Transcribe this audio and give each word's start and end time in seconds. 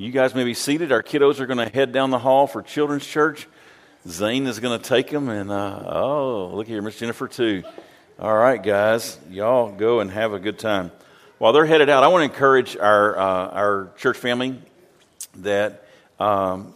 You 0.00 0.12
guys 0.12 0.34
may 0.34 0.44
be 0.44 0.54
seated. 0.54 0.92
Our 0.92 1.02
kiddos 1.02 1.40
are 1.40 1.46
going 1.46 1.58
to 1.58 1.68
head 1.68 1.92
down 1.92 2.08
the 2.08 2.18
hall 2.18 2.46
for 2.46 2.62
children's 2.62 3.06
church. 3.06 3.46
Zane 4.08 4.46
is 4.46 4.58
going 4.58 4.80
to 4.80 4.82
take 4.82 5.10
them, 5.10 5.28
and 5.28 5.50
uh, 5.50 5.82
oh, 5.84 6.52
look 6.54 6.66
here, 6.66 6.80
Miss 6.80 6.98
Jennifer 6.98 7.28
too. 7.28 7.62
All 8.18 8.34
right, 8.34 8.62
guys, 8.62 9.18
y'all 9.28 9.70
go 9.70 10.00
and 10.00 10.10
have 10.10 10.32
a 10.32 10.38
good 10.38 10.58
time. 10.58 10.90
While 11.36 11.52
they're 11.52 11.66
headed 11.66 11.90
out, 11.90 12.02
I 12.02 12.08
want 12.08 12.22
to 12.22 12.32
encourage 12.32 12.78
our 12.78 13.18
uh, 13.18 13.48
our 13.48 13.90
church 13.98 14.16
family 14.16 14.58
that 15.40 15.84
um, 16.18 16.74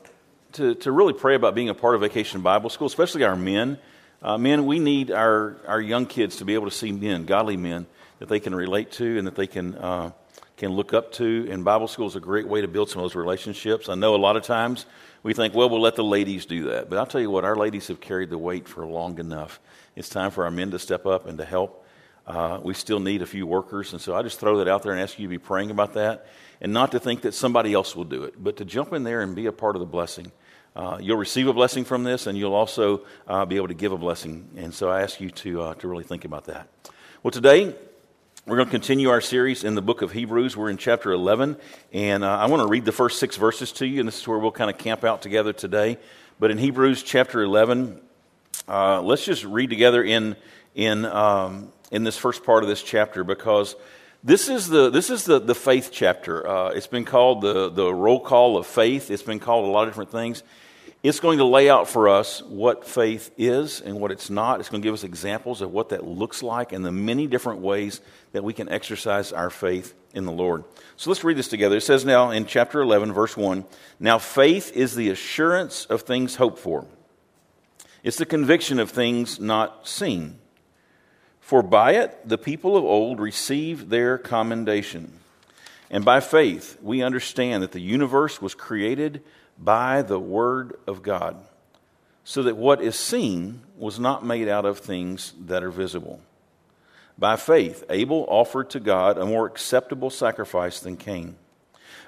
to 0.53 0.75
to 0.75 0.93
really 0.93 1.15
pray 1.15 1.35
about 1.35 1.55
being 1.55 1.71
a 1.71 1.75
part 1.75 1.95
of 1.95 2.03
Vacation 2.03 2.43
Bible 2.43 2.69
School, 2.69 2.89
especially 2.89 3.25
our 3.25 3.37
men. 3.37 3.79
Uh, 4.23 4.37
men, 4.37 4.67
we 4.67 4.79
need 4.79 5.11
our 5.11 5.57
our 5.67 5.81
young 5.81 6.05
kids 6.05 6.37
to 6.37 6.45
be 6.45 6.53
able 6.53 6.67
to 6.67 6.77
see 6.77 6.93
men, 6.93 7.25
godly 7.25 7.57
men 7.57 7.87
that 8.19 8.29
they 8.29 8.39
can 8.39 8.55
relate 8.55 8.93
to 8.93 9.17
and 9.17 9.27
that 9.27 9.35
they 9.35 9.47
can 9.47 9.75
uh, 9.77 10.11
can 10.57 10.73
look 10.73 10.95
up 10.95 11.13
to. 11.13 11.49
And 11.51 11.65
Bible 11.65 11.89
school 11.89 12.07
is 12.07 12.17
a 12.17 12.21
great 12.21 12.47
way 12.47 12.61
to 12.61 12.69
build 12.69 12.91
some 12.91 13.03
of 13.03 13.05
those 13.05 13.15
relationships. 13.15 13.89
I 13.89 13.95
know 13.95 14.15
a 14.15 14.17
lot 14.17 14.37
of 14.37 14.43
times 14.43 14.87
we 15.23 15.35
think, 15.35 15.55
well, 15.55 15.69
we'll 15.69 15.81
let 15.81 15.97
the 15.97 16.05
ladies 16.05 16.47
do 16.47 16.71
that. 16.71 16.89
But 16.89 16.99
I'll 16.99 17.07
tell 17.07 17.21
you 17.21 17.31
what, 17.31 17.45
our 17.45 17.57
ladies 17.57 17.89
have 17.89 18.01
carried 18.01 18.31
the 18.31 18.39
weight 18.39 18.69
for 18.69 18.87
long 18.87 19.19
enough. 19.19 19.61
It's 19.97 20.09
time 20.09 20.31
for 20.31 20.45
our 20.45 20.51
men 20.51 20.71
to 20.71 20.79
step 20.79 21.07
up 21.07 21.27
and 21.27 21.39
to 21.39 21.45
help. 21.45 21.87
Uh, 22.27 22.59
we 22.63 22.73
still 22.73 23.01
need 23.01 23.21
a 23.21 23.27
few 23.27 23.47
workers. 23.47 23.93
And 23.93 24.01
so 24.01 24.15
I 24.15 24.23
just 24.23 24.41
throw 24.41 24.59
that 24.59 24.69
out 24.69 24.83
there 24.83 24.93
and 24.93 25.01
ask 25.01 25.19
you 25.19 25.27
to 25.27 25.31
be 25.31 25.39
praying 25.39 25.71
about 25.71 25.95
that 25.95 26.27
and 26.61 26.73
not 26.73 26.93
to 26.93 27.01
think 27.01 27.23
that 27.23 27.35
somebody 27.35 27.75
else 27.75 27.95
will 27.95 28.05
do 28.05 28.25
it, 28.25 28.43
but 28.43 28.57
to 28.57 28.65
jump 28.65 28.93
in 28.93 29.05
there 29.05 29.21
and 29.21 29.35
be 29.35 29.47
a 29.47 29.53
part 29.53 29.77
of 29.77 29.81
the 29.81 29.87
blessing. 29.87 30.33
Uh, 30.75 30.99
you'll 31.01 31.19
receive 31.19 31.47
a 31.47 31.53
blessing 31.53 31.85
from 31.85 32.03
this, 32.03 32.27
and 32.27 32.37
you'll 32.37 32.55
also 32.55 33.05
uh, 33.29 33.45
be 33.45 33.57
able 33.57 33.69
to 33.69 33.75
give 33.75 33.93
a 33.93 33.99
blessing. 33.99 34.49
And 34.57 34.75
so 34.75 34.89
I 34.89 35.03
ask 35.03 35.21
you 35.21 35.31
to, 35.31 35.63
uh, 35.63 35.75
to 35.75 35.87
really 35.87 36.05
think 36.05 36.25
about 36.25 36.47
that. 36.47 36.69
Well, 37.23 37.31
today 37.31 37.77
we're 38.47 38.57
going 38.57 38.69
to 38.69 38.73
continue 38.73 39.09
our 39.09 39.23
series 39.23 39.65
in 39.65 39.75
the 39.75 39.81
book 39.81 40.03
of 40.03 40.13
Hebrews. 40.13 40.55
We're 40.55 40.69
in 40.69 40.77
chapter 40.77 41.13
11, 41.13 41.57
and 41.95 42.23
uh, 42.23 42.29
I 42.29 42.45
want 42.45 42.61
to 42.61 42.67
read 42.67 42.85
the 42.85 42.93
first 42.93 43.19
six 43.19 43.37
verses 43.37 43.73
to 43.73 43.87
you, 43.87 44.01
and 44.01 44.07
this 44.07 44.21
is 44.21 44.29
where 44.29 44.39
we'll 44.39 44.53
kind 44.53 44.69
of 44.69 44.77
camp 44.77 45.03
out 45.03 45.23
together 45.23 45.55
today. 45.55 45.97
But 46.39 46.51
in 46.51 46.59
Hebrews 46.59 47.03
chapter 47.03 47.43
11, 47.43 48.03
uh, 48.69 49.01
let's 49.01 49.25
just 49.25 49.45
read 49.45 49.71
together 49.71 50.05
in, 50.05 50.37
in, 50.75 51.07
um, 51.07 51.73
in 51.91 52.05
this 52.05 52.19
first 52.19 52.45
part 52.45 52.63
of 52.63 52.69
this 52.69 52.83
chapter 52.83 53.25
because 53.25 53.77
this 54.23 54.51
is 54.51 54.69
the, 54.69 54.91
this 54.91 55.09
is 55.09 55.25
the, 55.25 55.39
the 55.39 55.55
faith 55.55 55.89
chapter. 55.91 56.47
Uh, 56.47 56.69
it's 56.69 56.87
been 56.87 57.07
called 57.07 57.41
the, 57.41 57.71
the 57.71 57.95
roll 57.95 58.21
call 58.21 58.59
of 58.59 58.67
faith, 58.67 59.11
it's 59.11 59.23
been 59.23 59.41
called 59.41 59.65
a 59.65 59.71
lot 59.71 59.85
of 59.85 59.89
different 59.89 60.11
things. 60.11 60.43
It's 61.05 61.21
going 61.21 61.37
to 61.37 61.45
lay 61.45 61.69
out 61.69 61.87
for 61.87 62.09
us 62.09 62.43
what 62.43 62.87
faith 62.87 63.31
is 63.37 63.83
and 63.83 64.01
what 64.01 64.11
it's 64.11 64.31
not. 64.31 64.61
It's 64.61 64.71
going 64.71 64.81
to 64.81 64.87
give 64.87 64.95
us 64.95 65.05
examples 65.05 65.61
of 65.61 65.71
what 65.71 65.91
that 65.91 66.03
looks 66.03 66.43
like 66.43 66.73
and 66.73 66.83
the 66.83 66.91
many 66.91 67.27
different 67.27 67.61
ways 67.61 68.01
that 68.33 68.43
we 68.43 68.55
can 68.55 68.71
exercise 68.71 69.31
our 69.31 69.51
faith 69.51 69.93
in 70.15 70.25
the 70.25 70.33
Lord. 70.33 70.65
So 70.97 71.11
let's 71.11 71.23
read 71.23 71.37
this 71.37 71.49
together. 71.49 71.77
It 71.77 71.83
says 71.83 72.07
now 72.07 72.31
in 72.31 72.47
chapter 72.47 72.81
11, 72.81 73.13
verse 73.13 73.37
1 73.37 73.67
Now 74.01 74.19
faith 74.19 74.73
is 74.75 74.95
the 74.95 75.11
assurance 75.11 75.85
of 75.85 76.03
things 76.03 76.37
hoped 76.37 76.59
for, 76.59 76.87
it's 78.03 78.17
the 78.17 78.25
conviction 78.25 78.81
of 78.81 78.91
things 78.91 79.39
not 79.39 79.87
seen. 79.87 80.39
For 81.39 81.63
by 81.63 81.97
it 81.97 82.27
the 82.27 82.39
people 82.39 82.79
of 82.79 82.85
old 82.85 83.21
received 83.21 83.91
their 83.91 84.17
commendation. 84.17 85.13
And 85.91 86.03
by 86.03 86.21
faith 86.21 86.79
we 86.81 87.03
understand 87.03 87.63
that 87.63 87.73
the 87.73 87.81
universe 87.81 88.41
was 88.41 88.55
created 88.55 89.23
by 89.59 90.03
the 90.03 90.19
Word 90.19 90.79
of 90.87 91.03
God, 91.03 91.37
so 92.25 92.43
that 92.43 92.57
what 92.57 92.81
is 92.83 92.97
seen 92.97 93.63
was 93.77 93.99
not 93.99 94.25
made 94.25 94.49
out 94.49 94.65
of 94.65 94.79
things 94.79 95.33
that 95.47 95.63
are 95.63 95.71
visible. 95.71 96.21
By 97.19 97.37
faith, 97.37 97.85
Abel 97.91 98.27
offered 98.29 98.71
to 98.71 98.81
God 98.81 99.19
a 99.19 99.27
more 99.27 99.47
acceptable 99.47 100.11
sacrifice 100.11 100.81
than 100.81 100.97
Cain, 100.97 101.37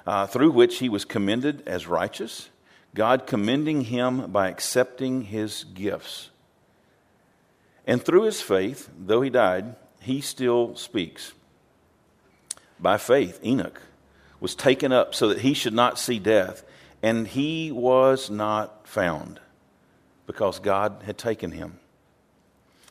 uh, 0.05 0.27
through 0.27 0.51
which 0.51 0.79
he 0.79 0.89
was 0.89 1.05
commended 1.05 1.63
as 1.67 1.87
righteous, 1.87 2.49
God 2.93 3.27
commending 3.27 3.81
him 3.81 4.31
by 4.31 4.49
accepting 4.49 5.23
his 5.23 5.63
gifts. 5.63 6.29
And 7.85 8.03
through 8.03 8.23
his 8.23 8.41
faith, 8.41 8.89
though 8.97 9.21
he 9.21 9.29
died, 9.29 9.75
he 10.01 10.19
still 10.19 10.75
speaks. 10.75 11.33
By 12.79 12.97
faith, 12.97 13.39
Enoch 13.43 13.81
was 14.39 14.55
taken 14.55 14.91
up 14.91 15.15
so 15.15 15.29
that 15.29 15.39
he 15.39 15.53
should 15.53 15.73
not 15.73 15.97
see 15.97 16.19
death 16.19 16.63
and 17.01 17.27
he 17.27 17.71
was 17.71 18.29
not 18.29 18.87
found 18.87 19.39
because 20.25 20.59
God 20.59 21.03
had 21.05 21.17
taken 21.17 21.51
him. 21.51 21.79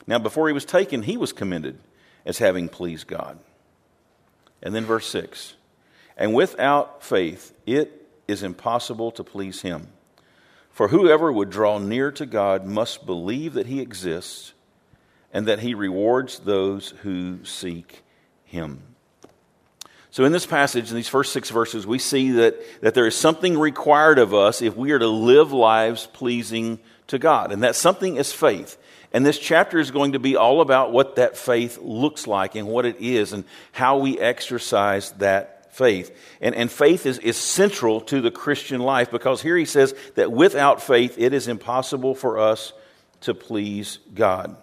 Now, 0.06 0.18
before 0.18 0.46
he 0.46 0.54
was 0.54 0.64
taken, 0.64 1.02
he 1.02 1.16
was 1.16 1.32
commended 1.32 1.78
as 2.24 2.38
having 2.38 2.68
pleased 2.68 3.06
God. 3.06 3.38
And 4.62 4.74
then, 4.74 4.84
verse 4.84 5.06
6 5.08 5.54
And 6.16 6.34
without 6.34 7.02
faith, 7.02 7.52
it 7.66 8.06
is 8.28 8.42
impossible 8.42 9.10
to 9.12 9.24
please 9.24 9.62
him. 9.62 9.88
For 10.70 10.88
whoever 10.88 11.32
would 11.32 11.50
draw 11.50 11.78
near 11.78 12.12
to 12.12 12.26
God 12.26 12.66
must 12.66 13.06
believe 13.06 13.54
that 13.54 13.66
he 13.66 13.80
exists 13.80 14.52
and 15.32 15.46
that 15.46 15.60
he 15.60 15.74
rewards 15.74 16.40
those 16.40 16.90
who 17.02 17.44
seek 17.44 18.02
him. 18.44 18.82
So, 20.16 20.24
in 20.24 20.32
this 20.32 20.46
passage, 20.46 20.88
in 20.88 20.96
these 20.96 21.10
first 21.10 21.30
six 21.34 21.50
verses, 21.50 21.86
we 21.86 21.98
see 21.98 22.30
that, 22.30 22.56
that 22.80 22.94
there 22.94 23.06
is 23.06 23.14
something 23.14 23.58
required 23.58 24.18
of 24.18 24.32
us 24.32 24.62
if 24.62 24.74
we 24.74 24.92
are 24.92 24.98
to 24.98 25.06
live 25.06 25.52
lives 25.52 26.06
pleasing 26.06 26.78
to 27.08 27.18
God. 27.18 27.52
And 27.52 27.62
that 27.62 27.76
something 27.76 28.16
is 28.16 28.32
faith. 28.32 28.78
And 29.12 29.26
this 29.26 29.38
chapter 29.38 29.78
is 29.78 29.90
going 29.90 30.12
to 30.12 30.18
be 30.18 30.34
all 30.34 30.62
about 30.62 30.90
what 30.90 31.16
that 31.16 31.36
faith 31.36 31.78
looks 31.82 32.26
like 32.26 32.54
and 32.54 32.66
what 32.66 32.86
it 32.86 32.96
is 32.98 33.34
and 33.34 33.44
how 33.72 33.98
we 33.98 34.18
exercise 34.18 35.10
that 35.18 35.74
faith. 35.74 36.10
And, 36.40 36.54
and 36.54 36.72
faith 36.72 37.04
is, 37.04 37.18
is 37.18 37.36
central 37.36 38.00
to 38.00 38.22
the 38.22 38.30
Christian 38.30 38.80
life 38.80 39.10
because 39.10 39.42
here 39.42 39.58
he 39.58 39.66
says 39.66 39.94
that 40.14 40.32
without 40.32 40.80
faith, 40.80 41.16
it 41.18 41.34
is 41.34 41.46
impossible 41.46 42.14
for 42.14 42.38
us 42.38 42.72
to 43.20 43.34
please 43.34 43.98
God. 44.14 44.56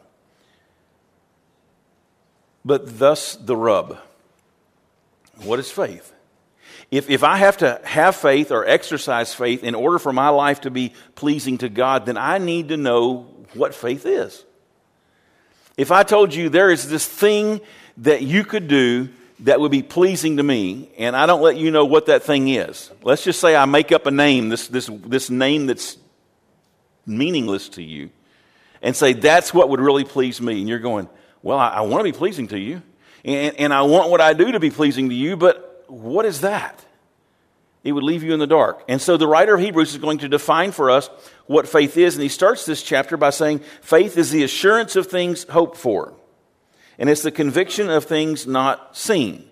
But 2.65 2.97
thus 2.97 3.35
the 3.35 3.55
rub. 3.55 3.99
What 5.41 5.59
is 5.59 5.71
faith? 5.71 6.13
If, 6.91 7.09
if 7.09 7.23
I 7.23 7.37
have 7.37 7.57
to 7.57 7.81
have 7.83 8.15
faith 8.15 8.51
or 8.51 8.65
exercise 8.67 9.33
faith 9.33 9.63
in 9.63 9.73
order 9.73 9.97
for 9.97 10.13
my 10.13 10.29
life 10.29 10.61
to 10.61 10.71
be 10.71 10.93
pleasing 11.15 11.57
to 11.59 11.69
God, 11.69 12.05
then 12.05 12.17
I 12.17 12.37
need 12.37 12.69
to 12.69 12.77
know 12.77 13.27
what 13.53 13.73
faith 13.73 14.05
is. 14.05 14.43
If 15.75 15.91
I 15.91 16.03
told 16.03 16.35
you 16.35 16.49
there 16.49 16.69
is 16.69 16.87
this 16.87 17.07
thing 17.07 17.61
that 17.97 18.21
you 18.21 18.43
could 18.43 18.67
do 18.67 19.09
that 19.39 19.59
would 19.59 19.71
be 19.71 19.81
pleasing 19.81 20.37
to 20.37 20.43
me, 20.43 20.89
and 20.97 21.15
I 21.15 21.25
don't 21.25 21.41
let 21.41 21.57
you 21.57 21.71
know 21.71 21.85
what 21.85 22.05
that 22.05 22.23
thing 22.23 22.47
is, 22.47 22.91
let's 23.01 23.23
just 23.23 23.39
say 23.39 23.55
I 23.55 23.65
make 23.65 23.91
up 23.91 24.05
a 24.05 24.11
name, 24.11 24.49
this, 24.49 24.67
this, 24.67 24.87
this 25.05 25.29
name 25.29 25.65
that's 25.65 25.97
meaningless 27.05 27.69
to 27.69 27.83
you, 27.83 28.11
and 28.81 28.95
say 28.95 29.13
that's 29.13 29.53
what 29.53 29.69
would 29.69 29.81
really 29.81 30.05
please 30.05 30.39
me, 30.39 30.59
and 30.59 30.69
you're 30.69 30.79
going, 30.79 31.09
Well, 31.41 31.57
I, 31.57 31.69
I 31.69 31.81
want 31.81 32.01
to 32.01 32.03
be 32.03 32.15
pleasing 32.15 32.47
to 32.49 32.59
you 32.59 32.83
and, 33.23 33.55
and 33.59 33.73
I 33.73 33.83
want 33.83 34.09
what 34.09 34.21
I 34.21 34.33
do 34.33 34.51
to 34.51 34.59
be 34.59 34.69
pleasing 34.69 35.09
to 35.09 35.15
you, 35.15 35.37
but 35.37 35.85
what 35.87 36.25
is 36.25 36.41
that? 36.41 36.83
It 37.83 37.91
would 37.91 38.03
leave 38.03 38.23
you 38.23 38.33
in 38.33 38.39
the 38.39 38.47
dark. 38.47 38.83
And 38.87 39.01
so 39.01 39.17
the 39.17 39.27
writer 39.27 39.55
of 39.55 39.61
Hebrews 39.61 39.91
is 39.91 39.97
going 39.97 40.19
to 40.19 40.29
define 40.29 40.71
for 40.71 40.89
us 40.89 41.09
what 41.47 41.67
faith 41.67 41.97
is. 41.97 42.15
And 42.15 42.23
he 42.23 42.29
starts 42.29 42.65
this 42.65 42.81
chapter 42.81 43.17
by 43.17 43.29
saying, 43.29 43.59
faith 43.81 44.17
is 44.17 44.31
the 44.31 44.43
assurance 44.43 44.95
of 44.95 45.07
things 45.07 45.43
hoped 45.43 45.77
for, 45.77 46.13
and 46.97 47.09
it's 47.09 47.23
the 47.23 47.31
conviction 47.31 47.89
of 47.89 48.05
things 48.05 48.47
not 48.47 48.95
seen. 48.95 49.49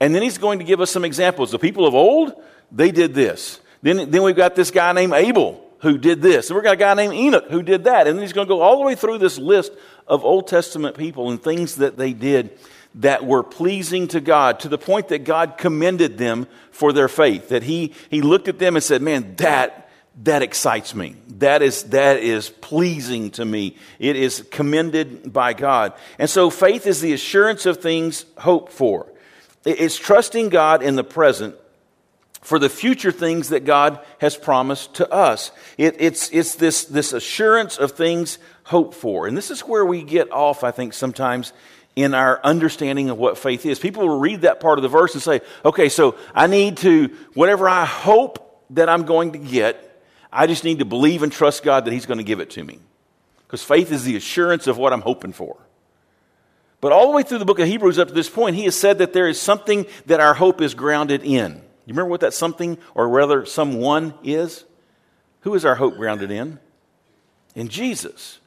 And 0.00 0.14
then 0.14 0.22
he's 0.22 0.38
going 0.38 0.58
to 0.60 0.64
give 0.64 0.80
us 0.80 0.90
some 0.90 1.04
examples. 1.04 1.50
The 1.50 1.58
people 1.58 1.86
of 1.86 1.94
old, 1.94 2.32
they 2.70 2.90
did 2.90 3.14
this. 3.14 3.60
Then, 3.82 4.10
then 4.10 4.22
we've 4.22 4.36
got 4.36 4.54
this 4.54 4.70
guy 4.70 4.92
named 4.92 5.12
Abel 5.12 5.64
who 5.80 5.98
did 5.98 6.22
this. 6.22 6.50
And 6.50 6.56
we've 6.56 6.64
got 6.64 6.74
a 6.74 6.76
guy 6.76 6.94
named 6.94 7.14
Enoch 7.14 7.46
who 7.50 7.62
did 7.62 7.84
that. 7.84 8.06
And 8.06 8.16
then 8.16 8.22
he's 8.22 8.32
going 8.32 8.46
to 8.46 8.52
go 8.52 8.60
all 8.60 8.78
the 8.78 8.86
way 8.86 8.94
through 8.94 9.18
this 9.18 9.38
list 9.38 9.72
of 10.06 10.24
Old 10.24 10.48
Testament 10.48 10.96
people 10.96 11.30
and 11.30 11.42
things 11.42 11.76
that 11.76 11.96
they 11.96 12.12
did 12.12 12.58
that 12.96 13.24
were 13.24 13.42
pleasing 13.42 14.08
to 14.08 14.20
God 14.20 14.60
to 14.60 14.68
the 14.68 14.78
point 14.78 15.08
that 15.08 15.24
God 15.24 15.56
commended 15.58 16.18
them 16.18 16.46
for 16.70 16.92
their 16.92 17.08
faith. 17.08 17.50
That 17.50 17.62
he, 17.62 17.94
he 18.10 18.22
looked 18.22 18.48
at 18.48 18.58
them 18.58 18.76
and 18.76 18.82
said, 18.82 19.02
Man, 19.02 19.36
that, 19.36 19.90
that 20.24 20.42
excites 20.42 20.94
me. 20.94 21.16
That 21.38 21.62
is, 21.62 21.84
that 21.84 22.18
is 22.18 22.48
pleasing 22.48 23.30
to 23.32 23.44
me. 23.44 23.76
It 23.98 24.16
is 24.16 24.46
commended 24.50 25.32
by 25.32 25.52
God. 25.52 25.92
And 26.18 26.28
so 26.28 26.50
faith 26.50 26.86
is 26.86 27.00
the 27.00 27.12
assurance 27.12 27.66
of 27.66 27.78
things 27.78 28.24
hoped 28.38 28.72
for. 28.72 29.06
It's 29.64 29.96
trusting 29.96 30.48
God 30.48 30.82
in 30.82 30.96
the 30.96 31.04
present 31.04 31.54
for 32.40 32.58
the 32.58 32.68
future 32.68 33.12
things 33.12 33.50
that 33.50 33.64
God 33.64 34.00
has 34.18 34.36
promised 34.36 34.94
to 34.94 35.12
us. 35.12 35.50
It, 35.76 35.96
it's 35.98 36.30
it's 36.30 36.54
this, 36.54 36.84
this 36.84 37.12
assurance 37.12 37.76
of 37.76 37.92
things 37.92 38.38
hoped 38.64 38.94
for. 38.94 39.26
And 39.26 39.36
this 39.36 39.50
is 39.50 39.60
where 39.60 39.84
we 39.84 40.02
get 40.02 40.32
off, 40.32 40.64
I 40.64 40.70
think, 40.70 40.94
sometimes 40.94 41.52
in 41.98 42.14
our 42.14 42.40
understanding 42.44 43.10
of 43.10 43.18
what 43.18 43.36
faith 43.36 43.66
is. 43.66 43.80
People 43.80 44.06
will 44.06 44.20
read 44.20 44.42
that 44.42 44.60
part 44.60 44.78
of 44.78 44.84
the 44.84 44.88
verse 44.88 45.14
and 45.14 45.22
say, 45.22 45.40
okay, 45.64 45.88
so 45.88 46.16
I 46.32 46.46
need 46.46 46.76
to, 46.78 47.08
whatever 47.34 47.68
I 47.68 47.84
hope 47.84 48.64
that 48.70 48.88
I'm 48.88 49.04
going 49.04 49.32
to 49.32 49.38
get, 49.38 49.84
I 50.32 50.46
just 50.46 50.62
need 50.62 50.78
to 50.78 50.84
believe 50.84 51.24
and 51.24 51.32
trust 51.32 51.64
God 51.64 51.86
that 51.86 51.92
He's 51.92 52.06
going 52.06 52.18
to 52.18 52.24
give 52.24 52.38
it 52.38 52.50
to 52.50 52.62
me. 52.62 52.78
Because 53.46 53.64
faith 53.64 53.90
is 53.90 54.04
the 54.04 54.14
assurance 54.14 54.68
of 54.68 54.78
what 54.78 54.92
I'm 54.92 55.00
hoping 55.00 55.32
for. 55.32 55.56
But 56.80 56.92
all 56.92 57.10
the 57.10 57.16
way 57.16 57.24
through 57.24 57.38
the 57.38 57.44
book 57.44 57.58
of 57.58 57.66
Hebrews 57.66 57.98
up 57.98 58.08
to 58.08 58.14
this 58.14 58.30
point, 58.30 58.54
he 58.54 58.64
has 58.64 58.76
said 58.76 58.98
that 58.98 59.12
there 59.12 59.26
is 59.26 59.40
something 59.40 59.84
that 60.06 60.20
our 60.20 60.34
hope 60.34 60.60
is 60.60 60.74
grounded 60.74 61.24
in. 61.24 61.54
You 61.54 61.94
remember 61.94 62.10
what 62.10 62.20
that 62.20 62.32
something, 62.32 62.78
or 62.94 63.08
rather 63.08 63.44
someone, 63.44 64.14
is? 64.22 64.64
Who 65.40 65.54
is 65.56 65.64
our 65.64 65.74
hope 65.74 65.96
grounded 65.96 66.30
in? 66.30 66.60
In 67.56 67.68
Jesus. 67.68 68.38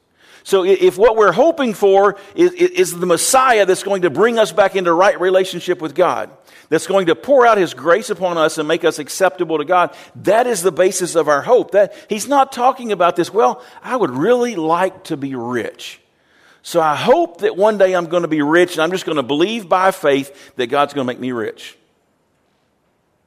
So 0.44 0.64
if 0.64 0.98
what 0.98 1.16
we're 1.16 1.32
hoping 1.32 1.74
for 1.74 2.18
is, 2.36 2.54
is, 2.54 2.98
the 2.98 3.06
Messiah 3.06 3.66
that's 3.66 3.84
going 3.84 4.04
to 4.04 4.10
bring 4.10 4.40
us 4.40 4.52
back 4.52 4.76
into 4.76 4.92
right 4.92 5.20
relationship 5.20 5.82
with 5.82 5.94
God, 5.94 6.32
that's 6.70 6.88
going 6.88 7.06
to 7.08 7.16
pour 7.16 7.46
out 7.46 7.58
his 7.58 7.74
grace 7.74 8.10
upon 8.10 8.38
us 8.38 8.58
and 8.58 8.68
make 8.68 8.84
us 8.84 8.98
acceptable 8.98 9.60
to 9.60 9.66
God, 9.66 9.96
that 10.18 10.48
is 10.48 10.64
the 10.64 10.72
basis 10.72 11.16
of 11.16 11.28
our 11.28 11.42
hope. 11.42 11.72
That 11.72 11.94
he's 12.10 12.28
not 12.28 12.52
talking 12.52 12.92
about 12.92 13.16
this, 13.16 13.32
well, 13.32 13.64
I 13.84 13.96
would 13.96 14.12
really 14.12 14.56
like 14.56 15.06
to 15.06 15.18
be 15.18 15.36
rich. 15.36 16.00
So 16.64 16.80
I 16.82 16.96
hope 16.96 17.42
that 17.42 17.56
one 17.56 17.78
day 17.78 17.94
I'm 17.96 18.08
going 18.08 18.24
to 18.24 18.28
be 18.28 18.42
rich 18.42 18.74
and 18.74 18.82
I'm 18.82 18.92
just 18.92 19.06
going 19.06 19.18
to 19.18 19.24
believe 19.24 19.70
by 19.70 19.92
faith 19.92 20.56
that 20.56 20.68
God's 20.68 20.94
going 20.94 21.06
to 21.06 21.12
make 21.12 21.20
me 21.20 21.32
rich. 21.32 21.78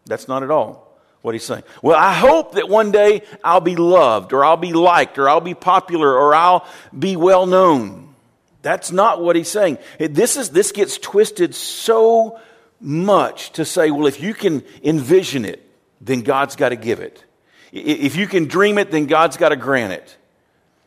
That's 0.07 0.29
not 0.29 0.43
at 0.43 0.51
all 0.51 0.84
what 1.25 1.35
he's 1.35 1.43
saying. 1.43 1.63
Well, 1.81 1.99
I 1.99 2.13
hope 2.13 2.57
that 2.57 2.69
one 2.69 2.93
day 2.93 3.23
I'll 3.43 3.63
be 3.63 3.77
loved 3.77 4.35
or 4.35 4.45
I'll 4.45 4.59
be 4.59 4.75
liked 4.75 5.19
or 5.19 5.27
I'll 5.27 5.41
be 5.41 5.55
popular 5.55 6.15
or 6.15 6.35
I'll 6.35 6.67
be 6.97 7.17
well 7.17 7.47
known. 7.47 8.15
That's 8.61 8.93
not 8.93 9.23
what 9.23 9.35
he's 9.35 9.49
saying. 9.49 9.79
This, 9.99 10.37
is, 10.37 10.51
this 10.51 10.71
gets 10.71 10.99
twisted 10.99 11.55
so 11.55 12.39
much 12.79 13.53
to 13.53 13.65
say, 13.65 13.91
well, 13.91 14.07
if 14.07 14.21
you 14.21 14.35
can 14.35 14.65
envision 14.83 15.47
it, 15.47 15.67
then 15.99 16.21
God's 16.21 16.57
got 16.57 16.69
to 16.69 16.77
give 16.77 17.01
it. 17.01 17.25
If 17.73 18.17
you 18.17 18.27
can 18.27 18.45
dream 18.45 18.77
it, 18.77 18.91
then 18.91 19.07
God's 19.07 19.39
got 19.39 19.49
to 19.49 19.57
grant 19.57 19.95
it. 19.95 20.19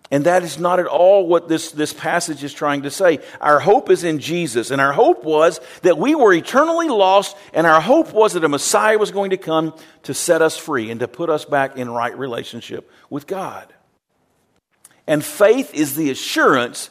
And 0.09 0.25
that 0.25 0.43
is 0.43 0.57
not 0.57 0.79
at 0.79 0.85
all 0.85 1.27
what 1.27 1.49
this, 1.49 1.71
this 1.71 1.93
passage 1.93 2.43
is 2.43 2.53
trying 2.53 2.83
to 2.83 2.91
say. 2.91 3.19
Our 3.41 3.59
hope 3.59 3.89
is 3.89 4.05
in 4.05 4.19
Jesus, 4.19 4.71
and 4.71 4.79
our 4.79 4.93
hope 4.93 5.25
was 5.25 5.59
that 5.81 5.97
we 5.97 6.15
were 6.15 6.33
eternally 6.33 6.87
lost, 6.87 7.35
and 7.53 7.67
our 7.67 7.81
hope 7.81 8.13
was 8.13 8.33
that 8.33 8.43
a 8.45 8.49
Messiah 8.49 8.97
was 8.97 9.11
going 9.11 9.31
to 9.31 9.37
come 9.37 9.73
to 10.03 10.13
set 10.13 10.41
us 10.41 10.55
free 10.55 10.91
and 10.91 11.01
to 11.01 11.07
put 11.07 11.29
us 11.29 11.43
back 11.43 11.75
in 11.75 11.89
right 11.89 12.17
relationship 12.17 12.89
with 13.09 13.27
God. 13.27 13.73
And 15.07 15.23
faith 15.23 15.73
is 15.73 15.95
the 15.95 16.09
assurance 16.09 16.89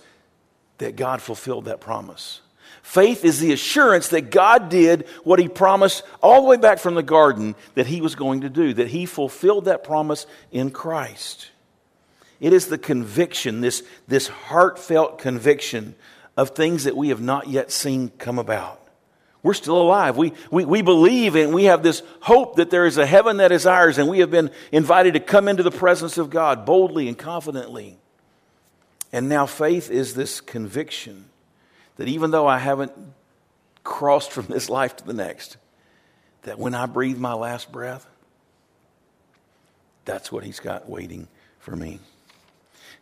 that 0.79 0.97
God 0.97 1.23
fulfilled 1.23 1.67
that 1.67 1.81
promise. 1.81 2.43
Faith 2.83 3.25
is 3.25 3.41
the 3.41 3.53
assurance 3.53 4.09
that 4.09 4.31
God 4.31 4.69
did 4.69 5.09
what 5.25 5.39
He 5.39 5.49
promised 5.49 6.03
all 6.23 6.43
the 6.43 6.49
way 6.49 6.57
back 6.57 6.79
from 6.79 6.95
the 6.95 7.03
garden 7.03 7.55
that 7.75 7.87
He 7.87 8.01
was 8.01 8.15
going 8.15 8.43
to 8.43 8.51
do, 8.51 8.75
that 8.75 8.89
He 8.89 9.07
fulfilled 9.07 9.65
that 9.65 9.85
promise 9.85 10.27
in 10.53 10.71
Christ. 10.71 11.51
It 12.41 12.53
is 12.53 12.67
the 12.67 12.79
conviction, 12.79 13.61
this, 13.61 13.83
this 14.07 14.29
heartfelt 14.29 15.19
conviction 15.19 15.95
of 16.37 16.51
things 16.51 16.85
that 16.85 16.97
we 16.97 17.09
have 17.09 17.21
not 17.21 17.49
yet 17.49 17.73
seen 17.73 18.11
come 18.19 18.39
about. 18.39 18.83
We're 19.43 19.55
still 19.55 19.81
alive. 19.81 20.17
We, 20.17 20.33
we, 20.51 20.65
we 20.65 20.83
believe 20.83 21.37
and 21.37 21.55
we 21.55 21.65
have 21.65 21.83
this 21.83 22.03
hope 22.21 22.57
that 22.57 22.71
there 22.71 22.85
is 22.85 22.99
a 22.99 23.07
heaven 23.07 23.39
that 23.39 23.53
is 23.53 23.65
ours, 23.65 23.97
and 23.97 24.09
we 24.09 24.19
have 24.19 24.31
been 24.31 24.51
invited 24.73 25.15
to 25.15 25.21
come 25.21 25.49
into 25.49 25.63
the 25.63 25.71
presence 25.71 26.19
of 26.19 26.31
God 26.31 26.67
boldly 26.67 27.09
and 27.09 27.17
confidently. 27.17 27.97
And 29.13 29.29
now 29.29 29.47
faith 29.47 29.91
is 29.91 30.15
this 30.15 30.41
conviction 30.41 31.27
that 31.97 32.09
even 32.09 32.33
though 32.33 32.47
I 32.47 32.59
haven't 32.59 32.93
crossed 33.85 34.33
from 34.33 34.47
this 34.47 34.69
life 34.69 34.97
to 34.97 35.07
the 35.07 35.15
next, 35.15 35.57
that 36.43 36.59
when 36.59 36.75
I 36.75 36.87
breathe 36.87 37.19
my 37.19 37.33
last 37.33 37.71
breath, 37.73 38.07
that's 40.05 40.31
what 40.31 40.45
He's 40.45 40.61
got 40.61 40.89
waiting 40.89 41.29
for 41.61 41.75
me 41.75 42.01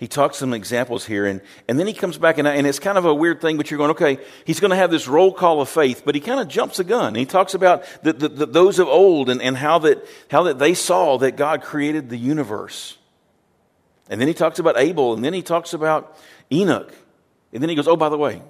he 0.04 0.08
talks 0.08 0.36
some 0.36 0.52
examples 0.52 1.06
here, 1.06 1.24
and, 1.24 1.40
and 1.66 1.78
then 1.78 1.86
he 1.86 1.94
comes 1.94 2.18
back, 2.18 2.36
and, 2.36 2.46
and 2.46 2.66
it's 2.66 2.78
kind 2.78 2.98
of 2.98 3.06
a 3.06 3.14
weird 3.14 3.40
thing, 3.40 3.56
but 3.56 3.70
you're 3.70 3.78
going, 3.78 3.92
okay, 3.92 4.18
he's 4.44 4.60
going 4.60 4.70
to 4.70 4.76
have 4.76 4.90
this 4.90 5.08
roll 5.08 5.32
call 5.32 5.62
of 5.62 5.68
faith, 5.70 6.02
but 6.04 6.14
he 6.14 6.20
kind 6.20 6.40
of 6.40 6.46
jumps 6.46 6.76
the 6.76 6.84
gun. 6.84 7.14
He 7.14 7.24
talks 7.24 7.54
about 7.54 7.84
the, 8.02 8.12
the, 8.12 8.28
the, 8.28 8.44
those 8.44 8.78
of 8.78 8.86
old 8.86 9.30
and, 9.30 9.40
and 9.40 9.56
how, 9.56 9.78
that, 9.78 10.06
how 10.30 10.42
that 10.42 10.58
they 10.58 10.74
saw 10.74 11.16
that 11.16 11.38
God 11.38 11.62
created 11.62 12.10
the 12.10 12.18
universe. 12.18 12.98
And 14.10 14.20
then 14.20 14.28
he 14.28 14.34
talks 14.34 14.58
about 14.58 14.78
Abel, 14.78 15.14
and 15.14 15.24
then 15.24 15.32
he 15.32 15.40
talks 15.40 15.72
about 15.72 16.18
Enoch. 16.52 16.92
And 17.54 17.62
then 17.62 17.70
he 17.70 17.74
goes, 17.74 17.88
oh, 17.88 17.96
by 17.96 18.10
the 18.10 18.18
way, 18.18 18.42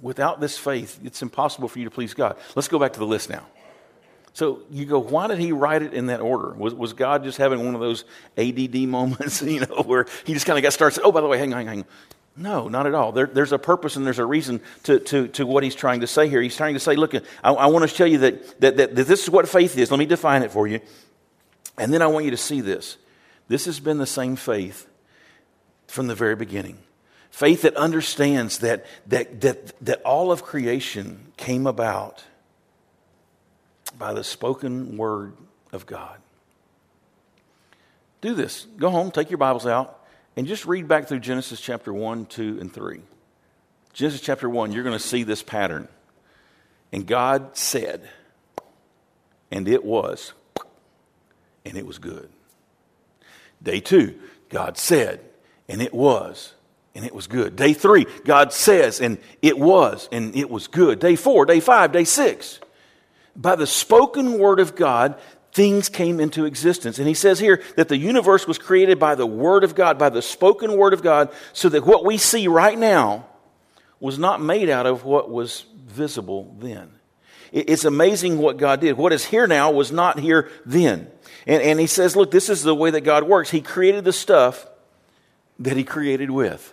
without 0.00 0.40
this 0.40 0.56
faith, 0.56 0.98
it's 1.04 1.20
impossible 1.20 1.68
for 1.68 1.78
you 1.78 1.84
to 1.84 1.90
please 1.90 2.14
God. 2.14 2.38
Let's 2.56 2.68
go 2.68 2.78
back 2.78 2.94
to 2.94 3.00
the 3.00 3.06
list 3.06 3.28
now. 3.28 3.44
So 4.34 4.60
you 4.70 4.86
go, 4.86 4.98
why 4.98 5.26
did 5.26 5.38
he 5.38 5.52
write 5.52 5.82
it 5.82 5.92
in 5.92 6.06
that 6.06 6.20
order? 6.20 6.52
Was, 6.52 6.74
was 6.74 6.94
God 6.94 7.22
just 7.22 7.38
having 7.38 7.64
one 7.64 7.74
of 7.74 7.80
those 7.80 8.04
ADD 8.38 8.74
moments, 8.88 9.42
you 9.42 9.60
know, 9.60 9.82
where 9.82 10.06
he 10.24 10.32
just 10.32 10.46
kind 10.46 10.58
of 10.58 10.62
got 10.62 10.72
started? 10.72 11.02
Oh, 11.04 11.12
by 11.12 11.20
the 11.20 11.26
way, 11.26 11.38
hang 11.38 11.52
on, 11.52 11.66
hang 11.66 11.80
on. 11.80 11.86
No, 12.34 12.68
not 12.68 12.86
at 12.86 12.94
all. 12.94 13.12
There, 13.12 13.26
there's 13.26 13.52
a 13.52 13.58
purpose 13.58 13.96
and 13.96 14.06
there's 14.06 14.18
a 14.18 14.24
reason 14.24 14.62
to, 14.84 14.98
to, 15.00 15.28
to 15.28 15.46
what 15.46 15.62
he's 15.62 15.74
trying 15.74 16.00
to 16.00 16.06
say 16.06 16.28
here. 16.28 16.40
He's 16.40 16.56
trying 16.56 16.72
to 16.74 16.80
say, 16.80 16.96
look, 16.96 17.14
I, 17.14 17.22
I 17.44 17.66
want 17.66 17.88
to 17.88 17.94
tell 17.94 18.06
you 18.06 18.18
that, 18.18 18.60
that, 18.60 18.76
that, 18.78 18.94
that 18.96 19.06
this 19.06 19.22
is 19.22 19.30
what 19.30 19.46
faith 19.48 19.76
is. 19.76 19.90
Let 19.90 19.98
me 19.98 20.06
define 20.06 20.42
it 20.42 20.50
for 20.50 20.66
you. 20.66 20.80
And 21.76 21.92
then 21.92 22.00
I 22.00 22.06
want 22.06 22.24
you 22.24 22.30
to 22.30 22.38
see 22.38 22.62
this. 22.62 22.96
This 23.48 23.66
has 23.66 23.80
been 23.80 23.98
the 23.98 24.06
same 24.06 24.36
faith 24.36 24.88
from 25.88 26.06
the 26.06 26.14
very 26.14 26.36
beginning. 26.36 26.78
Faith 27.30 27.62
that 27.62 27.76
understands 27.76 28.58
that, 28.60 28.86
that, 29.06 29.42
that, 29.42 29.84
that 29.84 30.02
all 30.02 30.32
of 30.32 30.42
creation 30.42 31.32
came 31.36 31.66
about 31.66 32.24
by 34.02 34.12
the 34.12 34.24
spoken 34.24 34.96
word 34.96 35.32
of 35.70 35.86
God. 35.86 36.18
Do 38.20 38.34
this. 38.34 38.66
Go 38.76 38.90
home, 38.90 39.12
take 39.12 39.30
your 39.30 39.38
Bibles 39.38 39.64
out, 39.64 40.04
and 40.36 40.44
just 40.44 40.66
read 40.66 40.88
back 40.88 41.06
through 41.06 41.20
Genesis 41.20 41.60
chapter 41.60 41.94
1, 41.94 42.26
2, 42.26 42.58
and 42.60 42.72
3. 42.74 43.00
Genesis 43.92 44.20
chapter 44.20 44.50
1, 44.50 44.72
you're 44.72 44.82
going 44.82 44.98
to 44.98 44.98
see 44.98 45.22
this 45.22 45.44
pattern. 45.44 45.86
And 46.90 47.06
God 47.06 47.56
said, 47.56 48.08
and 49.52 49.68
it 49.68 49.84
was, 49.84 50.32
and 51.64 51.76
it 51.76 51.86
was 51.86 52.00
good. 52.00 52.28
Day 53.62 53.78
2, 53.78 54.18
God 54.48 54.76
said, 54.78 55.20
and 55.68 55.80
it 55.80 55.94
was, 55.94 56.54
and 56.96 57.04
it 57.04 57.14
was 57.14 57.28
good. 57.28 57.54
Day 57.54 57.72
3, 57.72 58.04
God 58.24 58.52
says, 58.52 59.00
and 59.00 59.18
it 59.42 59.60
was, 59.60 60.08
and 60.10 60.34
it 60.34 60.50
was 60.50 60.66
good. 60.66 60.98
Day 60.98 61.14
4, 61.14 61.46
day 61.46 61.60
5, 61.60 61.92
day 61.92 62.02
6 62.02 62.58
by 63.34 63.56
the 63.56 63.66
spoken 63.66 64.38
word 64.38 64.60
of 64.60 64.74
God, 64.74 65.18
things 65.52 65.88
came 65.88 66.20
into 66.20 66.44
existence. 66.44 66.98
And 66.98 67.06
he 67.06 67.14
says 67.14 67.38
here 67.38 67.62
that 67.76 67.88
the 67.88 67.96
universe 67.96 68.46
was 68.46 68.58
created 68.58 68.98
by 68.98 69.14
the 69.14 69.26
word 69.26 69.64
of 69.64 69.74
God, 69.74 69.98
by 69.98 70.08
the 70.08 70.22
spoken 70.22 70.76
word 70.76 70.92
of 70.94 71.02
God, 71.02 71.32
so 71.52 71.68
that 71.68 71.86
what 71.86 72.04
we 72.04 72.18
see 72.18 72.48
right 72.48 72.78
now 72.78 73.26
was 74.00 74.18
not 74.18 74.42
made 74.42 74.68
out 74.68 74.86
of 74.86 75.04
what 75.04 75.30
was 75.30 75.64
visible 75.86 76.56
then. 76.58 76.90
It's 77.52 77.84
amazing 77.84 78.38
what 78.38 78.56
God 78.56 78.80
did. 78.80 78.96
What 78.96 79.12
is 79.12 79.26
here 79.26 79.46
now 79.46 79.70
was 79.70 79.92
not 79.92 80.18
here 80.18 80.50
then. 80.64 81.10
And, 81.46 81.62
and 81.62 81.78
he 81.78 81.86
says, 81.86 82.16
look, 82.16 82.30
this 82.30 82.48
is 82.48 82.62
the 82.62 82.74
way 82.74 82.90
that 82.90 83.02
God 83.02 83.24
works. 83.24 83.50
He 83.50 83.60
created 83.60 84.04
the 84.04 84.12
stuff 84.12 84.66
that 85.58 85.76
he 85.76 85.84
created 85.84 86.30
with. 86.30 86.72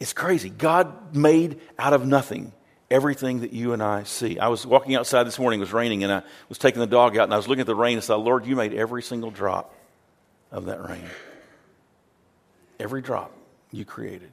It's 0.00 0.14
crazy. 0.14 0.48
God 0.48 1.14
made 1.14 1.60
out 1.78 1.92
of 1.92 2.06
nothing 2.06 2.52
everything 2.90 3.40
that 3.40 3.52
you 3.52 3.72
and 3.72 3.82
I 3.82 4.04
see. 4.04 4.38
I 4.38 4.48
was 4.48 4.66
walking 4.66 4.94
outside 4.94 5.24
this 5.24 5.38
morning, 5.38 5.60
it 5.60 5.62
was 5.62 5.72
raining, 5.72 6.04
and 6.04 6.12
I 6.12 6.22
was 6.48 6.58
taking 6.58 6.80
the 6.80 6.86
dog 6.86 7.16
out, 7.16 7.24
and 7.24 7.34
I 7.34 7.36
was 7.36 7.48
looking 7.48 7.60
at 7.60 7.66
the 7.66 7.74
rain 7.74 7.96
and 7.96 8.04
said, 8.04 8.14
Lord, 8.14 8.46
you 8.46 8.56
made 8.56 8.74
every 8.74 9.02
single 9.02 9.30
drop 9.30 9.74
of 10.50 10.66
that 10.66 10.86
rain. 10.88 11.04
Every 12.78 13.02
drop 13.02 13.32
you 13.72 13.84
created. 13.84 14.30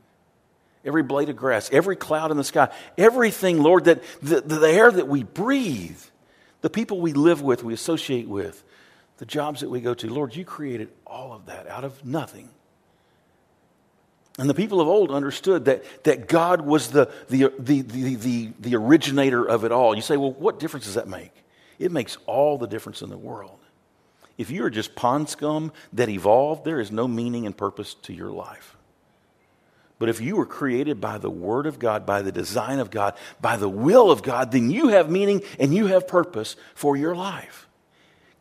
Every 0.84 1.04
blade 1.04 1.30
of 1.30 1.36
grass, 1.36 1.70
every 1.72 1.96
cloud 1.96 2.32
in 2.32 2.38
the 2.38 2.44
sky, 2.44 2.70
everything, 2.98 3.62
Lord, 3.62 3.86
that 3.86 4.02
the, 4.22 4.42
the 4.42 4.68
air 4.68 4.92
that 4.92 5.08
we 5.08 5.24
breathe, 5.24 6.00
the 6.62 6.72
people 6.72 7.00
we 7.00 7.14
live 7.14 7.42
with, 7.42 7.64
we 7.64 7.74
associate 7.74 8.28
with, 8.28 8.64
the 9.18 9.26
jobs 9.26 9.62
that 9.62 9.70
we 9.70 9.80
go 9.80 9.94
to, 9.94 10.10
Lord, 10.12 10.36
you 10.36 10.44
created 10.44 10.90
all 11.06 11.34
of 11.34 11.46
that 11.46 11.68
out 11.68 11.84
of 11.84 12.04
nothing. 12.04 12.50
And 14.38 14.50
the 14.50 14.54
people 14.54 14.80
of 14.80 14.88
old 14.88 15.12
understood 15.12 15.66
that, 15.66 15.84
that 16.04 16.28
God 16.28 16.62
was 16.62 16.92
the, 16.92 17.12
the, 17.30 17.52
the, 17.60 17.82
the, 17.82 18.16
the, 18.16 18.50
the 18.60 18.76
originator 18.76 19.44
of 19.46 19.66
it 19.66 19.72
all. 19.72 19.96
You 19.96 20.02
say, 20.02 20.18
well, 20.18 20.32
what 20.32 20.60
difference 20.60 20.86
does 20.86 20.96
that 20.96 21.08
make? 21.08 21.34
It 21.80 21.92
makes 21.92 22.18
all 22.26 22.58
the 22.58 22.68
difference 22.68 23.02
in 23.02 23.10
the 23.10 23.18
world. 23.18 23.60
If 24.38 24.50
you 24.50 24.64
are 24.64 24.70
just 24.70 24.96
pond 24.96 25.30
scum 25.30 25.72
that 25.94 26.10
evolved, 26.10 26.64
there 26.64 26.80
is 26.80 26.92
no 26.92 27.08
meaning 27.08 27.46
and 27.46 27.56
purpose 27.56 27.94
to 28.04 28.14
your 28.14 28.32
life. 28.32 28.78
But 30.00 30.10
if 30.10 30.20
you 30.20 30.36
were 30.36 30.48
created 30.48 31.00
by 31.00 31.20
the 31.20 31.30
Word 31.30 31.68
of 31.68 31.78
God, 31.78 32.08
by 32.08 32.24
the 32.24 32.32
design 32.32 32.80
of 32.80 32.90
God, 32.90 33.16
by 33.40 33.56
the 33.58 33.70
will 33.70 34.10
of 34.10 34.24
God, 34.24 34.52
then 34.52 34.72
you 34.72 34.88
have 34.88 35.12
meaning 35.12 35.44
and 35.60 35.76
you 35.76 35.88
have 35.88 36.08
purpose 36.08 36.56
for 36.74 36.98
your 36.98 37.14
life. 37.14 37.68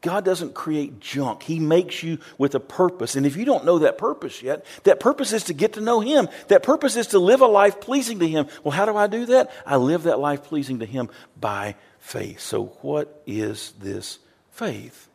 God 0.00 0.24
doesn't 0.24 0.54
create 0.54 1.00
junk. 1.00 1.42
He 1.42 1.58
makes 1.58 2.02
you 2.02 2.18
with 2.38 2.54
a 2.54 2.60
purpose. 2.60 3.16
And 3.16 3.26
if 3.26 3.36
you 3.36 3.44
don't 3.44 3.66
know 3.66 3.80
that 3.80 3.98
purpose 3.98 4.42
yet, 4.42 4.64
that 4.84 4.98
purpose 4.98 5.32
is 5.32 5.44
to 5.44 5.54
get 5.54 5.74
to 5.74 5.80
know 5.80 6.00
Him. 6.00 6.28
That 6.48 6.62
purpose 6.62 6.96
is 6.96 7.08
to 7.08 7.18
live 7.18 7.42
a 7.42 7.46
life 7.46 7.80
pleasing 7.80 8.18
to 8.20 8.28
Him. 8.28 8.46
Well, 8.64 8.72
how 8.72 8.86
do 8.86 8.96
I 8.96 9.08
do 9.08 9.26
that? 9.26 9.50
I 9.66 9.76
live 9.76 10.04
that 10.04 10.18
life 10.18 10.44
pleasing 10.44 10.78
to 10.78 10.86
Him 10.86 11.10
by 11.38 11.74
faith. 11.98 12.40
So, 12.40 12.66
what 12.80 13.22
is 13.26 13.74
this 13.78 14.18
faith? 14.52 15.08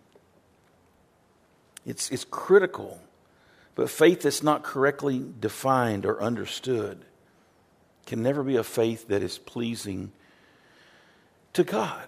It's, 1.85 2.11
it's 2.11 2.25
critical, 2.25 2.99
but 3.73 3.89
faith 3.89 4.21
that's 4.21 4.43
not 4.43 4.63
correctly 4.63 5.23
defined 5.39 6.05
or 6.05 6.21
understood 6.21 7.05
can 8.05 8.21
never 8.21 8.43
be 8.43 8.55
a 8.55 8.63
faith 8.63 9.07
that 9.07 9.23
is 9.23 9.39
pleasing 9.39 10.11
to 11.53 11.63
God. 11.63 12.07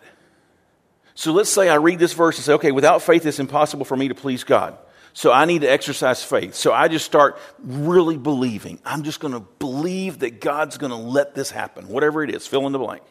So 1.17 1.31
let's 1.31 1.49
say 1.49 1.67
I 1.67 1.77
read 1.77 1.97
this 1.97 2.13
verse 2.13 2.37
and 2.37 2.45
say, 2.45 2.53
okay, 2.53 2.71
without 2.71 3.01
faith, 3.01 3.25
it's 3.25 3.39
impossible 3.39 3.85
for 3.85 3.97
me 3.97 4.09
to 4.09 4.13
please 4.13 4.43
God. 4.43 4.77
So 5.13 5.31
I 5.31 5.45
need 5.45 5.61
to 5.61 5.67
exercise 5.67 6.23
faith. 6.23 6.53
So 6.53 6.71
I 6.71 6.89
just 6.89 7.05
start 7.05 7.39
really 7.57 8.17
believing. 8.17 8.77
I'm 8.85 9.01
just 9.01 9.19
going 9.19 9.33
to 9.33 9.39
believe 9.39 10.19
that 10.19 10.39
God's 10.39 10.77
going 10.77 10.91
to 10.91 10.95
let 10.95 11.33
this 11.33 11.49
happen, 11.49 11.87
whatever 11.87 12.23
it 12.23 12.29
is, 12.29 12.45
fill 12.45 12.67
in 12.67 12.71
the 12.71 12.77
blank. 12.77 13.01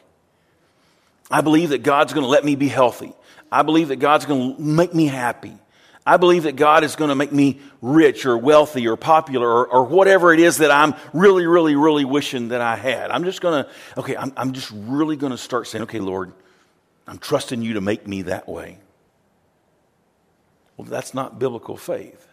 I 1.29 1.41
believe 1.41 1.71
that 1.71 1.83
God's 1.83 2.13
going 2.13 2.23
to 2.23 2.29
let 2.29 2.45
me 2.45 2.55
be 2.55 2.69
healthy. 2.69 3.11
I 3.51 3.63
believe 3.63 3.89
that 3.89 3.97
God's 3.97 4.25
going 4.25 4.55
to 4.55 4.61
make 4.61 4.93
me 4.93 5.07
happy. 5.07 5.57
I 6.05 6.15
believe 6.15 6.43
that 6.43 6.55
God 6.55 6.85
is 6.85 6.95
going 6.95 7.09
to 7.09 7.15
make 7.15 7.33
me 7.33 7.59
rich 7.81 8.25
or 8.25 8.37
wealthy 8.37 8.87
or 8.87 8.95
popular 8.95 9.49
or, 9.49 9.67
or, 9.67 9.83
whatever 9.83 10.31
it 10.31 10.39
is 10.39 10.59
that 10.59 10.71
I'm 10.71 10.95
really, 11.11 11.45
really, 11.45 11.75
really 11.75 12.05
wishing 12.05 12.47
that 12.49 12.61
I 12.61 12.77
had. 12.77 13.11
I'm 13.11 13.25
just 13.25 13.41
going 13.41 13.65
to, 13.65 13.69
okay, 13.97 14.15
I'm, 14.15 14.31
I'm 14.37 14.53
just 14.53 14.71
really 14.73 15.17
going 15.17 15.33
to 15.33 15.37
start 15.37 15.67
saying, 15.67 15.83
okay, 15.83 15.99
Lord, 15.99 16.31
I'm 17.07 17.17
trusting 17.17 17.61
you 17.61 17.73
to 17.73 17.81
make 17.81 18.05
me 18.05 18.23
that 18.23 18.49
way. 18.49 18.79
Well, 20.75 20.85
that's 20.85 21.13
not 21.13 21.39
biblical 21.39 21.77
faith. 21.77 22.27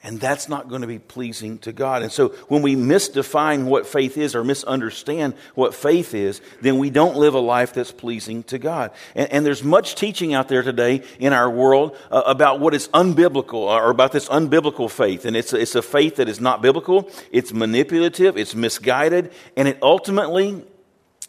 And 0.00 0.20
that's 0.20 0.48
not 0.48 0.68
going 0.68 0.82
to 0.82 0.86
be 0.86 1.00
pleasing 1.00 1.58
to 1.58 1.72
God. 1.72 2.02
And 2.02 2.12
so 2.12 2.28
when 2.46 2.62
we 2.62 2.76
misdefine 2.76 3.64
what 3.64 3.84
faith 3.84 4.16
is 4.16 4.36
or 4.36 4.44
misunderstand 4.44 5.34
what 5.56 5.74
faith 5.74 6.14
is, 6.14 6.40
then 6.60 6.78
we 6.78 6.88
don't 6.88 7.16
live 7.16 7.34
a 7.34 7.40
life 7.40 7.74
that's 7.74 7.90
pleasing 7.90 8.44
to 8.44 8.58
God. 8.58 8.92
And, 9.16 9.30
and 9.32 9.46
there's 9.46 9.64
much 9.64 9.96
teaching 9.96 10.34
out 10.34 10.46
there 10.46 10.62
today 10.62 11.02
in 11.18 11.32
our 11.32 11.50
world 11.50 11.96
uh, 12.12 12.22
about 12.26 12.60
what 12.60 12.74
is 12.74 12.86
unbiblical 12.88 13.54
or 13.54 13.90
about 13.90 14.12
this 14.12 14.28
unbiblical 14.28 14.88
faith. 14.88 15.24
And 15.24 15.36
it's 15.36 15.52
it's 15.52 15.74
a 15.74 15.82
faith 15.82 16.16
that 16.16 16.28
is 16.28 16.40
not 16.40 16.62
biblical, 16.62 17.10
it's 17.32 17.52
manipulative, 17.52 18.36
it's 18.36 18.54
misguided, 18.54 19.32
and 19.56 19.66
it 19.66 19.78
ultimately 19.82 20.64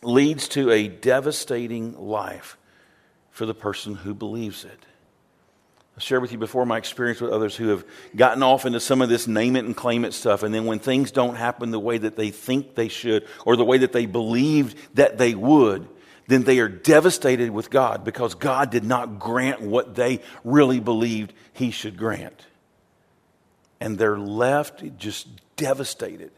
leads 0.04 0.48
to 0.50 0.70
a 0.70 0.88
devastating 0.88 1.98
life 1.98 2.59
for 3.40 3.46
the 3.46 3.54
person 3.54 3.96
who 3.96 4.14
believes 4.14 4.66
it. 4.66 4.86
I 5.96 6.02
shared 6.02 6.22
with 6.22 6.34
you 6.34 6.38
before 6.38 6.66
my 6.66 6.78
experience 6.78 7.22
with 7.22 7.32
others 7.32 7.56
who 7.56 7.70
have 7.70 7.86
gotten 8.14 8.44
off 8.44 8.66
into 8.66 8.82
some 8.82 9.02
of 9.02 9.08
this 9.08 9.30
name 9.30 9.56
it 9.56 9.64
and 9.64 9.74
claim 9.74 10.04
it 10.04 10.14
stuff. 10.14 10.44
And 10.44 10.54
then 10.54 10.66
when 10.66 10.80
things 10.80 11.10
don't 11.12 11.36
happen 11.36 11.72
the 11.72 11.80
way 11.80 11.98
that 11.98 12.18
they 12.18 12.32
think 12.32 12.76
they 12.76 12.90
should 12.90 13.26
or 13.46 13.56
the 13.56 13.64
way 13.64 13.78
that 13.78 13.94
they 13.94 14.08
believed 14.08 14.78
that 14.96 15.18
they 15.18 15.36
would, 15.36 15.88
then 16.28 16.44
they 16.44 16.60
are 16.60 16.68
devastated 16.68 17.50
with 17.50 17.70
God 17.70 18.04
because 18.04 18.36
God 18.36 18.72
did 18.72 18.84
not 18.84 19.20
grant 19.20 19.62
what 19.62 19.96
they 19.96 20.20
really 20.44 20.82
believed 20.82 21.32
He 21.54 21.72
should 21.72 21.96
grant. 21.96 22.46
And 23.80 23.98
they're 23.98 24.20
left 24.20 24.98
just 24.98 25.30
devastated. 25.56 26.32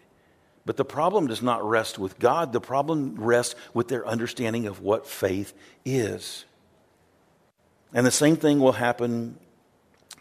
But 0.67 0.77
the 0.77 0.85
problem 0.85 1.25
does 1.25 1.41
not 1.41 1.67
rest 1.67 1.97
with 1.97 2.19
God, 2.19 2.53
the 2.53 2.61
problem 2.61 3.15
rests 3.15 3.55
with 3.73 3.87
their 3.87 4.05
understanding 4.05 4.67
of 4.67 4.81
what 4.81 5.07
faith 5.07 5.55
is. 5.83 6.45
And 7.93 8.05
the 8.05 8.11
same 8.11 8.35
thing 8.35 8.59
will 8.59 8.71
happen 8.73 9.37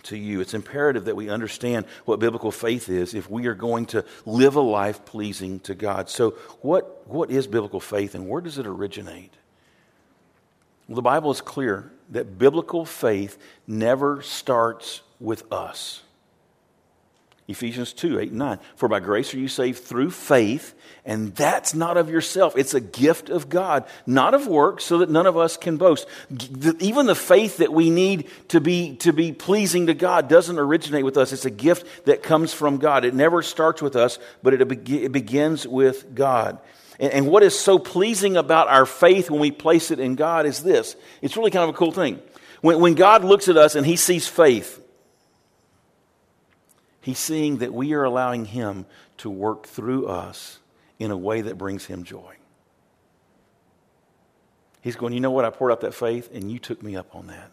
to 0.05 0.17
you. 0.17 0.41
It's 0.41 0.55
imperative 0.55 1.05
that 1.05 1.17
we 1.17 1.29
understand 1.29 1.87
what 2.05 2.21
biblical 2.21 2.51
faith 2.51 2.89
is 2.89 3.15
if 3.15 3.31
we 3.31 3.47
are 3.47 3.55
going 3.55 3.87
to 3.87 4.05
live 4.27 4.57
a 4.57 4.61
life 4.61 5.05
pleasing 5.05 5.61
to 5.61 5.75
God. 5.75 6.09
So, 6.09 6.31
what, 6.61 7.07
what 7.07 7.31
is 7.31 7.47
biblical 7.47 7.81
faith 7.81 8.15
and 8.15 8.29
where 8.29 8.41
does 8.41 8.59
it 8.59 8.67
originate? 8.67 9.33
Well, 10.89 10.97
the 10.97 11.03
Bible 11.03 11.31
is 11.31 11.41
clear 11.41 11.93
that 12.11 12.39
biblical 12.39 12.85
faith 12.85 13.39
never 13.67 14.23
starts 14.23 15.03
with 15.21 15.51
us. 15.53 16.03
Ephesians 17.51 17.93
2 17.93 18.19
8 18.21 18.31
and 18.31 18.39
9. 18.39 18.59
For 18.77 18.89
by 18.89 19.01
grace 19.01 19.35
are 19.35 19.39
you 19.39 19.49
saved 19.49 19.83
through 19.83 20.11
faith, 20.11 20.75
and 21.05 21.35
that's 21.35 21.75
not 21.75 21.97
of 21.97 22.09
yourself. 22.09 22.57
It's 22.57 22.75
a 22.75 22.81
gift 22.81 23.31
of 23.31 23.49
God, 23.49 23.85
not 24.07 24.35
of 24.35 24.47
works, 24.47 24.85
so 24.85 24.99
that 24.99 25.11
none 25.11 25.27
of 25.27 25.37
us 25.37 25.57
can 25.57 25.77
boast. 25.77 26.07
Even 26.79 27.07
the 27.07 27.15
faith 27.15 27.59
that 27.59 27.73
we 27.73 27.91
need 27.91 28.29
to 28.49 28.61
be, 28.61 28.97
to 28.97 29.13
be 29.13 29.33
pleasing 29.33 29.89
to 29.89 29.95
God 29.95 30.29
doesn't 30.29 30.59
originate 30.59 31.05
with 31.05 31.17
us. 31.17 31.33
It's 31.33 31.45
a 31.45 31.51
gift 31.51 32.07
that 32.07 32.23
comes 32.23 32.53
from 32.53 32.79
God. 32.79 33.05
It 33.05 33.15
never 33.15 33.43
starts 33.43 33.83
with 33.83 33.97
us, 33.97 34.19
but 34.43 34.55
it, 34.55 34.61
it 34.63 35.13
begins 35.13 35.67
with 35.67 36.15
God. 36.15 36.59
And, 36.99 37.13
and 37.13 37.27
what 37.27 37.43
is 37.43 37.59
so 37.59 37.79
pleasing 37.79 38.37
about 38.37 38.69
our 38.69 38.87
faith 38.87 39.31
when 39.31 39.41
we 39.41 39.51
place 39.51 39.91
it 39.91 39.99
in 39.99 40.15
God 40.15 40.47
is 40.47 40.63
this 40.63 40.95
it's 41.23 41.37
really 41.37 41.51
kind 41.51 41.69
of 41.69 41.75
a 41.75 41.79
cool 41.79 41.93
thing. 41.93 42.21
When, 42.61 42.81
when 42.81 42.95
God 42.95 43.25
looks 43.25 43.49
at 43.49 43.57
us 43.57 43.75
and 43.75 43.87
he 43.87 43.97
sees 43.97 44.29
faith, 44.29 44.80
He's 47.01 47.19
seeing 47.19 47.59
that 47.59 47.73
we 47.73 47.93
are 47.95 48.05
allowing 48.05 48.45
Him 48.45 48.87
to 49.19 49.31
work 49.31 49.67
through 49.67 50.07
us 50.07 50.59
in 50.99 51.11
a 51.11 51.17
way 51.17 51.41
that 51.43 51.57
brings 51.57 51.87
Him 51.87 52.05
joy. 52.05 52.37
He's 54.83 54.97
going, 54.97 55.13
You 55.13 55.21
know 55.21 55.31
what? 55.31 55.45
I 55.45 55.51
poured 55.51 55.73
out 55.73 55.81
that 55.81 55.95
faith, 55.95 56.31
and 56.33 56.51
you 56.51 56.59
took 56.59 56.83
me 56.83 56.97
up 56.97 57.15
on 57.15 57.29
that. 57.29 57.51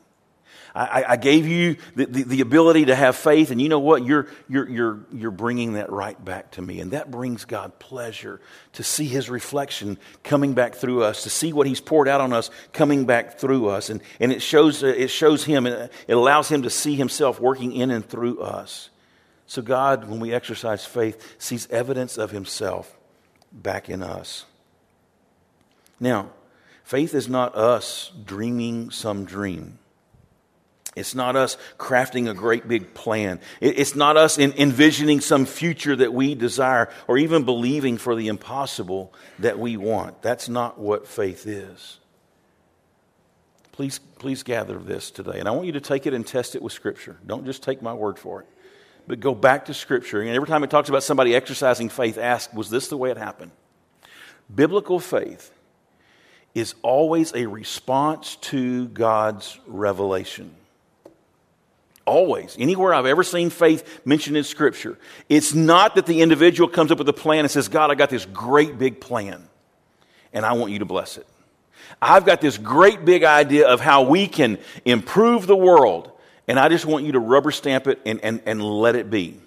I, 0.76 1.06
I 1.10 1.16
gave 1.18 1.48
you 1.48 1.78
the, 1.96 2.06
the, 2.06 2.24
the, 2.24 2.42
ability 2.42 2.86
to 2.86 2.96
have 2.96 3.16
faith, 3.16 3.52
and 3.52 3.62
you 3.62 3.70
know 3.70 3.80
what? 3.80 4.06
You're, 4.06 4.28
you're, 4.48 4.70
you're, 4.70 5.00
you're 5.12 5.32
bringing 5.32 5.74
that 5.74 5.92
right 5.92 6.24
back 6.24 6.52
to 6.52 6.62
me. 6.62 6.80
And 6.80 6.92
that 6.92 7.10
brings 7.10 7.46
God 7.46 7.80
pleasure 7.80 8.40
to 8.74 8.84
see 8.84 9.06
His 9.06 9.30
reflection 9.30 9.98
coming 10.24 10.54
back 10.54 10.76
through 10.76 11.04
us, 11.04 11.24
to 11.24 11.30
see 11.30 11.52
what 11.54 11.68
He's 11.68 11.82
poured 11.82 12.08
out 12.08 12.22
on 12.22 12.32
us 12.32 12.52
coming 12.74 13.06
back 13.06 13.40
through 13.40 13.70
us. 13.70 13.90
And, 13.90 14.02
and 14.20 14.32
it, 14.32 14.42
shows, 14.42 14.84
it 14.84 15.10
shows 15.10 15.44
Him, 15.44 15.66
it 15.66 15.92
allows 16.10 16.50
Him 16.50 16.64
to 16.64 16.70
see 16.70 16.96
Himself 16.96 17.40
working 17.40 17.74
in 17.74 17.90
and 17.90 18.08
through 18.08 18.42
us. 18.42 18.90
So, 19.48 19.62
God, 19.62 20.10
when 20.10 20.20
we 20.20 20.34
exercise 20.34 20.86
faith, 20.86 21.36
sees 21.40 21.70
evidence 21.72 22.18
of 22.18 22.32
Himself 22.32 22.96
back 23.52 23.90
in 23.90 24.04
us. 24.04 24.46
Now, 26.02 26.30
faith 26.84 27.16
is 27.16 27.30
not 27.30 27.56
us 27.56 28.12
dreaming 28.26 28.92
some 28.92 29.24
dream. 29.24 29.80
It's 30.98 31.16
not 31.16 31.36
us 31.36 31.58
crafting 31.78 32.30
a 32.30 32.34
great 32.34 32.68
big 32.68 32.94
plan. 32.94 33.40
It's 33.62 33.96
not 33.96 34.18
us 34.18 34.38
envisioning 34.38 35.22
some 35.22 35.46
future 35.46 35.96
that 35.96 36.12
we 36.12 36.36
desire 36.36 36.90
or 37.08 37.18
even 37.18 37.46
believing 37.46 37.98
for 37.98 38.16
the 38.16 38.28
impossible 38.28 39.14
that 39.40 39.60
we 39.60 39.78
want. 39.78 40.22
That's 40.24 40.50
not 40.50 40.80
what 40.80 41.08
faith 41.08 41.46
is. 41.46 42.00
Please, 43.72 44.00
please 44.18 44.42
gather 44.42 44.80
this 44.80 45.12
today. 45.12 45.38
And 45.40 45.48
I 45.48 45.52
want 45.52 45.68
you 45.68 45.74
to 45.74 45.82
take 45.82 46.08
it 46.08 46.16
and 46.16 46.26
test 46.26 46.56
it 46.56 46.64
with 46.64 46.74
Scripture. 46.74 47.16
Don't 47.26 47.46
just 47.46 47.62
take 47.62 47.82
my 47.82 47.94
word 47.94 48.18
for 48.18 48.42
it 48.42 48.48
but 49.08 49.20
go 49.20 49.34
back 49.34 49.66
to 49.66 49.74
Scripture. 49.74 50.22
And 50.22 50.30
every 50.30 50.48
time 50.48 50.64
it 50.64 50.70
talks 50.70 50.90
about 50.90 51.04
somebody 51.04 51.34
exercising 51.34 51.90
faith, 51.90 52.18
ask, 52.18 52.54
was 52.54 52.70
this 52.70 52.90
the 52.90 52.98
way 52.98 53.10
it 53.10 53.18
happened? 53.18 53.52
Biblical 54.54 55.00
faith 55.00 55.52
is 56.54 56.76
always 56.82 57.34
a 57.34 57.46
response 57.46 58.36
to 58.38 58.88
God's 58.90 59.60
revelation. 59.66 60.54
Always. 62.06 62.56
Anywhere 62.58 62.94
I've 62.94 63.06
ever 63.06 63.24
seen 63.24 63.50
faith 63.50 64.02
mentioned 64.06 64.38
in 64.38 64.44
Scripture, 64.44 64.98
it's 65.30 65.54
not 65.54 65.96
that 65.96 66.06
the 66.06 66.22
individual 66.22 66.70
comes 66.70 66.92
up 66.92 66.98
with 66.98 67.10
a 67.10 67.14
plan 67.14 67.40
and 67.40 67.52
says, 67.52 67.68
God, 67.68 67.92
I 67.92 67.96
got 67.96 68.10
this 68.10 68.26
great 68.26 68.78
big 68.78 69.02
plan, 69.02 69.48
and 70.32 70.46
I 70.46 70.54
want 70.54 70.72
you 70.72 70.80
to 70.80 70.86
bless 70.86 71.18
it. 71.18 71.28
I've 72.02 72.26
got 72.26 72.42
this 72.42 72.58
great 72.58 73.06
big 73.06 73.24
idea 73.24 73.68
of 73.68 73.82
how 73.82 74.04
we 74.04 74.28
can 74.28 74.58
improve 74.86 75.48
the 75.48 75.56
world 75.56 76.12
and 76.48 76.60
I 76.60 76.70
just 76.70 76.86
want 76.86 77.06
you 77.06 77.14
to 77.14 77.20
rubber 77.20 77.52
stamp 77.52 77.88
it 77.88 78.00
and, 78.06 78.22
and, 78.22 78.42
and 78.46 78.64
let 78.64 78.96
it 78.96 79.10
be. 79.10 79.40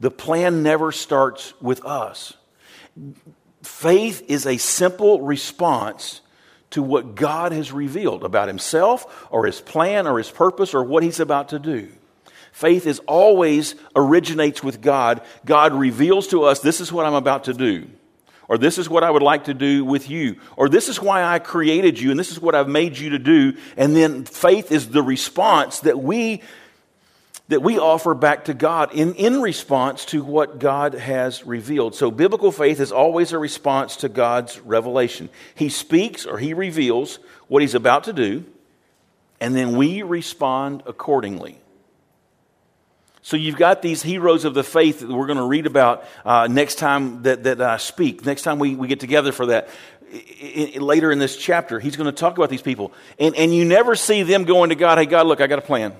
The 0.00 0.10
plan 0.10 0.62
never 0.62 0.92
starts 0.92 1.54
with 1.60 1.84
us. 1.84 2.34
Faith 3.62 4.22
is 4.28 4.46
a 4.46 4.56
simple 4.56 5.22
response 5.22 6.20
to 6.70 6.82
what 6.82 7.14
God 7.14 7.52
has 7.52 7.70
revealed 7.70 8.24
about 8.24 8.48
Himself 8.48 9.26
or 9.30 9.46
His 9.46 9.60
plan 9.60 10.06
or 10.06 10.18
His 10.18 10.30
purpose 10.30 10.74
or 10.74 10.82
what 10.82 11.02
He's 11.02 11.20
about 11.20 11.50
to 11.50 11.58
do. 11.58 11.88
Faith 12.50 12.86
is 12.86 13.00
always 13.00 13.74
originates 13.96 14.62
with 14.62 14.80
God. 14.80 15.22
God 15.44 15.72
reveals 15.72 16.28
to 16.28 16.44
us, 16.44 16.60
this 16.60 16.80
is 16.80 16.92
what 16.92 17.06
I'm 17.06 17.14
about 17.14 17.44
to 17.44 17.54
do 17.54 17.88
or 18.48 18.58
this 18.58 18.78
is 18.78 18.88
what 18.88 19.04
I 19.04 19.10
would 19.10 19.22
like 19.22 19.44
to 19.44 19.54
do 19.54 19.84
with 19.84 20.10
you, 20.10 20.36
or 20.56 20.68
this 20.68 20.88
is 20.88 21.00
why 21.00 21.22
I 21.24 21.38
created 21.38 21.98
you, 21.98 22.10
and 22.10 22.20
this 22.20 22.30
is 22.30 22.40
what 22.40 22.54
I've 22.54 22.68
made 22.68 22.98
you 22.98 23.10
to 23.10 23.18
do. 23.18 23.54
And 23.76 23.96
then 23.96 24.24
faith 24.24 24.70
is 24.70 24.90
the 24.90 25.02
response 25.02 25.80
that 25.80 25.98
we 25.98 26.42
that 27.48 27.60
we 27.60 27.78
offer 27.78 28.14
back 28.14 28.46
to 28.46 28.54
God 28.54 28.94
in, 28.94 29.14
in 29.16 29.42
response 29.42 30.06
to 30.06 30.24
what 30.24 30.58
God 30.58 30.94
has 30.94 31.44
revealed. 31.44 31.94
So 31.94 32.10
biblical 32.10 32.50
faith 32.50 32.80
is 32.80 32.90
always 32.90 33.32
a 33.32 33.38
response 33.38 33.96
to 33.96 34.08
God's 34.08 34.58
revelation. 34.60 35.28
He 35.54 35.68
speaks 35.68 36.24
or 36.24 36.38
he 36.38 36.54
reveals 36.54 37.18
what 37.48 37.60
he's 37.60 37.74
about 37.74 38.04
to 38.04 38.14
do, 38.14 38.44
and 39.40 39.54
then 39.54 39.76
we 39.76 40.02
respond 40.02 40.82
accordingly. 40.86 41.58
So 43.24 43.38
you've 43.38 43.56
got 43.56 43.80
these 43.80 44.02
heroes 44.02 44.44
of 44.44 44.52
the 44.52 44.62
faith 44.62 45.00
that 45.00 45.08
we're 45.08 45.26
going 45.26 45.38
to 45.38 45.46
read 45.46 45.64
about 45.64 46.04
uh, 46.26 46.46
next 46.46 46.74
time 46.74 47.22
that, 47.22 47.44
that 47.44 47.58
I 47.62 47.78
speak, 47.78 48.22
next 48.26 48.42
time 48.42 48.58
we, 48.58 48.74
we 48.74 48.86
get 48.86 49.00
together 49.00 49.32
for 49.32 49.46
that. 49.46 49.70
Later 50.76 51.10
in 51.10 51.18
this 51.18 51.34
chapter, 51.34 51.80
he's 51.80 51.96
going 51.96 52.04
to 52.04 52.12
talk 52.12 52.36
about 52.36 52.50
these 52.50 52.60
people. 52.60 52.92
And, 53.18 53.34
and 53.34 53.54
you 53.54 53.64
never 53.64 53.96
see 53.96 54.24
them 54.24 54.44
going 54.44 54.68
to 54.68 54.74
God, 54.74 54.98
hey, 54.98 55.06
God, 55.06 55.26
look, 55.26 55.40
I 55.40 55.46
got 55.46 55.58
a 55.58 55.62
plan. 55.62 55.94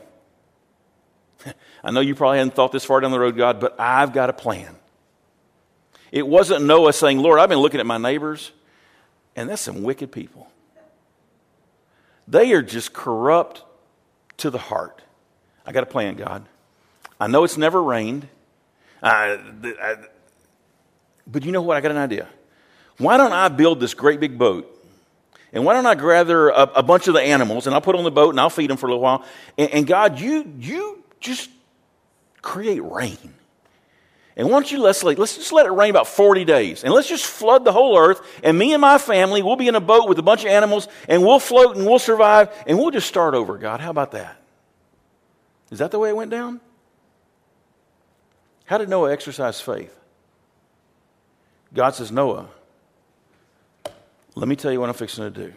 I 1.82 1.92
know 1.92 2.00
you 2.00 2.14
probably 2.14 2.36
hadn't 2.36 2.54
thought 2.54 2.72
this 2.72 2.84
far 2.84 3.00
down 3.00 3.10
the 3.10 3.18
road, 3.18 3.38
God, 3.38 3.58
but 3.58 3.74
I've 3.80 4.12
got 4.12 4.28
a 4.28 4.34
plan. 4.34 4.76
It 6.12 6.28
wasn't 6.28 6.66
Noah 6.66 6.92
saying, 6.92 7.20
Lord, 7.20 7.40
I've 7.40 7.48
been 7.48 7.58
looking 7.58 7.80
at 7.80 7.86
my 7.86 7.96
neighbors, 7.96 8.52
and 9.34 9.48
that's 9.48 9.62
some 9.62 9.82
wicked 9.82 10.12
people. 10.12 10.46
They 12.28 12.52
are 12.52 12.60
just 12.60 12.92
corrupt 12.92 13.62
to 14.36 14.50
the 14.50 14.58
heart. 14.58 15.00
I 15.64 15.72
got 15.72 15.84
a 15.84 15.86
plan, 15.86 16.16
God. 16.16 16.46
I 17.18 17.26
know 17.26 17.44
it's 17.44 17.56
never 17.56 17.82
rained. 17.82 18.28
I, 19.02 19.38
I, 19.64 19.96
but 21.26 21.44
you 21.44 21.52
know 21.52 21.62
what? 21.62 21.76
I 21.76 21.80
got 21.80 21.90
an 21.90 21.96
idea. 21.96 22.28
Why 22.98 23.16
don't 23.16 23.32
I 23.32 23.48
build 23.48 23.80
this 23.80 23.94
great 23.94 24.20
big 24.20 24.38
boat? 24.38 24.70
And 25.52 25.64
why 25.64 25.74
don't 25.74 25.86
I 25.86 25.94
gather 25.94 26.48
a, 26.48 26.62
a 26.76 26.82
bunch 26.82 27.06
of 27.06 27.14
the 27.14 27.20
animals 27.20 27.66
and 27.66 27.74
I'll 27.74 27.80
put 27.80 27.92
them 27.92 27.98
on 27.98 28.04
the 28.04 28.10
boat 28.10 28.30
and 28.30 28.40
I'll 28.40 28.50
feed 28.50 28.70
them 28.70 28.76
for 28.76 28.86
a 28.86 28.90
little 28.90 29.02
while? 29.02 29.24
And, 29.56 29.70
and 29.70 29.86
God, 29.86 30.18
you, 30.18 30.52
you 30.58 31.04
just 31.20 31.48
create 32.42 32.82
rain. 32.82 33.34
And 34.36 34.50
once 34.50 34.72
you 34.72 34.80
let's 34.80 35.04
let's 35.04 35.36
just 35.36 35.52
let 35.52 35.66
it 35.66 35.70
rain 35.70 35.90
about 35.90 36.08
40 36.08 36.44
days. 36.44 36.82
And 36.82 36.92
let's 36.92 37.08
just 37.08 37.24
flood 37.24 37.64
the 37.64 37.70
whole 37.70 37.96
earth. 37.96 38.20
And 38.42 38.58
me 38.58 38.72
and 38.72 38.80
my 38.80 38.98
family, 38.98 39.42
we'll 39.42 39.54
be 39.54 39.68
in 39.68 39.76
a 39.76 39.80
boat 39.80 40.08
with 40.08 40.18
a 40.18 40.22
bunch 40.22 40.42
of 40.42 40.50
animals 40.50 40.88
and 41.08 41.22
we'll 41.22 41.38
float 41.38 41.76
and 41.76 41.86
we'll 41.86 42.00
survive 42.00 42.50
and 42.66 42.76
we'll 42.76 42.90
just 42.90 43.06
start 43.06 43.34
over, 43.34 43.56
God. 43.58 43.80
How 43.80 43.90
about 43.90 44.10
that? 44.10 44.36
Is 45.70 45.78
that 45.78 45.92
the 45.92 46.00
way 46.00 46.08
it 46.08 46.16
went 46.16 46.32
down? 46.32 46.60
How 48.64 48.78
did 48.78 48.88
Noah 48.88 49.12
exercise 49.12 49.60
faith? 49.60 49.94
God 51.74 51.94
says, 51.94 52.10
Noah, 52.10 52.48
let 54.34 54.48
me 54.48 54.56
tell 54.56 54.72
you 54.72 54.80
what 54.80 54.88
I'm 54.88 54.94
fixing 54.94 55.24
to 55.24 55.30
do. 55.30 55.52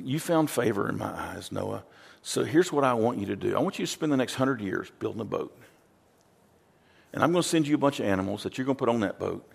You 0.00 0.18
found 0.18 0.50
favor 0.50 0.88
in 0.88 0.96
my 0.96 1.10
eyes, 1.10 1.52
Noah. 1.52 1.84
So 2.22 2.44
here's 2.44 2.72
what 2.72 2.84
I 2.84 2.94
want 2.94 3.18
you 3.18 3.26
to 3.26 3.36
do 3.36 3.56
I 3.56 3.60
want 3.60 3.78
you 3.78 3.86
to 3.86 3.90
spend 3.90 4.12
the 4.12 4.16
next 4.16 4.34
hundred 4.34 4.60
years 4.60 4.90
building 4.98 5.20
a 5.20 5.26
boat. 5.26 5.56
And 7.12 7.22
I'm 7.22 7.32
going 7.32 7.42
to 7.42 7.48
send 7.48 7.68
you 7.68 7.74
a 7.74 7.78
bunch 7.78 8.00
of 8.00 8.06
animals 8.06 8.42
that 8.42 8.58
you're 8.58 8.64
going 8.64 8.76
to 8.76 8.78
put 8.78 8.88
on 8.88 9.00
that 9.00 9.18
boat. 9.18 9.48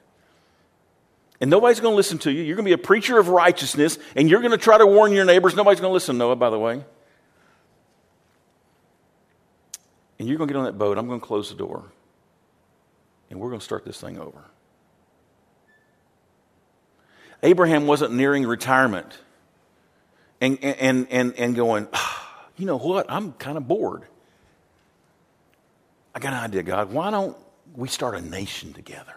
And 1.42 1.50
nobody's 1.50 1.80
going 1.80 1.94
to 1.94 1.96
listen 1.98 2.18
to 2.20 2.32
you. 2.32 2.42
You're 2.44 2.56
going 2.56 2.66
to 2.66 2.70
be 2.70 2.82
a 2.82 2.86
preacher 2.86 3.18
of 3.18 3.30
righteousness, 3.30 3.98
and 4.16 4.30
you're 4.30 4.42
going 4.42 4.52
to 4.52 4.58
try 4.58 4.78
to 4.78 4.86
warn 4.86 5.12
your 5.12 5.26
neighbors. 5.26 5.56
Nobody's 5.56 5.80
going 5.80 5.90
to 5.90 5.94
listen, 5.94 6.18
Noah, 6.18 6.36
by 6.36 6.50
the 6.50 6.60
way. 6.60 6.84
And 10.20 10.28
you're 10.28 10.38
going 10.38 10.50
to 10.50 10.54
get 10.54 10.60
on 10.60 10.66
that 10.66 10.78
boat. 10.78 10.98
I'm 10.98 11.08
going 11.08 11.20
to 11.20 11.26
close 11.26 11.50
the 11.50 11.56
door. 11.56 11.86
And 13.30 13.40
we're 13.40 13.50
going 13.50 13.60
to 13.60 13.66
start 13.66 13.86
this 13.86 14.00
thing 14.00 14.20
over. 14.20 14.44
Abraham 17.42 17.88
wasn't 17.88 18.14
nearing 18.14 18.46
retirement 18.46 19.18
and, 20.42 20.62
and, 20.62 21.08
and, 21.10 21.34
and 21.36 21.56
going, 21.56 21.88
you 22.58 22.66
know 22.66 22.78
what? 22.78 23.06
I'm 23.10 23.32
kind 23.34 23.58
of 23.58 23.68
bored. 23.68 24.04
I 26.14 26.20
got 26.20 26.34
an 26.34 26.40
idea, 26.40 26.64
God. 26.64 26.92
Why 26.92 27.12
don't 27.12 27.38
we 27.76 27.88
start 27.88 28.16
a 28.16 28.22
nation 28.22 28.74
together? 28.74 29.16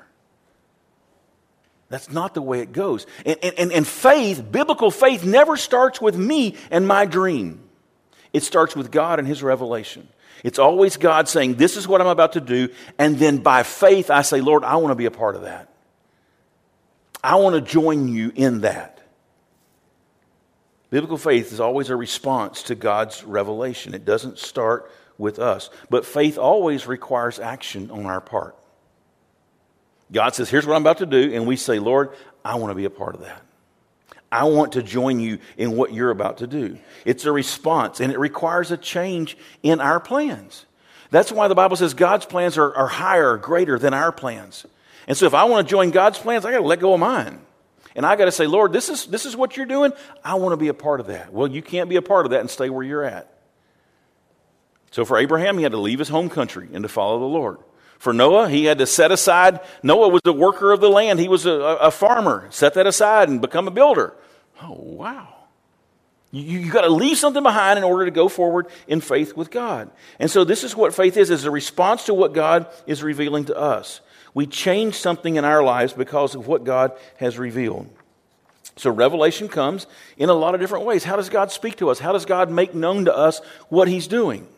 That's 1.88 2.10
not 2.10 2.32
the 2.32 2.42
way 2.42 2.60
it 2.60 2.72
goes. 2.72 3.06
And, 3.26 3.36
and, 3.42 3.72
and 3.72 3.86
faith, 3.86 4.42
biblical 4.50 4.90
faith, 4.90 5.24
never 5.24 5.56
starts 5.56 6.00
with 6.00 6.16
me 6.16 6.56
and 6.70 6.86
my 6.86 7.06
dream. 7.06 7.60
It 8.32 8.42
starts 8.44 8.74
with 8.74 8.90
God 8.90 9.18
and 9.18 9.28
His 9.28 9.42
revelation. 9.42 10.08
It's 10.44 10.58
always 10.58 10.96
God 10.96 11.28
saying, 11.28 11.54
This 11.54 11.76
is 11.76 11.86
what 11.86 12.00
I'm 12.00 12.06
about 12.06 12.32
to 12.32 12.40
do. 12.40 12.68
And 12.98 13.18
then 13.18 13.38
by 13.38 13.62
faith, 13.62 14.10
I 14.10 14.22
say, 14.22 14.40
Lord, 14.40 14.64
I 14.64 14.76
want 14.76 14.90
to 14.90 14.96
be 14.96 15.06
a 15.06 15.10
part 15.10 15.36
of 15.36 15.42
that. 15.42 15.68
I 17.22 17.36
want 17.36 17.54
to 17.54 17.60
join 17.60 18.08
you 18.08 18.32
in 18.34 18.62
that. 18.62 19.00
Biblical 20.90 21.16
faith 21.16 21.52
is 21.52 21.60
always 21.60 21.88
a 21.88 21.96
response 21.96 22.64
to 22.64 22.74
God's 22.74 23.24
revelation. 23.24 23.94
It 23.94 24.04
doesn't 24.04 24.38
start 24.38 24.90
with 25.16 25.38
us. 25.38 25.70
But 25.88 26.04
faith 26.04 26.36
always 26.36 26.86
requires 26.86 27.38
action 27.38 27.90
on 27.90 28.06
our 28.06 28.20
part. 28.20 28.56
God 30.12 30.34
says, 30.34 30.50
Here's 30.50 30.66
what 30.66 30.74
I'm 30.74 30.82
about 30.82 30.98
to 30.98 31.06
do. 31.06 31.32
And 31.32 31.46
we 31.46 31.56
say, 31.56 31.78
Lord, 31.78 32.10
I 32.44 32.56
want 32.56 32.72
to 32.72 32.74
be 32.74 32.84
a 32.84 32.90
part 32.90 33.14
of 33.14 33.22
that. 33.22 33.42
I 34.32 34.44
want 34.44 34.72
to 34.72 34.82
join 34.82 35.20
you 35.20 35.38
in 35.58 35.76
what 35.76 35.92
you're 35.92 36.10
about 36.10 36.38
to 36.38 36.46
do. 36.46 36.78
It's 37.04 37.26
a 37.26 37.32
response, 37.32 38.00
and 38.00 38.10
it 38.10 38.18
requires 38.18 38.70
a 38.70 38.78
change 38.78 39.36
in 39.62 39.78
our 39.78 40.00
plans. 40.00 40.64
That's 41.10 41.30
why 41.30 41.48
the 41.48 41.54
Bible 41.54 41.76
says 41.76 41.92
God's 41.92 42.24
plans 42.24 42.56
are, 42.56 42.74
are 42.74 42.88
higher, 42.88 43.36
greater 43.36 43.78
than 43.78 43.92
our 43.92 44.10
plans. 44.10 44.64
And 45.06 45.16
so 45.16 45.26
if 45.26 45.34
I 45.34 45.44
want 45.44 45.68
to 45.68 45.70
join 45.70 45.90
God's 45.90 46.18
plans, 46.18 46.46
I 46.46 46.50
got 46.50 46.58
to 46.58 46.64
let 46.64 46.80
go 46.80 46.94
of 46.94 47.00
mine. 47.00 47.40
And 47.94 48.06
I 48.06 48.16
got 48.16 48.24
to 48.24 48.32
say, 48.32 48.46
Lord, 48.46 48.72
this 48.72 48.88
is, 48.88 49.04
this 49.04 49.26
is 49.26 49.36
what 49.36 49.58
you're 49.58 49.66
doing. 49.66 49.92
I 50.24 50.36
want 50.36 50.54
to 50.54 50.56
be 50.56 50.68
a 50.68 50.74
part 50.74 51.00
of 51.00 51.08
that. 51.08 51.30
Well, 51.30 51.48
you 51.48 51.60
can't 51.60 51.90
be 51.90 51.96
a 51.96 52.02
part 52.02 52.24
of 52.24 52.30
that 52.30 52.40
and 52.40 52.48
stay 52.48 52.70
where 52.70 52.82
you're 52.82 53.04
at. 53.04 53.30
So 54.92 55.04
for 55.04 55.18
Abraham, 55.18 55.58
he 55.58 55.62
had 55.62 55.72
to 55.72 55.78
leave 55.78 55.98
his 55.98 56.08
home 56.08 56.30
country 56.30 56.70
and 56.72 56.82
to 56.84 56.88
follow 56.88 57.18
the 57.18 57.26
Lord. 57.26 57.58
For 57.98 58.14
Noah, 58.14 58.48
he 58.48 58.64
had 58.64 58.78
to 58.78 58.86
set 58.86 59.12
aside. 59.12 59.60
Noah 59.82 60.08
was 60.08 60.22
a 60.24 60.32
worker 60.32 60.72
of 60.72 60.80
the 60.80 60.88
land. 60.88 61.20
He 61.20 61.28
was 61.28 61.44
a, 61.44 61.52
a 61.52 61.90
farmer. 61.90 62.46
Set 62.50 62.74
that 62.74 62.86
aside 62.86 63.28
and 63.28 63.40
become 63.40 63.68
a 63.68 63.70
builder. 63.70 64.14
Oh, 64.62 64.76
wow. 64.78 65.34
You, 66.30 66.60
you 66.60 66.72
got 66.72 66.82
to 66.82 66.88
leave 66.88 67.18
something 67.18 67.42
behind 67.42 67.78
in 67.78 67.84
order 67.84 68.04
to 68.06 68.10
go 68.10 68.28
forward 68.28 68.68
in 68.86 69.00
faith 69.00 69.36
with 69.36 69.50
God. 69.50 69.90
And 70.18 70.30
so 70.30 70.44
this 70.44 70.64
is 70.64 70.74
what 70.74 70.94
faith 70.94 71.16
is, 71.16 71.30
is 71.30 71.44
a 71.44 71.50
response 71.50 72.06
to 72.06 72.14
what 72.14 72.32
God 72.32 72.66
is 72.86 73.02
revealing 73.02 73.44
to 73.46 73.56
us. 73.56 74.00
We 74.34 74.46
change 74.46 74.94
something 74.94 75.36
in 75.36 75.44
our 75.44 75.62
lives 75.62 75.92
because 75.92 76.34
of 76.34 76.46
what 76.46 76.64
God 76.64 76.92
has 77.18 77.38
revealed. 77.38 77.90
So 78.76 78.90
revelation 78.90 79.48
comes 79.48 79.86
in 80.16 80.30
a 80.30 80.34
lot 80.34 80.54
of 80.54 80.60
different 80.60 80.86
ways. 80.86 81.04
How 81.04 81.16
does 81.16 81.28
God 81.28 81.50
speak 81.52 81.76
to 81.76 81.90
us? 81.90 81.98
How 81.98 82.12
does 82.12 82.24
God 82.24 82.50
make 82.50 82.74
known 82.74 83.04
to 83.04 83.14
us 83.14 83.40
what 83.68 83.88
he's 83.88 84.06
doing? 84.06 84.48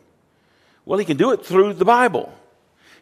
Well, 0.84 1.00
he 1.00 1.04
can 1.04 1.16
do 1.16 1.32
it 1.32 1.44
through 1.44 1.74
the 1.74 1.84
Bible. 1.84 2.32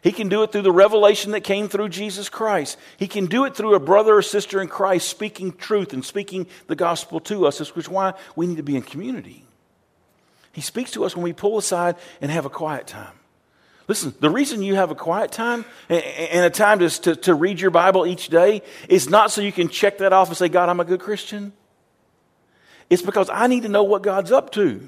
He 0.03 0.11
can 0.11 0.27
do 0.27 0.43
it 0.43 0.51
through 0.51 0.63
the 0.63 0.71
revelation 0.71 1.31
that 1.31 1.45
came 1.45 1.69
through 1.69 1.87
Jesus 1.87 2.27
Christ. 2.27 2.77
He 2.97 3.07
can 3.07 3.25
do 3.25 3.45
it 3.45 3.55
through 3.55 3.73
a 3.73 3.79
brother 3.79 4.17
or 4.17 4.21
sister 4.21 4.61
in 4.61 4.67
Christ 4.67 5.07
speaking 5.07 5.53
truth 5.53 5.93
and 5.93 6.03
speaking 6.03 6.45
the 6.67 6.75
gospel 6.75 7.21
to 7.21 7.47
us, 7.47 7.59
which 7.59 7.85
is 7.85 7.89
why 7.89 8.13
we 8.35 8.45
need 8.45 8.57
to 8.57 8.63
be 8.63 8.75
in 8.75 8.81
community. 8.81 9.45
He 10.51 10.59
speaks 10.59 10.91
to 10.91 11.05
us 11.05 11.15
when 11.15 11.23
we 11.23 11.31
pull 11.31 11.57
aside 11.57 11.95
and 12.19 12.29
have 12.29 12.45
a 12.45 12.49
quiet 12.49 12.85
time. 12.85 13.13
Listen, 13.87 14.13
the 14.19 14.29
reason 14.29 14.61
you 14.61 14.75
have 14.75 14.91
a 14.91 14.95
quiet 14.95 15.31
time 15.31 15.63
and 15.87 16.45
a 16.45 16.49
time 16.49 16.79
to, 16.79 16.89
to, 16.89 17.15
to, 17.15 17.33
read 17.33 17.59
your 17.59 17.71
Bible 17.71 18.05
each 18.05 18.27
day 18.27 18.61
is 18.87 19.09
not 19.09 19.31
so 19.31 19.41
you 19.41 19.51
can 19.51 19.67
check 19.69 19.97
that 19.97 20.13
off 20.13 20.27
and 20.27 20.37
say, 20.37 20.49
God, 20.49 20.69
I'm 20.69 20.79
a 20.79 20.85
good 20.85 21.01
Christian. 21.01 21.53
It's 22.89 23.01
because 23.01 23.29
I 23.29 23.47
need 23.47 23.63
to 23.63 23.69
know 23.69 23.83
what 23.83 24.03
God's 24.03 24.31
up 24.31 24.51
to. 24.51 24.87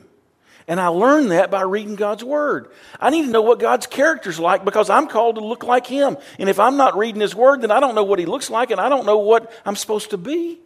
And 0.68 0.80
I 0.80 0.88
learned 0.88 1.32
that 1.32 1.52
by 1.52 1.62
reading 1.62 1.96
God's 1.96 2.24
Word. 2.24 2.70
I 3.00 3.12
need 3.12 3.26
to 3.26 3.32
know 3.32 3.44
what 3.44 3.60
God's 3.60 3.86
character's 3.86 4.40
like 4.40 4.66
because 4.66 4.90
I'm 4.90 5.08
called 5.08 5.36
to 5.36 5.46
look 5.46 5.64
like 5.64 5.86
Him. 5.86 6.18
And 6.40 6.50
if 6.50 6.60
I'm 6.60 6.76
not 6.76 6.98
reading 6.98 7.22
His 7.22 7.36
Word, 7.36 7.62
then 7.62 7.70
I 7.70 7.80
don't 7.80 7.94
know 7.94 8.04
what 8.04 8.18
He 8.18 8.26
looks 8.26 8.50
like 8.50 8.72
and 8.72 8.82
I 8.82 8.90
don't 8.90 9.06
know 9.06 9.20
what 9.20 9.52
I'm 9.64 9.76
supposed 9.76 10.10
to 10.10 10.18
be. 10.18 10.60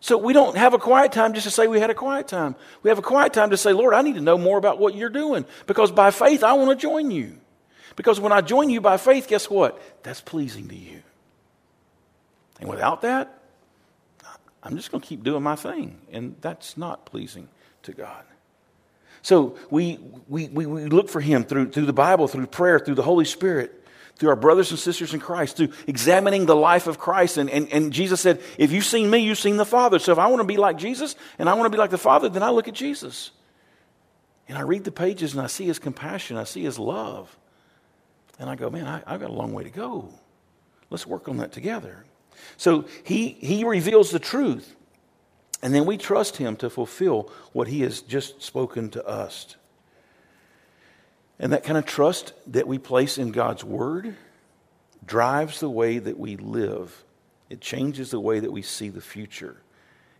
So 0.00 0.18
we 0.18 0.34
don't 0.34 0.56
have 0.56 0.74
a 0.74 0.78
quiet 0.78 1.12
time 1.12 1.32
just 1.32 1.44
to 1.44 1.50
say 1.50 1.66
we 1.66 1.80
had 1.80 1.88
a 1.88 1.94
quiet 1.94 2.28
time. 2.28 2.54
We 2.82 2.90
have 2.90 2.98
a 2.98 3.02
quiet 3.02 3.32
time 3.32 3.50
to 3.50 3.56
say, 3.56 3.72
Lord, 3.72 3.94
I 3.94 4.02
need 4.02 4.16
to 4.16 4.20
know 4.20 4.36
more 4.36 4.58
about 4.58 4.78
what 4.78 4.94
you're 4.94 5.08
doing 5.08 5.46
because 5.66 5.90
by 5.90 6.10
faith 6.10 6.44
I 6.44 6.52
want 6.52 6.70
to 6.70 6.76
join 6.76 7.10
you. 7.10 7.38
Because 7.96 8.20
when 8.20 8.32
I 8.32 8.42
join 8.42 8.68
you 8.68 8.82
by 8.82 8.98
faith, 8.98 9.26
guess 9.26 9.48
what? 9.48 9.80
That's 10.02 10.20
pleasing 10.20 10.68
to 10.68 10.76
you. 10.76 11.02
And 12.60 12.68
without 12.68 13.02
that, 13.02 13.32
I'm 14.62 14.76
just 14.76 14.90
going 14.90 15.00
to 15.00 15.06
keep 15.06 15.22
doing 15.22 15.42
my 15.42 15.56
thing. 15.56 16.00
And 16.12 16.36
that's 16.40 16.76
not 16.76 17.06
pleasing 17.06 17.48
to 17.84 17.92
God. 17.92 18.24
So 19.26 19.56
we, 19.70 19.98
we, 20.28 20.46
we, 20.46 20.66
we 20.66 20.84
look 20.84 21.08
for 21.08 21.20
Him 21.20 21.42
through, 21.42 21.72
through 21.72 21.86
the 21.86 21.92
Bible, 21.92 22.28
through 22.28 22.46
prayer, 22.46 22.78
through 22.78 22.94
the 22.94 23.02
Holy 23.02 23.24
Spirit, 23.24 23.84
through 24.14 24.28
our 24.28 24.36
brothers 24.36 24.70
and 24.70 24.78
sisters 24.78 25.14
in 25.14 25.18
Christ, 25.18 25.56
through 25.56 25.70
examining 25.88 26.46
the 26.46 26.54
life 26.54 26.86
of 26.86 27.00
Christ. 27.00 27.36
And, 27.36 27.50
and, 27.50 27.68
and 27.72 27.92
Jesus 27.92 28.20
said, 28.20 28.40
If 28.56 28.70
you've 28.70 28.84
seen 28.84 29.10
me, 29.10 29.18
you've 29.18 29.36
seen 29.36 29.56
the 29.56 29.64
Father. 29.64 29.98
So 29.98 30.12
if 30.12 30.18
I 30.20 30.28
want 30.28 30.42
to 30.42 30.46
be 30.46 30.56
like 30.56 30.78
Jesus 30.78 31.16
and 31.40 31.48
I 31.48 31.54
want 31.54 31.66
to 31.66 31.70
be 31.70 31.76
like 31.76 31.90
the 31.90 31.98
Father, 31.98 32.28
then 32.28 32.44
I 32.44 32.50
look 32.50 32.68
at 32.68 32.74
Jesus. 32.74 33.32
And 34.46 34.56
I 34.56 34.60
read 34.60 34.84
the 34.84 34.92
pages 34.92 35.32
and 35.32 35.42
I 35.42 35.48
see 35.48 35.66
His 35.66 35.80
compassion, 35.80 36.36
I 36.36 36.44
see 36.44 36.62
His 36.62 36.78
love. 36.78 37.36
And 38.38 38.48
I 38.48 38.54
go, 38.54 38.70
Man, 38.70 38.86
I, 38.86 39.02
I've 39.12 39.18
got 39.18 39.30
a 39.30 39.34
long 39.34 39.52
way 39.52 39.64
to 39.64 39.70
go. 39.70 40.08
Let's 40.88 41.04
work 41.04 41.28
on 41.28 41.38
that 41.38 41.50
together. 41.50 42.04
So 42.58 42.84
he, 43.02 43.30
he 43.40 43.64
reveals 43.64 44.12
the 44.12 44.20
truth. 44.20 44.76
And 45.62 45.74
then 45.74 45.86
we 45.86 45.96
trust 45.96 46.36
Him 46.36 46.56
to 46.56 46.70
fulfill 46.70 47.30
what 47.52 47.68
He 47.68 47.80
has 47.80 48.02
just 48.02 48.42
spoken 48.42 48.90
to 48.90 49.06
us. 49.06 49.56
And 51.38 51.52
that 51.52 51.64
kind 51.64 51.78
of 51.78 51.84
trust 51.84 52.32
that 52.46 52.66
we 52.66 52.78
place 52.78 53.18
in 53.18 53.30
God's 53.30 53.64
Word 53.64 54.16
drives 55.04 55.60
the 55.60 55.70
way 55.70 55.98
that 55.98 56.18
we 56.18 56.36
live. 56.36 57.04
It 57.48 57.60
changes 57.60 58.10
the 58.10 58.20
way 58.20 58.40
that 58.40 58.52
we 58.52 58.62
see 58.62 58.88
the 58.88 59.00
future. 59.00 59.56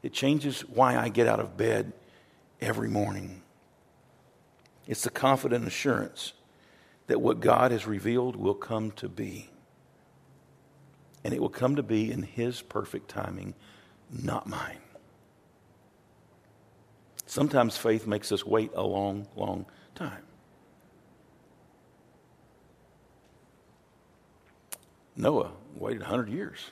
It 0.03 0.12
changes 0.12 0.61
why 0.61 0.96
I 0.96 1.09
get 1.09 1.27
out 1.27 1.40
of 1.40 1.57
bed 1.57 1.92
every 2.61 2.88
morning. 2.88 3.42
It's 4.87 5.03
the 5.03 5.11
confident 5.11 5.66
assurance 5.66 6.33
that 7.09 7.20
what 7.20 7.40
God 7.40 7.72
has 7.72 7.87
revealed 7.87 8.37
will 8.37 8.55
come 8.55 8.92
to 8.92 9.09
be. 9.09 9.51
And 11.25 11.35
it 11.35 11.40
will 11.40 11.49
come 11.49 11.77
to 11.77 11.83
be 11.83 12.12
in 12.12 12.22
His 12.22 12.62
perfect 12.62 13.09
timing, 13.09 13.55
not 14.11 14.46
mine. 14.46 14.79
Sometimes 17.27 17.77
faith 17.77 18.07
makes 18.07 18.31
us 18.31 18.47
wait 18.47 18.71
a 18.75 18.83
long, 18.83 19.27
long 19.37 19.67
time. 19.95 20.23
Noah 25.17 25.53
waited 25.75 26.03
100 26.03 26.29
years 26.29 26.71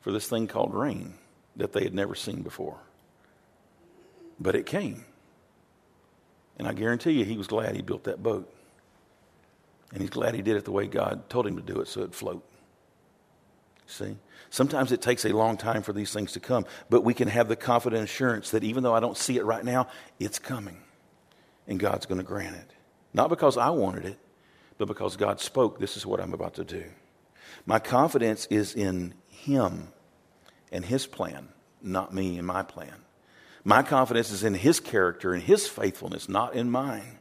for 0.00 0.12
this 0.12 0.28
thing 0.28 0.46
called 0.46 0.74
rain 0.74 1.14
that 1.56 1.72
they 1.72 1.82
had 1.82 1.94
never 1.94 2.14
seen 2.14 2.42
before. 2.42 2.78
But 4.38 4.54
it 4.54 4.64
came. 4.64 5.04
And 6.58 6.66
I 6.66 6.72
guarantee 6.72 7.12
you, 7.12 7.24
he 7.24 7.36
was 7.36 7.46
glad 7.46 7.74
he 7.74 7.82
built 7.82 8.04
that 8.04 8.22
boat. 8.22 8.52
And 9.92 10.00
he's 10.00 10.10
glad 10.10 10.34
he 10.34 10.42
did 10.42 10.56
it 10.56 10.64
the 10.64 10.72
way 10.72 10.86
God 10.86 11.28
told 11.28 11.46
him 11.46 11.56
to 11.56 11.62
do 11.62 11.80
it 11.80 11.88
so 11.88 12.00
it'd 12.00 12.14
float. 12.14 12.44
See? 13.90 14.16
Sometimes 14.50 14.92
it 14.92 15.02
takes 15.02 15.24
a 15.24 15.30
long 15.30 15.56
time 15.56 15.82
for 15.82 15.92
these 15.92 16.12
things 16.12 16.32
to 16.32 16.40
come, 16.40 16.64
but 16.88 17.04
we 17.04 17.12
can 17.12 17.28
have 17.28 17.48
the 17.48 17.56
confident 17.56 18.04
assurance 18.04 18.50
that 18.50 18.64
even 18.64 18.82
though 18.82 18.94
I 18.94 19.00
don't 19.00 19.16
see 19.16 19.36
it 19.36 19.44
right 19.44 19.64
now, 19.64 19.88
it's 20.18 20.38
coming. 20.38 20.80
And 21.66 21.78
God's 21.78 22.06
going 22.06 22.20
to 22.20 22.26
grant 22.26 22.56
it. 22.56 22.70
Not 23.12 23.28
because 23.28 23.56
I 23.56 23.70
wanted 23.70 24.06
it, 24.06 24.18
but 24.78 24.86
because 24.86 25.16
God 25.16 25.40
spoke, 25.40 25.78
this 25.78 25.96
is 25.96 26.06
what 26.06 26.20
I'm 26.20 26.32
about 26.32 26.54
to 26.54 26.64
do. 26.64 26.84
My 27.66 27.78
confidence 27.78 28.46
is 28.46 28.74
in 28.74 29.14
Him 29.28 29.88
and 30.70 30.84
His 30.84 31.06
plan, 31.06 31.48
not 31.82 32.14
me 32.14 32.38
and 32.38 32.46
my 32.46 32.62
plan. 32.62 32.94
My 33.64 33.82
confidence 33.82 34.30
is 34.30 34.44
in 34.44 34.54
His 34.54 34.80
character 34.80 35.32
and 35.34 35.42
His 35.42 35.66
faithfulness, 35.66 36.28
not 36.28 36.54
in 36.54 36.70
mine. 36.70 37.18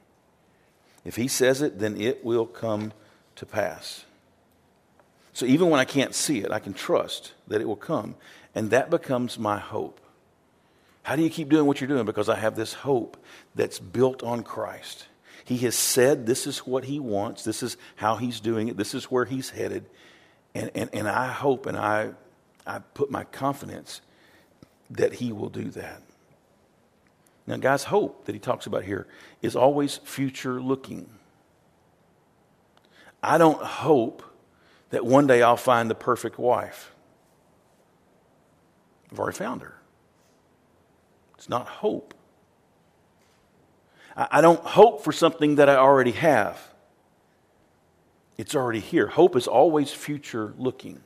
If 1.04 1.16
He 1.16 1.28
says 1.28 1.62
it, 1.62 1.80
then 1.80 2.00
it 2.00 2.24
will 2.24 2.46
come 2.46 2.94
to 3.36 3.46
pass. 3.46 4.06
So 5.34 5.46
even 5.46 5.70
when 5.70 5.80
I 5.80 5.86
can't 5.86 6.14
see 6.14 6.40
it, 6.40 6.52
I 6.52 6.60
can 6.60 6.74
trust 6.74 7.34
that 7.48 7.62
it 7.62 7.68
will 7.68 7.76
come. 7.76 8.16
And 8.56 8.72
that 8.72 8.90
becomes 8.90 9.38
my 9.38 9.58
hope. 9.58 10.02
How 11.04 11.16
do 11.16 11.24
you 11.24 11.30
keep 11.30 11.50
doing 11.50 11.66
what 11.66 11.82
you're 11.82 11.88
doing? 11.88 12.06
Because 12.06 12.30
I 12.30 12.36
have 12.36 12.56
this 12.56 12.74
hope 12.74 13.18
that's 13.56 13.80
built 13.80 14.22
on 14.24 14.44
Christ. 14.44 15.08
He 15.46 15.58
has 15.60 15.76
said 15.76 16.26
this 16.26 16.46
is 16.46 16.60
what 16.60 16.84
he 16.84 17.00
wants, 17.00 17.44
this 17.44 17.64
is 17.64 17.78
how 17.96 18.18
he's 18.18 18.40
doing 18.40 18.68
it, 18.68 18.78
this 18.78 18.94
is 18.94 19.06
where 19.06 19.26
he's 19.26 19.50
headed. 19.50 19.86
And, 20.54 20.70
and, 20.76 20.90
and 20.94 21.08
I 21.08 21.32
hope 21.32 21.66
and 21.66 21.78
I, 21.78 22.12
I 22.68 22.80
put 22.80 23.10
my 23.10 23.24
confidence 23.24 24.02
that 24.92 25.14
he 25.14 25.32
will 25.32 25.50
do 25.50 25.66
that. 25.72 26.02
Now, 27.48 27.58
God's 27.58 27.86
hope 27.86 28.26
that 28.26 28.36
he 28.36 28.40
talks 28.40 28.68
about 28.68 28.84
here 28.84 29.08
is 29.42 29.56
always 29.56 29.98
future 29.98 30.62
looking. 30.62 31.10
I 33.24 33.40
don't 33.40 33.62
hope 33.62 34.22
that 34.90 35.06
one 35.06 35.28
day 35.28 35.42
I'll 35.42 35.58
find 35.58 35.90
the 35.90 35.96
perfect 35.96 36.40
wife. 36.40 36.92
I've 39.12 39.20
already 39.20 39.38
found 39.38 39.62
her. 39.62 39.76
It's 41.38 41.50
not 41.50 41.68
hope. 41.68 42.14
I 44.16 44.42
don't 44.42 44.60
hope 44.60 45.04
for 45.04 45.14
something 45.14 45.56
that 45.56 45.70
I 45.70 45.78
already 45.78 46.12
have. 46.12 46.60
It's 48.38 48.56
already 48.56 48.82
here. 48.82 49.08
Hope 49.08 49.36
is 49.36 49.48
always 49.48 49.92
future 49.92 50.54
looking. 50.58 51.02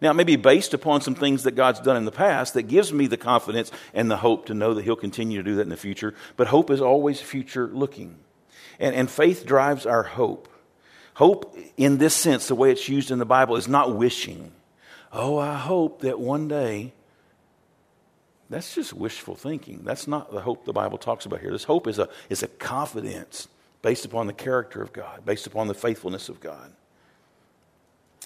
Now, 0.00 0.10
it 0.10 0.14
may 0.14 0.24
be 0.24 0.36
based 0.36 0.74
upon 0.74 1.00
some 1.00 1.14
things 1.14 1.44
that 1.44 1.52
God's 1.52 1.80
done 1.80 1.96
in 1.96 2.04
the 2.04 2.12
past 2.12 2.54
that 2.54 2.64
gives 2.64 2.92
me 2.92 3.06
the 3.06 3.16
confidence 3.16 3.70
and 3.94 4.10
the 4.10 4.18
hope 4.18 4.46
to 4.46 4.54
know 4.54 4.74
that 4.74 4.84
He'll 4.84 4.96
continue 4.96 5.38
to 5.38 5.42
do 5.42 5.54
that 5.56 5.62
in 5.62 5.68
the 5.68 5.76
future, 5.76 6.14
but 6.36 6.48
hope 6.48 6.70
is 6.70 6.80
always 6.80 7.20
future 7.20 7.68
looking. 7.68 8.18
And, 8.78 8.94
and 8.94 9.10
faith 9.10 9.46
drives 9.46 9.86
our 9.86 10.02
hope. 10.02 10.48
Hope, 11.16 11.56
in 11.78 11.96
this 11.96 12.14
sense, 12.14 12.46
the 12.46 12.54
way 12.54 12.70
it's 12.70 12.90
used 12.90 13.10
in 13.10 13.18
the 13.18 13.24
Bible, 13.24 13.56
is 13.56 13.66
not 13.66 13.96
wishing. 13.96 14.52
Oh, 15.10 15.38
I 15.38 15.54
hope 15.54 16.02
that 16.02 16.20
one 16.20 16.46
day. 16.46 16.92
That's 18.50 18.74
just 18.74 18.92
wishful 18.92 19.34
thinking. 19.34 19.80
That's 19.82 20.06
not 20.06 20.30
the 20.30 20.42
hope 20.42 20.66
the 20.66 20.74
Bible 20.74 20.98
talks 20.98 21.24
about 21.24 21.40
here. 21.40 21.50
This 21.50 21.64
hope 21.64 21.86
is 21.86 21.98
a, 21.98 22.10
is 22.28 22.42
a 22.42 22.48
confidence 22.48 23.48
based 23.80 24.04
upon 24.04 24.26
the 24.26 24.34
character 24.34 24.82
of 24.82 24.92
God, 24.92 25.24
based 25.24 25.46
upon 25.46 25.68
the 25.68 25.74
faithfulness 25.74 26.28
of 26.28 26.38
God. 26.38 26.70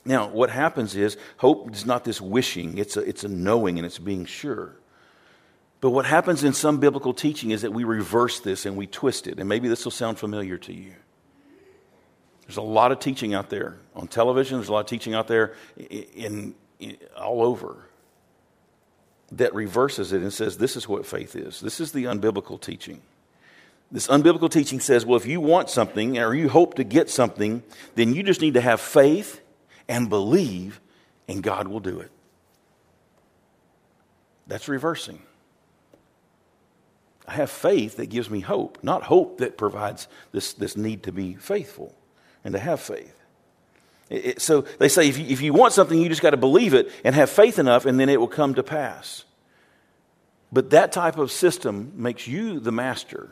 Now, 0.05 0.27
what 0.27 0.51
happens 0.51 0.97
is 0.97 1.17
hope 1.37 1.73
is 1.73 1.87
not 1.87 2.03
this 2.03 2.21
wishing, 2.21 2.77
it's 2.77 2.97
a, 2.97 3.03
it's 3.03 3.23
a 3.23 3.29
knowing 3.29 3.79
and 3.79 3.87
it's 3.87 4.01
being 4.01 4.25
sure. 4.25 4.75
But 5.81 5.91
what 5.91 6.07
happens 6.07 6.43
in 6.43 6.55
some 6.55 6.81
biblical 6.81 7.15
teaching 7.15 7.53
is 7.53 7.63
that 7.63 7.73
we 7.73 7.85
reverse 7.85 8.41
this 8.41 8.67
and 8.67 8.77
we 8.77 8.89
twist 8.89 9.29
it. 9.29 9.39
And 9.39 9.49
maybe 9.49 9.69
this 9.69 9.85
will 9.85 9.93
sound 9.93 10.19
familiar 10.19 10.59
to 10.59 10.73
you. 10.73 10.95
There's 12.51 12.57
a 12.57 12.63
lot 12.63 12.91
of 12.91 12.99
teaching 12.99 13.33
out 13.33 13.49
there 13.49 13.77
on 13.95 14.09
television, 14.09 14.59
there's 14.59 14.71
a 14.71 14.73
lot 14.73 14.81
of 14.81 14.87
teaching 14.87 15.15
out 15.15 15.29
there 15.29 15.55
in, 15.77 16.57
in, 16.81 16.97
all 17.17 17.45
over 17.45 17.87
that 19.31 19.55
reverses 19.55 20.13
it 20.13 20.21
and 20.21 20.33
says 20.33 20.59
this 20.59 20.75
is 20.75 20.89
what 20.89 21.07
faith 21.07 21.37
is. 21.37 21.61
This 21.61 21.79
is 21.79 21.93
the 21.93 22.07
unbiblical 22.07 22.61
teaching. 22.61 23.03
This 23.93 24.09
unbiblical 24.09 24.51
teaching 24.51 24.81
says, 24.81 25.07
well, 25.07 25.17
if 25.17 25.27
you 25.27 25.41
want 25.41 25.71
something 25.71 26.19
or 26.19 26.35
you 26.35 26.49
hope 26.49 26.75
to 26.75 26.83
get 26.83 27.09
something, 27.09 27.63
then 27.95 28.15
you 28.15 28.25
just 28.25 28.41
need 28.41 28.55
to 28.55 28.61
have 28.61 28.81
faith 28.81 29.41
and 29.89 30.09
believe, 30.09 30.81
and 31.29 31.45
God 31.45 31.69
will 31.69 31.79
do 31.79 32.01
it. 32.01 32.11
That's 34.49 34.67
reversing. 34.67 35.23
I 37.29 37.35
have 37.35 37.49
faith 37.49 37.99
that 37.99 38.07
gives 38.07 38.29
me 38.29 38.41
hope, 38.41 38.79
not 38.83 39.05
hope 39.05 39.39
that 39.39 39.57
provides 39.57 40.09
this, 40.33 40.53
this 40.53 40.77
need 40.77 41.05
to 41.05 41.13
be 41.13 41.35
faithful 41.35 41.95
and 42.45 42.55
to 42.55 42.59
have 42.59 42.81
faith. 42.81 43.17
It, 44.09 44.27
it, 44.27 44.43
so 44.43 44.63
they 44.79 44.89
say 44.89 45.09
if 45.09 45.19
you, 45.19 45.27
if 45.27 45.41
you 45.41 45.53
want 45.53 45.73
something, 45.73 45.99
you 45.99 46.09
just 46.09 46.23
got 46.23 46.31
to 46.31 46.37
believe 46.37 46.75
it 46.75 46.91
and 47.05 47.15
have 47.15 47.31
faith 47.31 47.59
enough, 47.59 47.87
and 47.87 47.99
then 47.99 48.09
it 48.09 48.21
will 48.21 48.29
come 48.29 48.55
to 48.55 48.63
pass. 48.63 49.25
But 50.53 50.71
that 50.71 50.93
type 50.93 51.17
of 51.17 51.31
system 51.31 51.93
makes 51.97 52.27
you 52.27 52.59
the 52.61 52.73
master, 52.73 53.31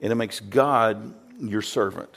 and 0.00 0.12
it 0.12 0.14
makes 0.14 0.40
God 0.40 1.14
your 1.40 1.62
servant. 1.62 2.14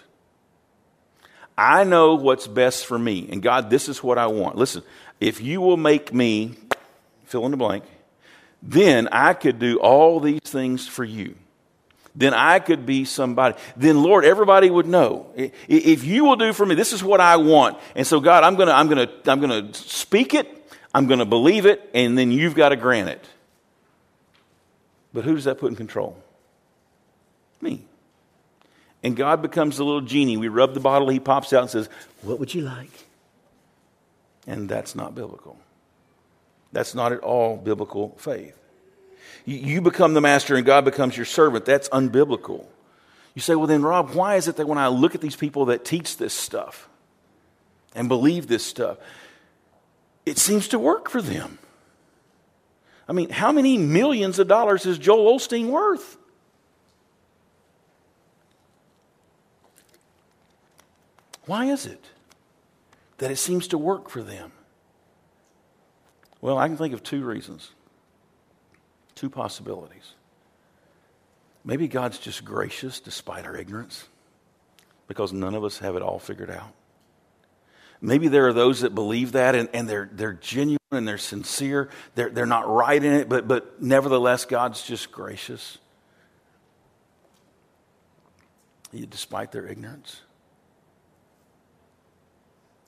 I 1.57 1.83
know 1.83 2.15
what's 2.15 2.47
best 2.47 2.85
for 2.85 2.97
me, 2.97 3.27
and 3.31 3.41
God, 3.41 3.69
this 3.69 3.89
is 3.89 4.03
what 4.03 4.17
I 4.17 4.27
want. 4.27 4.55
Listen, 4.55 4.83
if 5.19 5.41
you 5.41 5.61
will 5.61 5.77
make 5.77 6.13
me 6.13 6.55
fill 7.25 7.45
in 7.45 7.51
the 7.51 7.57
blank, 7.57 7.83
then 8.63 9.07
I 9.11 9.33
could 9.33 9.59
do 9.59 9.77
all 9.77 10.19
these 10.19 10.41
things 10.41 10.87
for 10.87 11.03
you 11.03 11.35
then 12.15 12.34
I 12.34 12.60
could 12.60 12.86
be 12.86 13.06
somebody. 13.06 13.56
Then, 13.78 14.04
Lord, 14.04 14.26
everybody 14.26 14.69
would 14.69 14.88
know. 14.88 15.28
If 15.36 16.04
you 16.04 16.26
will 16.26 16.36
do 16.36 16.54
for 16.54 16.65
me, 16.65 16.76
this 16.76 16.93
is 16.93 17.04
what 17.04 17.21
I 17.21 17.38
want. 17.38 17.78
And 17.95 18.06
so, 18.06 18.19
God, 18.19 18.43
I'm 18.43 18.56
going 18.56 18.67
to 18.67 18.74
I'm 18.74 18.89
gonna, 18.89 19.10
I'm 19.26 19.39
gonna 19.39 19.74
speak 19.74 20.34
it, 20.34 20.47
I'm 20.93 21.08
going 21.08 21.19
to 21.19 21.26
believe 21.26 21.65
it, 21.65 21.89
and 21.93 22.17
then 22.17 22.32
you've 22.32 22.56
got 22.56 22.69
to 22.69 22.76
grant 22.76 23.10
it. 23.10 23.26
But 25.13 25.24
who 25.24 25.36
does 25.36 25.45
that 25.45 25.58
put 25.58 25.69
in 25.69 25.76
control? 25.76 26.17
Me. 27.62 27.86
And 29.04 29.15
God 29.15 29.41
becomes 29.41 29.78
the 29.78 29.86
little 29.86 30.02
genie. 30.02 30.38
We 30.38 30.47
rub 30.47 30.74
the 30.74 30.80
bottle, 30.80 31.10
he 31.10 31.19
pops 31.19 31.54
out 31.54 31.62
and 31.62 31.69
says, 31.69 31.89
What 32.21 32.39
would 32.39 32.54
you 32.54 32.62
like? 32.62 32.91
And 34.47 34.67
that's 34.67 34.95
not 34.95 35.15
biblical. 35.15 35.58
That's 36.71 36.95
not 36.95 37.12
at 37.12 37.19
all 37.19 37.58
biblical 37.58 38.15
faith. 38.17 38.58
You 39.45 39.82
become 39.82 40.13
the 40.13 40.21
master 40.21 40.56
and 40.56 40.65
God 40.65 40.86
becomes 40.86 41.17
your 41.17 41.25
servant. 41.25 41.65
That's 41.65 41.89
unbiblical. 41.89 42.65
You 43.34 43.41
say, 43.41 43.56
well, 43.56 43.67
then, 43.67 43.82
Rob, 43.82 44.12
why 44.12 44.36
is 44.36 44.47
it 44.47 44.58
that 44.58 44.67
when 44.67 44.77
I 44.77 44.88
look 44.89 45.15
at 45.15 45.21
these 45.21 45.36
people 45.36 45.65
that 45.65 45.86
teach 45.86 46.17
this 46.17 46.34
stuff 46.34 46.89
and 47.95 48.08
believe 48.08 48.47
this 48.47 48.65
stuff, 48.65 48.97
it 50.25 50.38
seems 50.38 50.67
to 50.69 50.80
work 50.80 51.10
for 51.10 51.21
them? 51.21 51.58
I 53.08 53.13
mean, 53.13 53.30
how 53.30 53.51
many 53.51 53.77
millions 53.77 54.38
of 54.38 54.47
dollars 54.47 54.86
is 54.86 54.97
Joel 54.97 55.38
Osteen 55.38 55.67
worth? 55.67 56.17
Why 61.45 61.65
is 61.65 61.86
it 61.86 62.06
that 63.17 63.32
it 63.32 63.38
seems 63.38 63.67
to 63.69 63.77
work 63.77 64.10
for 64.10 64.21
them? 64.21 64.51
Well, 66.39 66.58
I 66.58 66.67
can 66.67 66.77
think 66.77 66.93
of 66.93 67.04
two 67.04 67.23
reasons. 67.23 67.71
Two 69.21 69.29
possibilities. 69.29 70.15
Maybe 71.63 71.88
God's 71.88 72.17
just 72.17 72.43
gracious 72.43 72.99
despite 72.99 73.45
our 73.45 73.55
ignorance 73.55 74.07
because 75.07 75.31
none 75.31 75.53
of 75.53 75.63
us 75.63 75.77
have 75.77 75.95
it 75.95 76.01
all 76.01 76.17
figured 76.17 76.49
out. 76.49 76.73
Maybe 78.01 78.29
there 78.29 78.47
are 78.47 78.53
those 78.53 78.81
that 78.81 78.95
believe 78.95 79.34
that 79.34 79.53
and, 79.53 79.69
and 79.75 79.88
they're, 79.88 80.10
they're 80.12 80.34
genuine 80.34 80.79
and 80.89 81.07
they're 81.07 81.19
sincere. 81.19 81.89
They're, 82.15 82.31
they're 82.31 82.47
not 82.47 82.67
right 82.67 83.03
in 83.03 83.13
it, 83.13 83.29
but, 83.29 83.47
but 83.47 83.79
nevertheless, 83.79 84.45
God's 84.45 84.81
just 84.81 85.12
gracious 85.12 85.77
despite 88.91 89.51
their 89.51 89.67
ignorance. 89.67 90.21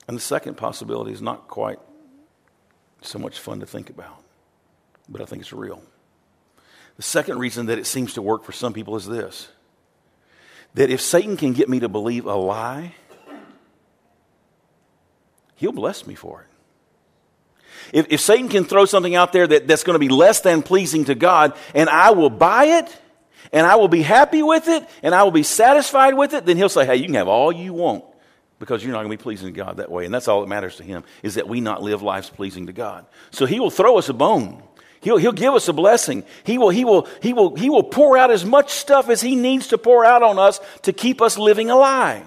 And 0.08 0.16
the 0.16 0.20
second 0.20 0.56
possibility 0.56 1.12
is 1.12 1.22
not 1.22 1.46
quite 1.46 1.78
so 3.02 3.20
much 3.20 3.38
fun 3.38 3.60
to 3.60 3.66
think 3.66 3.88
about, 3.88 4.20
but 5.08 5.20
I 5.20 5.26
think 5.26 5.40
it's 5.40 5.52
real. 5.52 5.80
The 6.96 7.02
second 7.02 7.38
reason 7.38 7.66
that 7.66 7.78
it 7.78 7.86
seems 7.86 8.14
to 8.14 8.22
work 8.22 8.44
for 8.44 8.52
some 8.52 8.72
people 8.72 8.96
is 8.96 9.06
this 9.06 9.48
that 10.74 10.90
if 10.90 11.00
Satan 11.00 11.36
can 11.36 11.52
get 11.52 11.68
me 11.68 11.80
to 11.80 11.88
believe 11.88 12.26
a 12.26 12.34
lie, 12.34 12.94
he'll 15.54 15.70
bless 15.70 16.04
me 16.04 16.16
for 16.16 16.40
it. 16.40 16.46
If, 17.92 18.06
if 18.10 18.20
Satan 18.20 18.48
can 18.48 18.64
throw 18.64 18.84
something 18.84 19.14
out 19.14 19.32
there 19.32 19.46
that, 19.46 19.68
that's 19.68 19.84
going 19.84 19.94
to 19.94 20.00
be 20.00 20.08
less 20.08 20.40
than 20.40 20.62
pleasing 20.62 21.04
to 21.04 21.14
God, 21.14 21.54
and 21.74 21.88
I 21.88 22.10
will 22.10 22.30
buy 22.30 22.64
it, 22.64 22.96
and 23.52 23.64
I 23.64 23.76
will 23.76 23.88
be 23.88 24.02
happy 24.02 24.42
with 24.42 24.66
it, 24.66 24.84
and 25.02 25.14
I 25.14 25.22
will 25.22 25.30
be 25.30 25.44
satisfied 25.44 26.14
with 26.14 26.34
it, 26.34 26.44
then 26.44 26.56
he'll 26.56 26.68
say, 26.68 26.84
hey, 26.84 26.96
you 26.96 27.04
can 27.04 27.14
have 27.14 27.28
all 27.28 27.52
you 27.52 27.72
want 27.72 28.04
because 28.58 28.82
you're 28.82 28.92
not 28.92 29.04
going 29.04 29.10
to 29.10 29.16
be 29.16 29.22
pleasing 29.22 29.46
to 29.46 29.52
God 29.52 29.76
that 29.76 29.90
way. 29.90 30.06
And 30.06 30.14
that's 30.14 30.26
all 30.26 30.40
that 30.40 30.48
matters 30.48 30.76
to 30.76 30.82
him, 30.82 31.04
is 31.22 31.34
that 31.34 31.46
we 31.46 31.60
not 31.60 31.82
live 31.82 32.02
lives 32.02 32.30
pleasing 32.30 32.66
to 32.66 32.72
God. 32.72 33.06
So 33.30 33.46
he 33.46 33.60
will 33.60 33.70
throw 33.70 33.98
us 33.98 34.08
a 34.08 34.14
bone 34.14 34.62
He'll, 35.04 35.18
he'll 35.18 35.32
give 35.32 35.52
us 35.52 35.68
a 35.68 35.74
blessing. 35.74 36.24
He 36.44 36.56
will, 36.56 36.70
he, 36.70 36.86
will, 36.86 37.06
he, 37.20 37.34
will, 37.34 37.54
he 37.54 37.68
will 37.68 37.82
pour 37.82 38.16
out 38.16 38.30
as 38.30 38.42
much 38.42 38.70
stuff 38.70 39.10
as 39.10 39.20
He 39.20 39.36
needs 39.36 39.68
to 39.68 39.76
pour 39.76 40.02
out 40.02 40.22
on 40.22 40.38
us 40.38 40.60
to 40.82 40.94
keep 40.94 41.20
us 41.20 41.36
living 41.36 41.68
a 41.68 41.76
lie. 41.76 42.24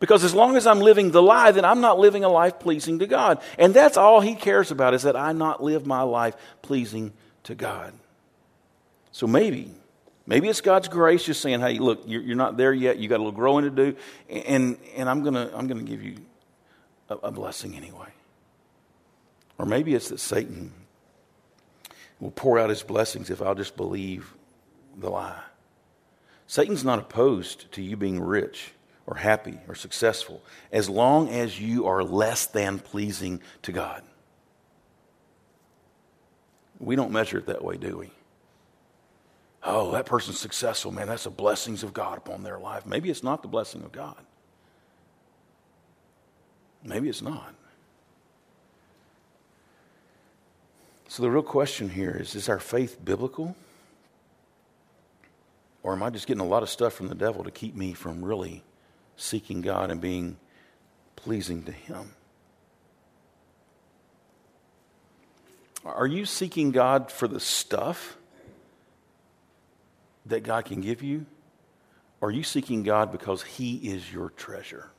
Because 0.00 0.24
as 0.24 0.34
long 0.34 0.56
as 0.56 0.66
I'm 0.66 0.80
living 0.80 1.12
the 1.12 1.22
lie, 1.22 1.52
then 1.52 1.64
I'm 1.64 1.80
not 1.80 2.00
living 2.00 2.24
a 2.24 2.28
life 2.28 2.58
pleasing 2.58 2.98
to 2.98 3.06
God. 3.06 3.40
And 3.56 3.72
that's 3.72 3.96
all 3.96 4.20
He 4.20 4.34
cares 4.34 4.72
about 4.72 4.94
is 4.94 5.04
that 5.04 5.14
I 5.14 5.32
not 5.32 5.62
live 5.62 5.86
my 5.86 6.02
life 6.02 6.34
pleasing 6.60 7.12
to 7.44 7.54
God. 7.54 7.92
So 9.12 9.28
maybe, 9.28 9.70
maybe 10.26 10.48
it's 10.48 10.60
God's 10.60 10.88
grace 10.88 11.24
just 11.24 11.40
saying, 11.40 11.60
hey, 11.60 11.78
look, 11.78 12.02
you're, 12.04 12.20
you're 12.20 12.36
not 12.36 12.56
there 12.56 12.72
yet. 12.72 12.98
You 12.98 13.08
got 13.08 13.18
a 13.18 13.22
little 13.22 13.30
growing 13.30 13.62
to 13.62 13.70
do. 13.70 13.96
And, 14.28 14.76
and 14.96 15.08
I'm 15.08 15.22
going 15.22 15.34
to 15.34 15.56
I'm 15.56 15.68
going 15.68 15.86
to 15.86 15.88
give 15.88 16.02
you 16.02 16.16
a, 17.08 17.14
a 17.14 17.30
blessing 17.30 17.76
anyway. 17.76 18.08
Or 19.56 19.66
maybe 19.66 19.94
it's 19.94 20.08
that 20.08 20.18
Satan 20.18 20.72
will 22.20 22.30
pour 22.30 22.58
out 22.58 22.70
his 22.70 22.82
blessings 22.82 23.30
if 23.30 23.42
I'll 23.42 23.54
just 23.54 23.76
believe 23.76 24.34
the 24.96 25.10
lie. 25.10 25.42
Satan's 26.46 26.84
not 26.84 26.98
opposed 26.98 27.70
to 27.72 27.82
you 27.82 27.96
being 27.96 28.20
rich 28.20 28.72
or 29.06 29.16
happy 29.16 29.58
or 29.68 29.74
successful 29.74 30.42
as 30.72 30.88
long 30.88 31.28
as 31.28 31.60
you 31.60 31.86
are 31.86 32.02
less 32.02 32.46
than 32.46 32.78
pleasing 32.78 33.40
to 33.62 33.72
God. 33.72 34.02
We 36.78 36.96
don't 36.96 37.12
measure 37.12 37.38
it 37.38 37.46
that 37.46 37.64
way, 37.64 37.76
do 37.76 37.98
we? 37.98 38.10
Oh, 39.62 39.90
that 39.92 40.06
person's 40.06 40.38
successful, 40.38 40.92
man. 40.92 41.08
That's 41.08 41.24
the 41.24 41.30
blessings 41.30 41.82
of 41.82 41.92
God 41.92 42.18
upon 42.18 42.42
their 42.42 42.58
life. 42.58 42.86
Maybe 42.86 43.10
it's 43.10 43.24
not 43.24 43.42
the 43.42 43.48
blessing 43.48 43.82
of 43.82 43.90
God. 43.90 44.20
Maybe 46.84 47.08
it's 47.08 47.22
not. 47.22 47.54
So 51.08 51.22
the 51.22 51.30
real 51.30 51.42
question 51.42 51.88
here 51.88 52.16
is 52.20 52.34
is 52.34 52.48
our 52.48 52.58
faith 52.58 53.04
biblical? 53.04 53.56
Or 55.82 55.92
am 55.92 56.02
I 56.02 56.10
just 56.10 56.26
getting 56.26 56.40
a 56.40 56.46
lot 56.46 56.62
of 56.64 56.68
stuff 56.68 56.94
from 56.94 57.08
the 57.08 57.14
devil 57.14 57.44
to 57.44 57.50
keep 57.50 57.76
me 57.76 57.92
from 57.92 58.24
really 58.24 58.64
seeking 59.16 59.60
God 59.60 59.90
and 59.90 60.00
being 60.00 60.36
pleasing 61.14 61.62
to 61.62 61.72
Him? 61.72 62.10
Are 65.84 66.06
you 66.06 66.26
seeking 66.26 66.72
God 66.72 67.12
for 67.12 67.28
the 67.28 67.38
stuff 67.38 68.16
that 70.26 70.42
God 70.42 70.64
can 70.64 70.80
give 70.80 71.02
you? 71.02 71.26
Or 72.20 72.28
are 72.28 72.32
you 72.32 72.42
seeking 72.42 72.82
God 72.82 73.12
because 73.12 73.42
He 73.42 73.76
is 73.76 74.12
your 74.12 74.30
treasure? 74.30 74.90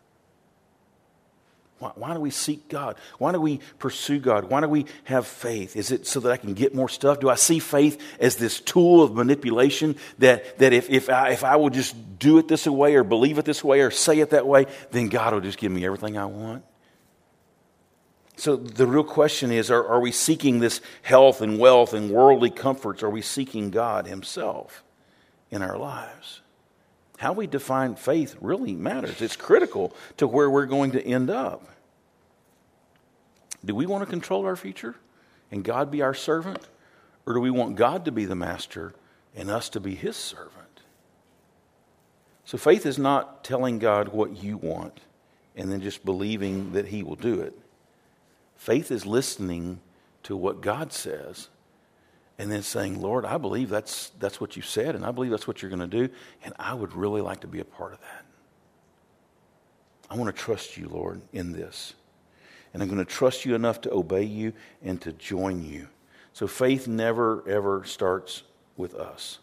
Why, 1.79 1.91
why, 1.95 2.13
do 2.13 2.19
we 2.19 2.31
seek 2.31 2.69
God? 2.69 2.95
Why 3.19 3.31
do 3.31 3.39
we 3.39 3.59
pursue 3.77 4.19
God? 4.19 4.45
Why 4.45 4.61
do 4.61 4.67
we 4.67 4.85
have 5.03 5.27
faith? 5.27 5.75
Is 5.75 5.91
it 5.91 6.07
so 6.07 6.19
that 6.21 6.31
I 6.31 6.37
can 6.37 6.53
get 6.53 6.73
more 6.73 6.89
stuff? 6.89 7.19
Do 7.19 7.29
I 7.29 7.35
see 7.35 7.59
faith 7.59 8.01
as 8.19 8.35
this 8.35 8.59
tool 8.59 9.03
of 9.03 9.13
manipulation 9.13 9.95
that, 10.17 10.57
that 10.57 10.73
if, 10.73 10.89
if, 10.89 11.09
I, 11.09 11.29
if 11.29 11.43
I 11.43 11.55
will 11.57 11.69
just 11.69 12.17
do 12.17 12.39
it 12.39 12.47
this 12.47 12.65
way 12.65 12.95
or 12.95 13.03
believe 13.03 13.37
it 13.37 13.45
this 13.45 13.63
way 13.63 13.81
or 13.81 13.91
say 13.91 14.19
it 14.19 14.31
that 14.31 14.47
way, 14.47 14.65
then 14.91 15.09
God 15.09 15.33
will 15.33 15.41
just 15.41 15.59
give 15.59 15.71
me 15.71 15.85
everything 15.85 16.17
I 16.17 16.25
want? 16.25 16.63
So 18.37 18.55
the 18.55 18.85
real 18.85 19.03
question 19.03 19.51
is 19.51 19.69
are, 19.71 19.85
are 19.85 19.99
we 19.99 20.11
seeking 20.11 20.59
this 20.59 20.81
health 21.01 21.41
and 21.41 21.59
wealth 21.59 21.93
and 21.93 22.09
worldly 22.09 22.51
comforts? 22.51 23.03
Are 23.03 23.09
we 23.09 23.21
seeking 23.21 23.71
God 23.71 24.07
Himself 24.07 24.83
in 25.51 25.61
our 25.61 25.77
lives? 25.77 26.41
How 27.17 27.33
we 27.33 27.47
define 27.47 27.95
faith 27.95 28.35
really 28.39 28.75
matters. 28.75 29.21
It's 29.21 29.35
critical 29.35 29.93
to 30.17 30.27
where 30.27 30.49
we're 30.49 30.67
going 30.67 30.91
to 30.91 31.03
end 31.03 31.29
up. 31.29 31.67
Do 33.65 33.75
we 33.75 33.87
want 33.87 34.03
to 34.03 34.09
control 34.09 34.45
our 34.45 34.55
future 34.55 34.95
and 35.51 35.63
God 35.63 35.91
be 35.91 36.01
our 36.01 36.13
servant? 36.13 36.65
Or 37.25 37.33
do 37.33 37.39
we 37.39 37.51
want 37.51 37.75
God 37.75 38.05
to 38.05 38.11
be 38.11 38.25
the 38.25 38.35
master 38.35 38.93
and 39.35 39.49
us 39.49 39.69
to 39.69 39.79
be 39.79 39.95
his 39.95 40.15
servant? 40.15 40.53
So 42.45 42.57
faith 42.57 42.85
is 42.85 42.97
not 42.97 43.43
telling 43.43 43.79
God 43.79 44.09
what 44.09 44.41
you 44.41 44.57
want 44.57 45.01
and 45.55 45.71
then 45.71 45.81
just 45.81 46.05
believing 46.05 46.73
that 46.73 46.87
he 46.87 47.01
will 47.01 47.15
do 47.15 47.41
it. 47.41 47.57
Faith 48.55 48.91
is 48.91 49.05
listening 49.05 49.81
to 50.23 50.37
what 50.37 50.61
God 50.61 50.93
says 50.93 51.49
and 52.37 52.51
then 52.51 52.61
saying, 52.61 53.01
Lord, 53.01 53.25
I 53.25 53.37
believe 53.37 53.69
that's, 53.69 54.11
that's 54.19 54.39
what 54.39 54.55
you 54.55 54.61
said, 54.61 54.95
and 54.95 55.05
I 55.05 55.11
believe 55.11 55.31
that's 55.31 55.47
what 55.47 55.61
you're 55.61 55.69
going 55.69 55.87
to 55.89 56.07
do, 56.07 56.13
and 56.43 56.53
I 56.59 56.73
would 56.73 56.93
really 56.93 57.21
like 57.21 57.41
to 57.41 57.47
be 57.47 57.59
a 57.59 57.65
part 57.65 57.93
of 57.93 57.99
that. 58.01 58.25
I 60.09 60.15
want 60.15 60.33
to 60.33 60.41
trust 60.41 60.77
you, 60.77 60.87
Lord, 60.87 61.21
in 61.33 61.51
this. 61.51 61.93
And 62.73 62.83
I'm 62.83 62.89
going 62.89 63.03
to 63.03 63.05
trust 63.05 63.45
you 63.45 63.55
enough 63.55 63.81
to 63.81 63.93
obey 63.93 64.23
you 64.23 64.53
and 64.83 65.01
to 65.01 65.11
join 65.13 65.63
you. 65.63 65.87
So 66.33 66.47
faith 66.47 66.87
never, 66.87 67.43
ever 67.47 67.83
starts 67.85 68.43
with 68.75 68.93
us. 68.93 69.39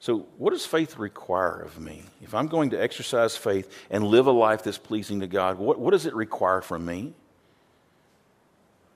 So, 0.00 0.26
what 0.36 0.50
does 0.50 0.66
faith 0.66 0.98
require 0.98 1.60
of 1.60 1.80
me? 1.80 2.02
If 2.20 2.34
I'm 2.34 2.46
going 2.46 2.70
to 2.70 2.82
exercise 2.82 3.38
faith 3.38 3.72
and 3.88 4.04
live 4.04 4.26
a 4.26 4.32
life 4.32 4.62
that's 4.62 4.76
pleasing 4.76 5.20
to 5.20 5.26
God, 5.26 5.56
what, 5.56 5.78
what 5.78 5.92
does 5.92 6.04
it 6.04 6.14
require 6.14 6.60
from 6.60 6.84
me? 6.84 7.14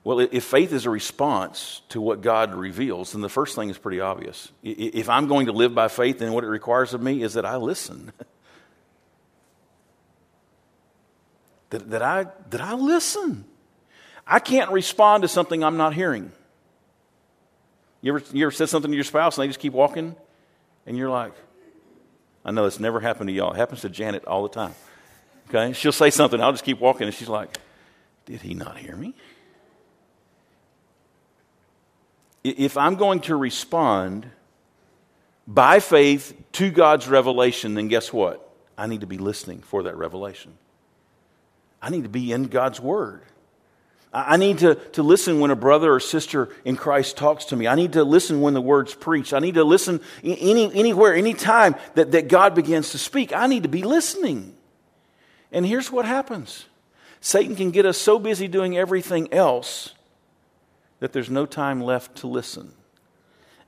Well, 0.03 0.19
if 0.19 0.45
faith 0.45 0.71
is 0.71 0.85
a 0.85 0.89
response 0.89 1.81
to 1.89 1.99
what 1.99 2.21
God 2.21 2.55
reveals, 2.55 3.11
then 3.11 3.21
the 3.21 3.29
first 3.29 3.55
thing 3.55 3.69
is 3.69 3.77
pretty 3.77 3.99
obvious. 3.99 4.51
If 4.63 5.09
I'm 5.09 5.27
going 5.27 5.47
to 5.47 5.51
live 5.51 5.75
by 5.75 5.89
faith, 5.89 6.19
then 6.19 6.31
what 6.31 6.43
it 6.43 6.47
requires 6.47 6.93
of 6.93 7.01
me 7.01 7.21
is 7.21 7.33
that 7.33 7.45
I 7.45 7.57
listen. 7.57 8.13
that, 11.71 11.89
that, 11.89 12.01
I, 12.01 12.27
that 12.49 12.61
I 12.61 12.75
listen. 12.75 13.45
I 14.25 14.39
can't 14.39 14.71
respond 14.71 15.23
to 15.23 15.27
something 15.27 15.63
I'm 15.63 15.77
not 15.77 15.93
hearing. 15.93 16.31
You 18.01 18.15
ever, 18.15 18.25
you 18.31 18.45
ever 18.45 18.51
said 18.51 18.69
something 18.69 18.91
to 18.91 18.95
your 18.95 19.03
spouse 19.03 19.37
and 19.37 19.43
they 19.43 19.47
just 19.47 19.59
keep 19.59 19.73
walking? 19.73 20.15
And 20.85 20.97
you're 20.97 21.09
like, 21.09 21.33
I 22.45 22.51
know 22.51 22.65
it's 22.65 22.79
never 22.79 23.01
happened 23.01 23.27
to 23.27 23.33
y'all. 23.33 23.51
It 23.51 23.57
happens 23.57 23.81
to 23.81 23.89
Janet 23.89 24.23
all 24.25 24.43
the 24.43 24.49
time. 24.49 24.73
Okay? 25.49 25.73
She'll 25.73 25.91
say 25.91 26.09
something, 26.09 26.39
I'll 26.39 26.53
just 26.53 26.63
keep 26.63 26.79
walking, 26.79 27.07
and 27.07 27.13
she's 27.13 27.27
like, 27.27 27.57
Did 28.25 28.41
he 28.41 28.53
not 28.53 28.77
hear 28.77 28.95
me? 28.95 29.13
If 32.43 32.77
I'm 32.77 32.95
going 32.95 33.21
to 33.21 33.35
respond 33.35 34.29
by 35.47 35.79
faith 35.79 36.33
to 36.53 36.69
God's 36.69 37.07
revelation, 37.07 37.73
then 37.73 37.87
guess 37.87 38.13
what? 38.13 38.47
I 38.77 38.87
need 38.87 39.01
to 39.01 39.07
be 39.07 39.17
listening 39.17 39.59
for 39.59 39.83
that 39.83 39.97
revelation. 39.97 40.57
I 41.81 41.89
need 41.89 42.03
to 42.03 42.09
be 42.09 42.31
in 42.31 42.45
God's 42.45 42.79
Word. 42.79 43.23
I 44.11 44.37
need 44.37 44.59
to, 44.59 44.75
to 44.93 45.03
listen 45.03 45.39
when 45.39 45.51
a 45.51 45.55
brother 45.55 45.93
or 45.93 45.99
sister 45.99 46.49
in 46.65 46.75
Christ 46.75 47.15
talks 47.15 47.45
to 47.45 47.55
me. 47.55 47.67
I 47.67 47.75
need 47.75 47.93
to 47.93 48.03
listen 48.03 48.41
when 48.41 48.55
the 48.55 48.61
word's 48.61 48.95
preached. 48.95 49.33
I 49.33 49.39
need 49.39 49.53
to 49.53 49.63
listen 49.63 50.01
any, 50.23 50.73
anywhere, 50.73 51.13
anytime 51.13 51.75
that, 51.93 52.13
that 52.13 52.27
God 52.27 52.55
begins 52.55 52.89
to 52.91 52.97
speak. 52.97 53.33
I 53.33 53.45
need 53.45 53.63
to 53.63 53.69
be 53.69 53.83
listening. 53.83 54.55
And 55.51 55.63
here's 55.63 55.91
what 55.91 56.05
happens 56.05 56.65
Satan 57.21 57.55
can 57.55 57.69
get 57.69 57.85
us 57.85 57.99
so 57.99 58.17
busy 58.17 58.47
doing 58.47 58.77
everything 58.77 59.31
else 59.31 59.93
that 60.99 61.13
there's 61.13 61.29
no 61.29 61.45
time 61.45 61.81
left 61.81 62.17
to 62.17 62.27
listen. 62.27 62.73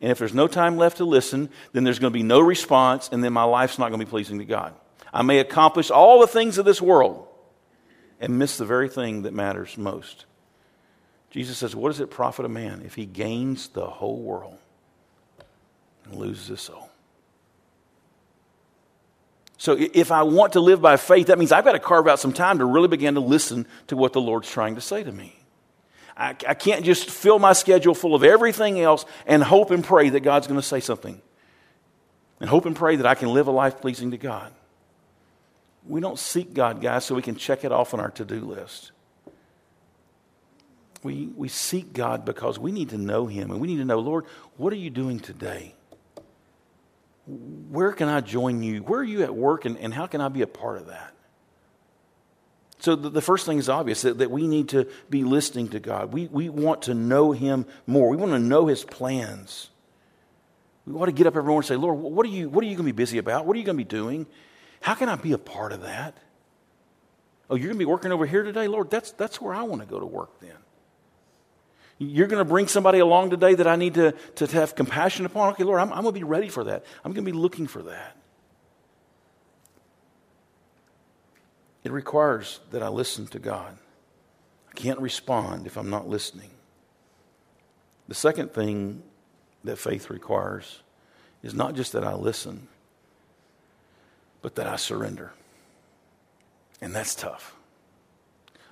And 0.01 0.11
if 0.11 0.17
there's 0.17 0.33
no 0.33 0.47
time 0.47 0.77
left 0.77 0.97
to 0.97 1.05
listen, 1.05 1.49
then 1.73 1.83
there's 1.83 1.99
going 1.99 2.11
to 2.11 2.17
be 2.17 2.23
no 2.23 2.39
response, 2.39 3.09
and 3.11 3.23
then 3.23 3.33
my 3.33 3.43
life's 3.43 3.77
not 3.77 3.89
going 3.89 3.99
to 3.99 4.05
be 4.05 4.09
pleasing 4.09 4.39
to 4.39 4.45
God. 4.45 4.73
I 5.13 5.21
may 5.21 5.39
accomplish 5.39 5.91
all 5.91 6.21
the 6.21 6.27
things 6.27 6.57
of 6.57 6.65
this 6.65 6.81
world 6.81 7.27
and 8.19 8.39
miss 8.39 8.57
the 8.57 8.65
very 8.65 8.89
thing 8.89 9.23
that 9.23 9.33
matters 9.33 9.77
most. 9.77 10.25
Jesus 11.29 11.57
says, 11.57 11.75
What 11.75 11.89
does 11.89 11.99
it 11.99 12.09
profit 12.09 12.45
a 12.45 12.49
man 12.49 12.81
if 12.85 12.95
he 12.95 13.05
gains 13.05 13.69
the 13.69 13.85
whole 13.85 14.21
world 14.21 14.57
and 16.05 16.15
loses 16.15 16.47
his 16.47 16.61
soul? 16.61 16.89
So 19.57 19.77
if 19.77 20.11
I 20.11 20.23
want 20.23 20.53
to 20.53 20.59
live 20.59 20.81
by 20.81 20.97
faith, 20.97 21.27
that 21.27 21.37
means 21.37 21.51
I've 21.51 21.63
got 21.63 21.73
to 21.73 21.79
carve 21.79 22.07
out 22.07 22.19
some 22.19 22.33
time 22.33 22.57
to 22.57 22.65
really 22.65 22.87
begin 22.87 23.13
to 23.13 23.19
listen 23.19 23.67
to 23.87 23.95
what 23.95 24.11
the 24.11 24.21
Lord's 24.21 24.49
trying 24.49 24.73
to 24.73 24.81
say 24.81 25.03
to 25.03 25.11
me. 25.11 25.40
I, 26.21 26.35
I 26.47 26.53
can't 26.53 26.85
just 26.85 27.09
fill 27.09 27.39
my 27.39 27.53
schedule 27.53 27.95
full 27.95 28.13
of 28.13 28.23
everything 28.23 28.79
else 28.79 29.05
and 29.25 29.41
hope 29.41 29.71
and 29.71 29.83
pray 29.83 30.09
that 30.09 30.19
God's 30.19 30.45
going 30.45 30.59
to 30.59 30.65
say 30.65 30.79
something. 30.79 31.19
And 32.39 32.47
hope 32.47 32.67
and 32.67 32.75
pray 32.75 32.95
that 32.95 33.07
I 33.07 33.15
can 33.15 33.33
live 33.33 33.47
a 33.47 33.51
life 33.51 33.81
pleasing 33.81 34.11
to 34.11 34.17
God. 34.17 34.53
We 35.87 35.99
don't 35.99 36.19
seek 36.19 36.53
God, 36.53 36.79
guys, 36.79 37.05
so 37.05 37.15
we 37.15 37.23
can 37.23 37.35
check 37.35 37.63
it 37.63 37.71
off 37.71 37.95
on 37.95 37.99
our 37.99 38.11
to 38.11 38.25
do 38.25 38.39
list. 38.39 38.91
We, 41.01 41.25
we 41.35 41.47
seek 41.47 41.91
God 41.91 42.23
because 42.23 42.59
we 42.59 42.71
need 42.71 42.89
to 42.89 42.99
know 42.99 43.25
Him 43.25 43.49
and 43.49 43.59
we 43.59 43.67
need 43.67 43.77
to 43.77 43.85
know, 43.85 43.97
Lord, 43.97 44.25
what 44.57 44.71
are 44.73 44.77
you 44.77 44.91
doing 44.91 45.19
today? 45.19 45.73
Where 47.25 47.93
can 47.93 48.09
I 48.09 48.21
join 48.21 48.61
you? 48.61 48.83
Where 48.83 48.99
are 48.99 49.03
you 49.03 49.23
at 49.23 49.33
work 49.33 49.65
and, 49.65 49.75
and 49.79 49.91
how 49.91 50.05
can 50.05 50.21
I 50.21 50.27
be 50.27 50.43
a 50.43 50.47
part 50.47 50.77
of 50.77 50.87
that? 50.87 51.10
So 52.81 52.95
the, 52.95 53.09
the 53.09 53.21
first 53.21 53.45
thing 53.45 53.59
is 53.59 53.69
obvious 53.69 54.01
that, 54.01 54.17
that 54.17 54.31
we 54.31 54.47
need 54.47 54.69
to 54.69 54.87
be 55.09 55.23
listening 55.23 55.69
to 55.69 55.79
God. 55.79 56.11
We, 56.11 56.27
we 56.27 56.49
want 56.49 56.83
to 56.83 56.95
know 56.95 57.31
Him 57.31 57.67
more. 57.85 58.09
We 58.09 58.17
want 58.17 58.31
to 58.31 58.39
know 58.39 58.65
His 58.65 58.83
plans. 58.83 59.69
We 60.87 60.93
want 60.93 61.09
to 61.09 61.13
get 61.13 61.27
up 61.27 61.35
every 61.35 61.43
morning 61.43 61.59
and 61.59 61.65
say, 61.67 61.75
Lord, 61.75 61.99
what 61.99 62.25
are 62.25 62.29
you, 62.29 62.49
what 62.49 62.63
are 62.63 62.67
you 62.67 62.75
going 62.75 62.87
to 62.87 62.91
be 62.93 62.97
busy 62.97 63.19
about? 63.19 63.45
What 63.45 63.55
are 63.55 63.59
you 63.59 63.65
going 63.65 63.77
to 63.77 63.83
be 63.83 63.87
doing? 63.87 64.25
How 64.81 64.95
can 64.95 65.09
I 65.09 65.15
be 65.15 65.31
a 65.33 65.37
part 65.37 65.73
of 65.73 65.83
that? 65.83 66.17
Oh, 67.51 67.55
you're 67.55 67.67
going 67.67 67.77
to 67.77 67.85
be 67.85 67.85
working 67.85 68.11
over 68.11 68.25
here 68.25 68.41
today? 68.41 68.67
Lord, 68.67 68.89
that's, 68.89 69.11
that's 69.11 69.39
where 69.39 69.53
I 69.53 69.61
want 69.61 69.83
to 69.83 69.87
go 69.87 69.99
to 69.99 70.05
work 70.05 70.39
then. 70.39 70.55
You're 71.99 72.27
going 72.27 72.43
to 72.43 72.49
bring 72.49 72.67
somebody 72.67 72.97
along 72.97 73.29
today 73.29 73.53
that 73.53 73.67
I 73.67 73.75
need 73.75 73.93
to, 73.93 74.13
to 74.37 74.47
have 74.47 74.73
compassion 74.73 75.27
upon? 75.27 75.51
Okay, 75.53 75.63
Lord, 75.63 75.79
I'm, 75.81 75.93
I'm 75.93 76.01
going 76.01 76.15
to 76.15 76.19
be 76.19 76.23
ready 76.23 76.49
for 76.49 76.63
that. 76.63 76.83
I'm 77.05 77.13
going 77.13 77.25
to 77.25 77.31
be 77.31 77.37
looking 77.37 77.67
for 77.67 77.83
that. 77.83 78.17
It 81.83 81.91
requires 81.91 82.59
that 82.71 82.83
I 82.83 82.89
listen 82.89 83.27
to 83.27 83.39
God. 83.39 83.77
I 84.69 84.73
can't 84.73 84.99
respond 84.99 85.65
if 85.65 85.77
I'm 85.77 85.89
not 85.89 86.07
listening. 86.07 86.51
The 88.07 88.15
second 88.15 88.53
thing 88.53 89.03
that 89.63 89.77
faith 89.77 90.09
requires 90.09 90.81
is 91.43 91.53
not 91.53 91.75
just 91.75 91.93
that 91.93 92.03
I 92.03 92.13
listen, 92.13 92.67
but 94.41 94.55
that 94.55 94.67
I 94.67 94.75
surrender. 94.75 95.33
And 96.81 96.95
that's 96.95 97.15
tough. 97.15 97.55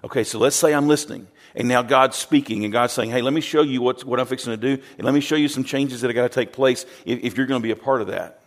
Okay, 0.04 0.24
so 0.24 0.40
let's 0.40 0.56
say 0.56 0.74
I'm 0.74 0.88
listening, 0.88 1.28
and 1.56 1.68
now 1.68 1.82
God's 1.82 2.16
speaking, 2.16 2.64
and 2.64 2.72
God's 2.72 2.94
saying, 2.94 3.12
Hey, 3.12 3.22
let 3.22 3.34
me 3.34 3.42
show 3.42 3.64
you 3.64 3.82
what's, 3.82 4.06
what 4.06 4.20
I'm 4.20 4.28
fixing 4.28 4.52
to 4.54 4.58
do, 4.58 4.82
and 4.98 5.06
let 5.06 5.14
me 5.14 5.20
show 5.20 5.36
you 5.36 5.50
some 5.50 5.66
changes 5.66 6.02
that 6.02 6.10
are 6.10 6.14
got 6.14 6.24
to 6.24 6.30
take 6.30 6.54
place 6.54 6.86
if, 7.06 7.20
if 7.22 7.38
you're 7.38 7.48
going 7.48 7.62
to 7.62 7.66
be 7.66 7.72
a 7.72 7.76
part 7.76 8.02
of 8.02 8.08
that. 8.08 8.40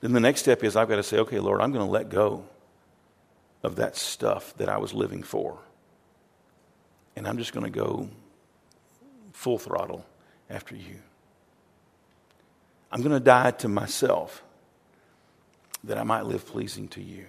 Then 0.00 0.12
the 0.12 0.20
next 0.20 0.40
step 0.40 0.64
is 0.64 0.74
I've 0.74 0.88
got 0.88 0.96
to 0.96 1.02
say, 1.04 1.18
Okay, 1.18 1.38
Lord, 1.38 1.60
I'm 1.60 1.70
going 1.70 1.84
to 1.84 1.90
let 1.90 2.08
go 2.08 2.44
of 3.62 3.76
that 3.76 3.96
stuff 3.96 4.54
that 4.58 4.68
I 4.68 4.78
was 4.78 4.94
living 4.94 5.22
for. 5.22 5.58
And 7.16 7.26
I'm 7.26 7.38
just 7.38 7.52
going 7.52 7.64
to 7.64 7.70
go 7.70 8.08
full 9.32 9.58
throttle 9.58 10.04
after 10.50 10.76
you. 10.76 10.96
I'm 12.92 13.00
going 13.00 13.12
to 13.12 13.20
die 13.20 13.50
to 13.52 13.68
myself 13.68 14.42
that 15.84 15.98
I 15.98 16.02
might 16.02 16.26
live 16.26 16.46
pleasing 16.46 16.88
to 16.88 17.02
you. 17.02 17.24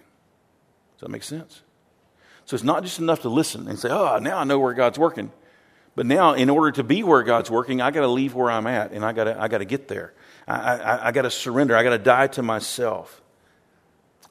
Does 0.96 1.02
that 1.02 1.10
make 1.10 1.24
sense? 1.24 1.62
So 2.46 2.56
it's 2.56 2.63
not 2.63 2.84
just 2.84 3.00
enough 3.00 3.22
to 3.22 3.30
listen 3.30 3.68
and 3.68 3.78
say, 3.78 3.90
oh, 3.90 4.20
now 4.20 4.38
I 4.38 4.44
know 4.44 4.60
where 4.60 4.74
God's 4.74 4.98
working. 4.98 5.32
But 5.96 6.06
now, 6.06 6.34
in 6.34 6.50
order 6.50 6.72
to 6.74 6.84
be 6.84 7.04
where 7.04 7.24
God's 7.24 7.50
working, 7.50 7.82
I 7.82 7.90
got 7.90 8.02
to 8.02 8.08
leave 8.08 8.36
where 8.36 8.52
I'm 8.52 8.68
at 8.68 8.92
and 8.92 9.04
I 9.04 9.13
got 9.13 9.24
to 9.24 9.42
I 9.42 9.48
got 9.48 9.58
to 9.58 9.66
get 9.66 9.88
there. 9.88 10.13
I, 10.48 10.78
I, 10.78 11.08
I 11.08 11.12
got 11.12 11.24
to 11.24 11.32
surrender. 11.32 11.76
I 11.76 11.82
got 11.82 11.90
to 11.90 11.98
die 11.98 12.28
to 12.28 12.44
myself. 12.44 13.22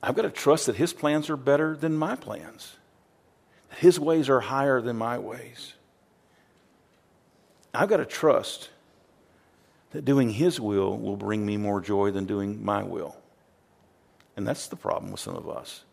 I've 0.03 0.15
got 0.15 0.23
to 0.23 0.31
trust 0.31 0.67
that 0.67 0.77
His 0.77 0.93
plans 0.93 1.31
are 1.31 1.37
better 1.37 1.77
than 1.77 1.97
my 1.97 2.17
plans. 2.17 2.77
That 3.71 3.79
His 3.79 3.99
ways 3.99 4.29
are 4.29 4.41
higher 4.41 4.81
than 4.81 4.97
my 4.97 5.19
ways. 5.19 5.75
I've 7.75 7.89
got 7.89 7.99
to 7.99 8.07
trust 8.07 8.71
that 9.91 10.05
doing 10.05 10.31
His 10.31 10.61
will 10.61 10.97
will 10.97 11.17
bring 11.17 11.45
me 11.45 11.57
more 11.57 11.81
joy 11.81 12.11
than 12.11 12.27
doing 12.27 12.65
my 12.65 12.83
will. 12.83 13.17
And 14.37 14.47
that's 14.47 14.69
the 14.69 14.77
problem 14.77 15.11
with 15.11 15.21
some 15.21 15.37
of 15.37 15.49
us. 15.49 15.85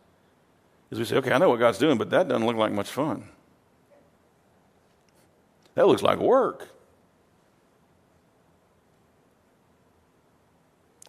Is 0.92 1.00
we 1.00 1.06
say, 1.06 1.16
okay, 1.18 1.32
I 1.32 1.38
know 1.38 1.50
what 1.50 1.60
God's 1.60 1.78
doing, 1.78 1.98
but 1.98 2.10
that 2.12 2.28
doesn't 2.28 2.46
look 2.46 2.56
like 2.56 2.72
much 2.72 2.90
fun. 2.90 3.30
That 5.76 5.88
looks 5.88 6.04
like 6.04 6.20
work. 6.20 6.70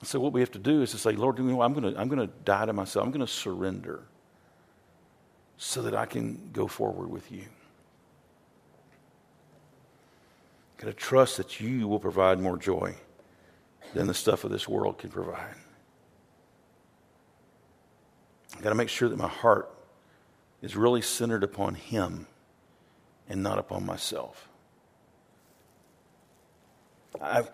So 0.04 0.20
what 0.20 0.32
we 0.32 0.40
have 0.40 0.52
to 0.52 0.58
do 0.58 0.82
is 0.82 0.90
to 0.92 0.98
say, 0.98 1.12
Lord, 1.12 1.38
I'm 1.38 1.46
going 1.46 1.94
to, 1.94 2.00
I'm 2.00 2.08
going 2.08 2.26
to 2.26 2.32
die 2.44 2.66
to 2.66 2.72
myself. 2.72 3.04
I'm 3.04 3.10
going 3.10 3.26
to 3.26 3.32
surrender 3.32 4.02
so 5.56 5.82
that 5.82 5.94
I 5.94 6.06
can 6.06 6.50
go 6.52 6.66
forward 6.66 7.08
with 7.10 7.30
you. 7.32 7.44
Got 10.78 10.88
to 10.88 10.92
trust 10.92 11.36
that 11.36 11.60
you 11.60 11.86
will 11.88 12.00
provide 12.00 12.40
more 12.40 12.56
joy 12.56 12.96
than 13.94 14.06
the 14.06 14.14
stuff 14.14 14.44
of 14.44 14.50
this 14.50 14.68
world 14.68 14.98
can 14.98 15.10
provide. 15.10 15.54
I've 18.56 18.62
got 18.62 18.70
to 18.70 18.74
make 18.74 18.88
sure 18.88 19.08
that 19.08 19.16
my 19.16 19.28
heart 19.28 19.70
is 20.62 20.76
really 20.76 21.02
centered 21.02 21.44
upon 21.44 21.74
Him 21.74 22.26
and 23.28 23.42
not 23.42 23.58
upon 23.58 23.86
myself. 23.86 24.48
I've, 27.20 27.50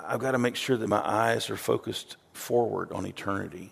I've 0.00 0.20
got 0.20 0.32
to 0.32 0.38
make 0.38 0.56
sure 0.56 0.76
that 0.76 0.88
my 0.88 1.00
eyes 1.04 1.50
are 1.50 1.56
focused 1.56 2.16
forward 2.32 2.92
on 2.92 3.06
eternity 3.06 3.70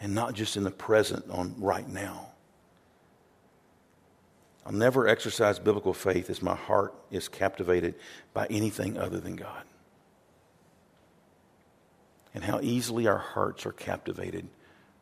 and 0.00 0.14
not 0.14 0.34
just 0.34 0.56
in 0.56 0.64
the 0.64 0.70
present 0.70 1.24
on 1.30 1.54
right 1.58 1.88
now. 1.88 2.28
I'll 4.64 4.72
never 4.72 5.08
exercise 5.08 5.58
biblical 5.58 5.94
faith 5.94 6.30
as 6.30 6.42
my 6.42 6.54
heart 6.54 6.94
is 7.10 7.28
captivated 7.28 7.94
by 8.32 8.46
anything 8.50 8.98
other 8.98 9.18
than 9.18 9.36
God. 9.36 9.64
And 12.34 12.44
how 12.44 12.60
easily 12.60 13.08
our 13.08 13.18
hearts 13.18 13.66
are 13.66 13.72
captivated 13.72 14.46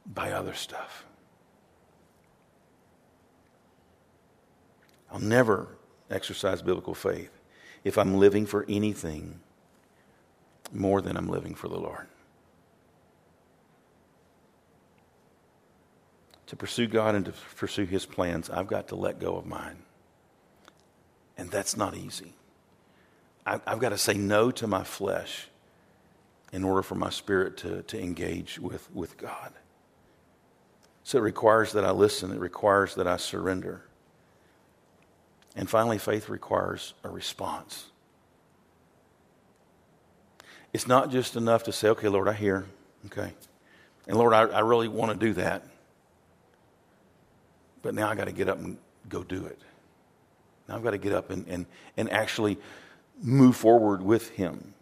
by 0.06 0.32
other 0.32 0.54
stuff. 0.54 1.04
I'll 5.10 5.18
never 5.18 5.76
exercise 6.10 6.62
biblical 6.62 6.94
faith 6.94 7.30
if 7.84 7.98
I'm 7.98 8.16
living 8.16 8.46
for 8.46 8.64
anything 8.68 9.40
more 10.72 11.00
than 11.00 11.16
I'm 11.16 11.28
living 11.28 11.54
for 11.54 11.68
the 11.68 11.78
Lord. 11.78 12.06
To 16.46 16.56
pursue 16.56 16.86
God 16.86 17.14
and 17.14 17.26
to 17.26 17.32
pursue 17.56 17.84
His 17.84 18.06
plans, 18.06 18.48
I've 18.48 18.68
got 18.68 18.88
to 18.88 18.96
let 18.96 19.20
go 19.20 19.36
of 19.36 19.46
mine. 19.46 19.82
And 21.36 21.50
that's 21.50 21.76
not 21.76 21.96
easy. 21.96 22.34
I've 23.46 23.78
got 23.78 23.90
to 23.90 23.98
say 23.98 24.14
no 24.14 24.50
to 24.50 24.66
my 24.66 24.84
flesh 24.84 25.48
in 26.52 26.64
order 26.64 26.82
for 26.82 26.94
my 26.94 27.10
spirit 27.10 27.56
to, 27.58 27.82
to 27.82 27.98
engage 27.98 28.58
with, 28.58 28.92
with 28.94 29.16
God. 29.16 29.52
So 31.04 31.18
it 31.18 31.22
requires 31.22 31.72
that 31.72 31.84
I 31.84 31.90
listen, 31.90 32.32
it 32.32 32.40
requires 32.40 32.94
that 32.96 33.06
I 33.06 33.16
surrender. 33.16 33.82
And 35.56 35.68
finally, 35.68 35.98
faith 35.98 36.28
requires 36.28 36.92
a 37.02 37.08
response. 37.08 37.86
It's 40.72 40.86
not 40.86 41.10
just 41.10 41.36
enough 41.36 41.64
to 41.64 41.72
say, 41.72 41.88
okay, 41.88 42.08
Lord, 42.08 42.28
I 42.28 42.32
hear. 42.34 42.66
Okay. 43.06 43.32
And 44.06 44.16
Lord, 44.16 44.32
I, 44.32 44.42
I 44.42 44.60
really 44.60 44.88
want 44.88 45.12
to 45.12 45.26
do 45.26 45.34
that. 45.34 45.62
But 47.82 47.94
now 47.94 48.08
I 48.08 48.14
got 48.14 48.24
to 48.24 48.32
get 48.32 48.48
up 48.48 48.58
and 48.58 48.76
go 49.08 49.22
do 49.22 49.46
it. 49.46 49.58
Now 50.68 50.76
I've 50.76 50.82
got 50.82 50.90
to 50.90 50.98
get 50.98 51.12
up 51.12 51.30
and, 51.30 51.46
and, 51.48 51.66
and 51.96 52.10
actually 52.10 52.58
move 53.22 53.56
forward 53.56 54.02
with 54.02 54.30
Him. 54.30 54.74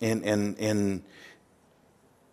And, 0.00 0.24
and, 0.24 0.58
and 0.58 1.02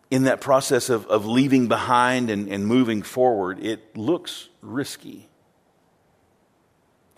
in 0.09 0.23
that 0.23 0.41
process 0.41 0.89
of, 0.89 1.05
of 1.07 1.25
leaving 1.25 1.67
behind 1.67 2.29
and, 2.29 2.47
and 2.49 2.65
moving 2.65 3.01
forward, 3.01 3.63
it 3.63 3.95
looks 3.95 4.49
risky. 4.61 5.27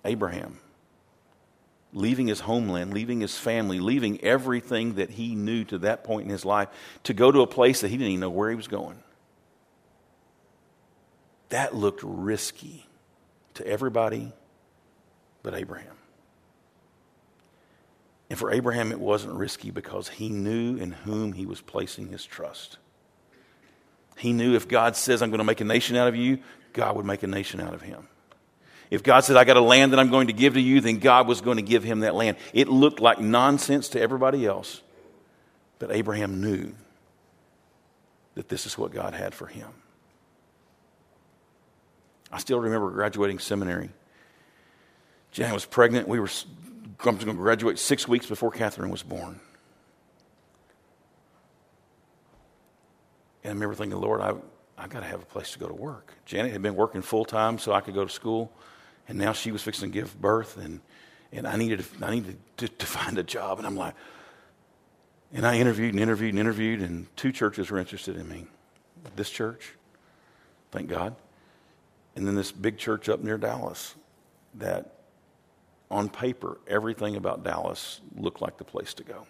Abraham 0.05 0.59
leaving 1.93 2.27
his 2.27 2.41
homeland, 2.41 2.93
leaving 2.93 3.21
his 3.21 3.37
family, 3.37 3.79
leaving 3.79 4.21
everything 4.23 4.95
that 4.95 5.09
he 5.09 5.35
knew 5.35 5.63
to 5.65 5.79
that 5.79 6.03
point 6.03 6.25
in 6.25 6.29
his 6.29 6.45
life 6.45 6.69
to 7.03 7.13
go 7.13 7.31
to 7.31 7.41
a 7.41 7.47
place 7.47 7.81
that 7.81 7.89
he 7.89 7.97
didn't 7.97 8.11
even 8.11 8.21
know 8.21 8.29
where 8.29 8.49
he 8.49 8.55
was 8.55 8.67
going. 8.67 9.01
That 11.49 11.75
looked 11.75 12.01
risky 12.03 12.85
to 13.55 13.65
everybody 13.65 14.31
but 15.41 15.55
Abraham. 15.55 15.95
And 18.29 18.37
for 18.37 18.51
Abraham, 18.51 18.91
it 18.91 18.99
wasn't 18.99 19.33
risky 19.33 19.71
because 19.71 20.07
he 20.07 20.29
knew 20.29 20.77
in 20.77 20.91
whom 20.91 21.33
he 21.33 21.47
was 21.47 21.61
placing 21.61 22.09
his 22.09 22.23
trust. 22.23 22.77
He 24.17 24.33
knew 24.33 24.55
if 24.55 24.67
God 24.67 24.95
says, 24.95 25.21
I'm 25.21 25.31
going 25.31 25.39
to 25.39 25.45
make 25.45 25.61
a 25.61 25.65
nation 25.65 25.95
out 25.95 26.07
of 26.07 26.15
you, 26.15 26.39
God 26.73 26.95
would 26.95 27.05
make 27.05 27.23
a 27.23 27.27
nation 27.27 27.59
out 27.59 27.73
of 27.73 27.81
him. 27.81 28.07
If 28.89 29.03
God 29.03 29.19
said, 29.21 29.37
I 29.37 29.43
got 29.43 29.57
a 29.57 29.61
land 29.61 29.93
that 29.93 29.99
I'm 29.99 30.09
going 30.09 30.27
to 30.27 30.33
give 30.33 30.55
to 30.55 30.61
you, 30.61 30.81
then 30.81 30.97
God 30.97 31.27
was 31.27 31.41
going 31.41 31.57
to 31.57 31.63
give 31.63 31.83
him 31.83 31.99
that 31.99 32.15
land. 32.15 32.37
It 32.53 32.67
looked 32.67 32.99
like 32.99 33.19
nonsense 33.19 33.89
to 33.89 34.01
everybody 34.01 34.45
else, 34.45 34.81
but 35.77 35.91
Abraham 35.91 36.41
knew 36.41 36.73
that 38.33 38.49
this 38.49 38.65
is 38.65 38.77
what 38.77 38.91
God 38.91 39.13
had 39.13 39.35
for 39.35 39.45
him. 39.45 39.67
I 42.31 42.39
still 42.39 42.59
remember 42.59 42.89
graduating 42.89 43.39
seminary. 43.39 43.91
Jan 45.31 45.53
was 45.53 45.65
pregnant. 45.65 46.07
We 46.07 46.19
were 46.19 46.29
going 46.97 47.17
to 47.17 47.33
graduate 47.33 47.77
six 47.77 48.07
weeks 48.07 48.25
before 48.25 48.51
Catherine 48.51 48.89
was 48.89 49.03
born. 49.03 49.39
And 53.43 53.51
I 53.51 53.53
remember 53.53 53.75
thinking, 53.75 53.99
Lord, 53.99 54.21
I, 54.21 54.33
I 54.77 54.87
got 54.87 54.99
to 54.99 55.05
have 55.05 55.21
a 55.21 55.25
place 55.25 55.51
to 55.51 55.59
go 55.59 55.67
to 55.67 55.73
work. 55.73 56.13
Janet 56.25 56.51
had 56.51 56.61
been 56.61 56.75
working 56.75 57.01
full 57.01 57.25
time 57.25 57.57
so 57.57 57.71
I 57.71 57.81
could 57.81 57.93
go 57.93 58.03
to 58.03 58.11
school 58.11 58.51
and 59.09 59.17
now 59.17 59.33
she 59.33 59.51
was 59.51 59.63
fixing 59.63 59.91
to 59.91 59.93
give 59.93 60.21
birth, 60.21 60.55
and, 60.57 60.81
and 61.33 61.47
I 61.47 61.55
needed, 61.57 61.83
I 62.01 62.11
needed 62.11 62.37
to, 62.57 62.67
to 62.67 62.85
find 62.85 63.17
a 63.17 63.23
job. 63.23 63.57
And 63.57 63.65
I'm 63.65 63.75
like, 63.75 63.95
and 65.33 65.45
I 65.45 65.57
interviewed 65.57 65.93
and 65.93 66.01
interviewed 66.01 66.33
and 66.33 66.39
interviewed, 66.39 66.81
and 66.81 67.07
two 67.17 67.31
churches 67.31 67.71
were 67.71 67.79
interested 67.79 68.15
in 68.15 68.29
me. 68.29 68.45
This 69.15 69.29
church, 69.29 69.73
thank 70.71 70.89
God, 70.89 71.15
and 72.15 72.27
then 72.27 72.35
this 72.35 72.51
big 72.51 72.77
church 72.77 73.09
up 73.09 73.21
near 73.21 73.37
Dallas 73.37 73.95
that 74.55 74.99
on 75.89 76.09
paper, 76.09 76.59
everything 76.67 77.15
about 77.15 77.43
Dallas 77.43 78.01
looked 78.15 78.41
like 78.41 78.57
the 78.57 78.63
place 78.63 78.93
to 78.95 79.03
go. 79.03 79.25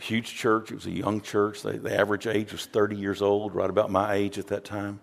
Huge 0.00 0.34
church. 0.34 0.70
It 0.70 0.74
was 0.74 0.86
a 0.86 0.90
young 0.90 1.22
church. 1.22 1.62
the 1.62 1.98
average 1.98 2.26
age 2.26 2.52
was 2.52 2.66
30 2.66 2.96
years 2.96 3.22
old, 3.22 3.54
right 3.54 3.70
about 3.70 3.90
my 3.90 4.14
age 4.14 4.38
at 4.38 4.48
that 4.48 4.64
time 4.64 5.00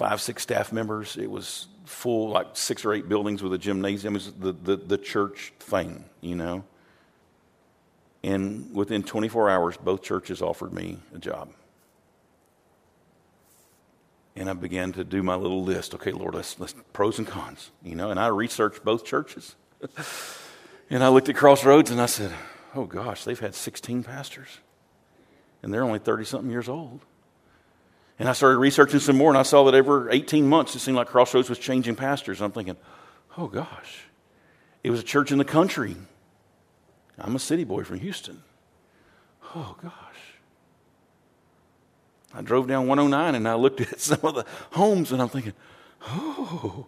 five, 0.00 0.18
six 0.18 0.42
staff 0.42 0.72
members. 0.72 1.18
It 1.18 1.30
was 1.30 1.68
full, 1.84 2.30
like 2.30 2.46
six 2.54 2.86
or 2.86 2.94
eight 2.94 3.06
buildings 3.06 3.42
with 3.42 3.52
a 3.52 3.58
gymnasium. 3.58 4.14
It 4.14 4.16
was 4.16 4.32
the, 4.32 4.52
the, 4.52 4.76
the 4.76 4.96
church 4.96 5.52
thing, 5.60 6.06
you 6.22 6.36
know. 6.36 6.64
And 8.24 8.74
within 8.74 9.02
24 9.02 9.50
hours, 9.50 9.76
both 9.76 10.00
churches 10.00 10.40
offered 10.40 10.72
me 10.72 11.00
a 11.14 11.18
job. 11.18 11.50
And 14.34 14.48
I 14.48 14.54
began 14.54 14.92
to 14.92 15.04
do 15.04 15.22
my 15.22 15.34
little 15.34 15.62
list. 15.64 15.94
Okay, 15.94 16.12
Lord, 16.12 16.34
let's, 16.34 16.58
let's 16.58 16.74
pros 16.94 17.18
and 17.18 17.28
cons, 17.28 17.70
you 17.82 17.94
know. 17.94 18.10
And 18.10 18.18
I 18.18 18.28
researched 18.28 18.82
both 18.82 19.04
churches. 19.04 19.54
and 20.88 21.04
I 21.04 21.10
looked 21.10 21.28
at 21.28 21.36
Crossroads 21.36 21.90
and 21.90 22.00
I 22.00 22.06
said, 22.06 22.32
oh 22.74 22.86
gosh, 22.86 23.24
they've 23.24 23.38
had 23.38 23.54
16 23.54 24.04
pastors. 24.04 24.60
And 25.62 25.74
they're 25.74 25.84
only 25.84 25.98
30 25.98 26.24
something 26.24 26.50
years 26.50 26.70
old. 26.70 27.00
And 28.20 28.28
I 28.28 28.34
started 28.34 28.58
researching 28.58 29.00
some 29.00 29.16
more, 29.16 29.30
and 29.30 29.38
I 29.38 29.42
saw 29.42 29.64
that 29.64 29.74
every 29.74 30.12
18 30.12 30.46
months 30.46 30.76
it 30.76 30.80
seemed 30.80 30.98
like 30.98 31.08
Crossroads 31.08 31.48
was 31.48 31.58
changing 31.58 31.96
pastors. 31.96 32.38
And 32.38 32.44
I'm 32.44 32.52
thinking, 32.52 32.76
oh 33.38 33.46
gosh, 33.46 34.04
it 34.84 34.90
was 34.90 35.00
a 35.00 35.02
church 35.02 35.32
in 35.32 35.38
the 35.38 35.44
country. 35.44 35.96
I'm 37.18 37.34
a 37.34 37.38
city 37.38 37.64
boy 37.64 37.82
from 37.82 37.98
Houston. 38.00 38.42
Oh 39.54 39.74
gosh. 39.82 39.94
I 42.34 42.42
drove 42.42 42.68
down 42.68 42.86
109 42.86 43.34
and 43.34 43.48
I 43.48 43.54
looked 43.54 43.80
at 43.92 43.98
some 43.98 44.20
of 44.22 44.34
the 44.34 44.44
homes, 44.72 45.12
and 45.12 45.22
I'm 45.22 45.30
thinking, 45.30 45.54
oh. 46.02 46.86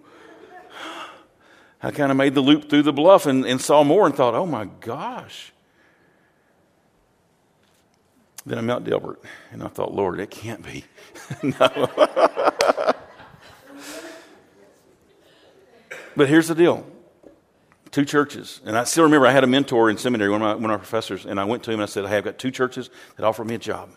I 1.82 1.92
kind 1.92 2.10
of 2.10 2.18
made 2.18 2.34
the 2.34 2.42
loop 2.42 2.68
through 2.68 2.82
the 2.82 2.92
bluff 2.92 3.24
and, 3.24 3.46
and 3.46 3.58
saw 3.58 3.82
more 3.82 4.04
and 4.04 4.14
thought, 4.14 4.34
oh 4.34 4.46
my 4.46 4.66
gosh. 4.66 5.51
Then 8.44 8.58
I'm 8.58 8.66
met 8.66 8.84
Delbert, 8.84 9.20
and 9.52 9.62
I 9.62 9.68
thought, 9.68 9.94
Lord, 9.94 10.18
it 10.18 10.30
can't 10.30 10.64
be. 10.64 10.84
but 16.16 16.28
here's 16.28 16.48
the 16.48 16.54
deal 16.54 16.84
two 17.92 18.04
churches. 18.04 18.60
And 18.64 18.76
I 18.76 18.84
still 18.84 19.04
remember 19.04 19.26
I 19.26 19.32
had 19.32 19.44
a 19.44 19.46
mentor 19.46 19.90
in 19.90 19.98
seminary, 19.98 20.30
one 20.30 20.42
of 20.42 20.48
my, 20.48 20.54
one 20.54 20.64
of 20.64 20.70
my 20.70 20.76
professors, 20.78 21.26
and 21.26 21.38
I 21.38 21.44
went 21.44 21.62
to 21.64 21.70
him 21.70 21.74
and 21.74 21.82
I 21.84 21.86
said, 21.86 22.06
Hey, 22.06 22.16
I've 22.16 22.24
got 22.24 22.38
two 22.38 22.50
churches 22.50 22.90
that 23.16 23.24
offer 23.24 23.44
me 23.44 23.54
a 23.54 23.58
job. 23.58 23.90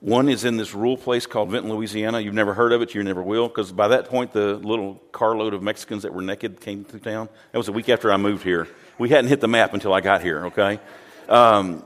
One 0.00 0.28
is 0.28 0.44
in 0.44 0.56
this 0.56 0.74
rural 0.74 0.96
place 0.96 1.26
called 1.26 1.50
Vinton, 1.50 1.72
Louisiana. 1.72 2.18
You've 2.20 2.34
never 2.34 2.54
heard 2.54 2.72
of 2.72 2.82
it, 2.82 2.92
you 2.92 3.04
never 3.04 3.22
will, 3.22 3.46
because 3.46 3.70
by 3.70 3.88
that 3.88 4.06
point, 4.06 4.32
the 4.32 4.56
little 4.56 5.00
carload 5.12 5.54
of 5.54 5.62
Mexicans 5.62 6.02
that 6.02 6.12
were 6.12 6.22
naked 6.22 6.60
came 6.60 6.84
through 6.84 7.00
town. 7.00 7.28
That 7.52 7.58
was 7.58 7.68
a 7.68 7.72
week 7.72 7.88
after 7.88 8.12
I 8.12 8.16
moved 8.16 8.42
here. 8.42 8.66
We 8.98 9.10
hadn't 9.10 9.28
hit 9.28 9.40
the 9.40 9.48
map 9.48 9.74
until 9.74 9.94
I 9.94 10.00
got 10.00 10.20
here, 10.20 10.46
okay? 10.46 10.80
Um, 11.28 11.84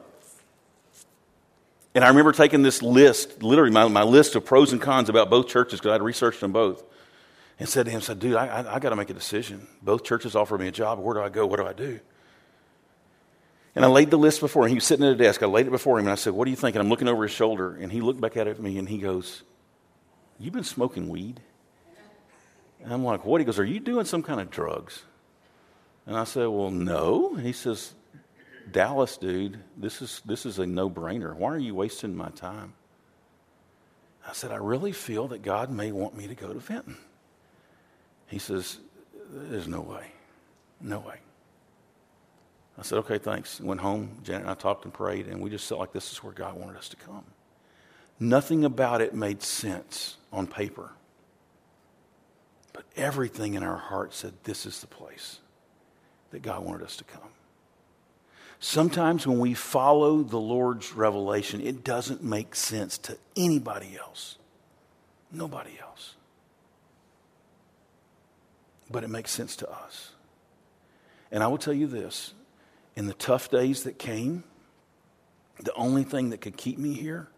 and 1.97 2.05
I 2.05 2.09
remember 2.09 2.32
taking 2.32 2.62
this 2.62 2.82
list, 2.82 3.42
literally 3.42 3.72
my, 3.72 3.88
my 3.88 4.03
list 4.03 4.36
of 4.36 4.44
pros 4.44 4.70
and 4.70 4.82
cons 4.82 5.09
about 5.09 5.30
both 5.30 5.49
churches, 5.49 5.80
because 5.80 5.92
I'd 5.92 6.03
researched 6.03 6.42
them 6.42 6.53
both, 6.53 6.84
and 7.59 7.66
said 7.66 7.86
to 7.86 7.90
him, 7.90 8.03
said, 8.03 8.18
dude, 8.18 8.36
I, 8.36 8.47
I, 8.47 8.74
I 8.74 8.78
got 8.80 8.90
to 8.90 8.97
make 8.97 9.09
a 9.09 9.14
decision. 9.14 9.66
Both 9.80 10.05
churches 10.05 10.36
offer 10.36 10.59
me 10.59 10.68
a 10.68 10.70
job. 10.70 10.99
Where 10.99 11.14
do 11.14 11.22
I 11.22 11.30
go? 11.30 11.47
What 11.47 11.59
do 11.59 11.66
I 11.66 11.72
do? 11.72 11.99
And 13.74 13.82
I 13.82 13.88
laid 13.88 14.11
the 14.11 14.18
list 14.18 14.40
before 14.40 14.64
him. 14.64 14.68
He 14.68 14.74
was 14.74 14.84
sitting 14.84 15.07
at 15.07 15.12
a 15.12 15.16
desk. 15.16 15.42
I 15.42 15.47
laid 15.47 15.66
it 15.66 15.70
before 15.70 15.99
him, 15.99 16.05
and 16.05 16.12
I 16.12 16.16
said, 16.16 16.34
what 16.34 16.44
do 16.44 16.51
you 16.51 16.57
think? 16.57 16.76
And 16.76 16.82
I'm 16.82 16.90
looking 16.90 17.09
over 17.09 17.22
his 17.22 17.32
shoulder, 17.32 17.74
and 17.74 17.90
he 17.90 18.03
looked 18.03 18.20
back 18.20 18.36
at 18.36 18.61
me, 18.61 18.76
and 18.76 18.86
he 18.86 18.99
goes, 18.99 19.42
you've 20.38 20.53
been 20.53 20.64
smoking 20.64 21.09
weed? 21.09 21.40
And 22.84 22.92
I'm 22.92 23.05
like, 23.05 23.24
what? 23.24 23.40
He 23.40 23.47
goes, 23.47 23.59
are 23.59 23.64
you 23.64 23.80
doing 23.80 24.05
some 24.05 24.22
kind 24.22 24.38
of 24.38 24.51
drugs? 24.51 25.03
And 26.05 26.14
I 26.14 26.24
said, 26.24 26.47
well, 26.47 26.70
no. 26.70 27.36
And 27.36 27.47
he 27.47 27.53
says, 27.53 27.94
Dallas, 28.71 29.17
dude, 29.17 29.59
this 29.77 30.03
is, 30.03 30.21
this 30.25 30.45
is 30.45 30.59
a 30.59 30.67
no 30.67 30.91
brainer. 30.91 31.35
Why 31.35 31.51
are 31.51 31.59
you 31.59 31.75
wasting 31.75 32.17
my 32.17 32.31
time? 32.31 32.75
I 34.27 34.33
said, 34.33 34.51
I 34.51 34.57
really 34.57 34.93
feel 34.93 35.29
that 35.29 35.43
God 35.43 35.71
may 35.71 35.93
want 35.93 36.17
me 36.17 36.27
to 36.27 36.35
go 36.35 36.53
to 36.53 36.59
Vinton. 36.59 36.97
He 38.27 38.39
says, 38.39 38.79
There's 39.31 39.69
no 39.69 39.81
way. 39.81 40.11
No 40.81 40.99
way. 40.99 41.21
I 42.77 42.83
said, 42.83 42.99
Okay, 42.99 43.19
thanks. 43.19 43.61
Went 43.61 43.81
home. 43.81 44.19
Janet 44.25 44.43
and 44.43 44.51
I 44.51 44.55
talked 44.55 44.85
and 44.85 44.93
prayed, 44.93 45.29
and 45.29 45.41
we 45.41 45.49
just 45.49 45.69
felt 45.69 45.81
like 45.81 45.93
this 45.93 46.11
is 46.11 46.23
where 46.25 46.33
God 46.33 46.59
wanted 46.59 46.77
us 46.77 46.89
to 46.89 46.97
come. 46.97 47.25
Nothing 48.19 48.64
about 48.64 49.01
it 49.01 49.14
made 49.14 49.43
sense 49.43 50.17
on 50.33 50.49
paper. 50.49 50.91
But 52.73 52.85
everything 52.97 53.55
in 53.55 53.62
our 53.62 53.77
heart 53.77 54.12
said, 54.12 54.33
This 54.43 54.67
is 54.67 54.81
the 54.81 54.89
place 54.89 55.39
that 56.31 56.43
God 56.43 56.64
wanted 56.64 56.83
us 56.83 56.97
to 56.97 57.05
come. 57.05 57.31
Sometimes 58.59 59.27
when 59.27 59.39
we 59.39 59.55
follow 59.55 60.23
the 60.23 60.39
Lord's 60.39 60.93
revelation, 60.93 61.61
it 61.61 61.85
doesn't 61.85 62.23
make 62.23 62.55
sense 62.55 62.97
to 62.99 63.19
anybody 63.37 63.97
else. 63.99 64.39
Nobody 65.31 65.79
else. 65.81 66.15
But 68.91 69.05
it 69.05 69.09
makes 69.11 69.31
sense 69.31 69.57
to 69.57 69.71
us. 69.71 70.13
And 71.31 71.43
I 71.43 71.49
will 71.49 71.59
tell 71.59 71.75
you 71.75 71.87
this 71.87 72.33
in 72.95 73.07
the 73.07 73.15
tough 73.15 73.51
days 73.51 73.83
that 73.83 73.99
came, 73.99 74.45
the 75.61 75.75
only 75.75 76.05
thing 76.05 76.31
that 76.31 76.41
could 76.41 76.57
keep 76.57 76.79
me 76.79 76.95
here 76.95 77.29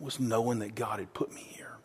was 0.00 0.18
knowing 0.18 0.58
that 0.60 0.74
God 0.74 0.98
had 0.98 1.14
put 1.14 1.32
me 1.32 1.42
here. 1.42 1.76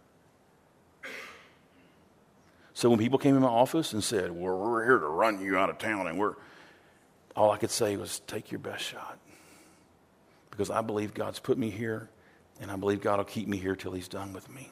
So 2.73 2.89
when 2.89 2.99
people 2.99 3.19
came 3.19 3.35
in 3.35 3.41
my 3.41 3.47
office 3.47 3.93
and 3.93 4.03
said, 4.03 4.31
well, 4.31 4.57
We're 4.57 4.85
here 4.85 4.99
to 4.99 5.07
run 5.07 5.41
you 5.41 5.57
out 5.57 5.69
of 5.69 5.77
town 5.77 6.07
and 6.07 6.17
we're 6.17 6.35
all 7.37 7.51
I 7.51 7.57
could 7.57 7.69
say 7.69 7.95
was, 7.95 8.19
take 8.25 8.51
your 8.51 8.59
best 8.59 8.83
shot. 8.83 9.19
Because 10.49 10.71
I 10.71 10.81
believe 10.81 11.13
God's 11.13 11.39
put 11.39 11.55
me 11.57 11.69
here, 11.69 12.09
and 12.59 12.71
I 12.71 12.75
believe 12.75 12.99
God 12.99 13.19
will 13.19 13.25
keep 13.25 13.47
me 13.47 13.57
here 13.57 13.75
till 13.75 13.91
He's 13.91 14.07
done 14.07 14.33
with 14.33 14.49
me. 14.49 14.71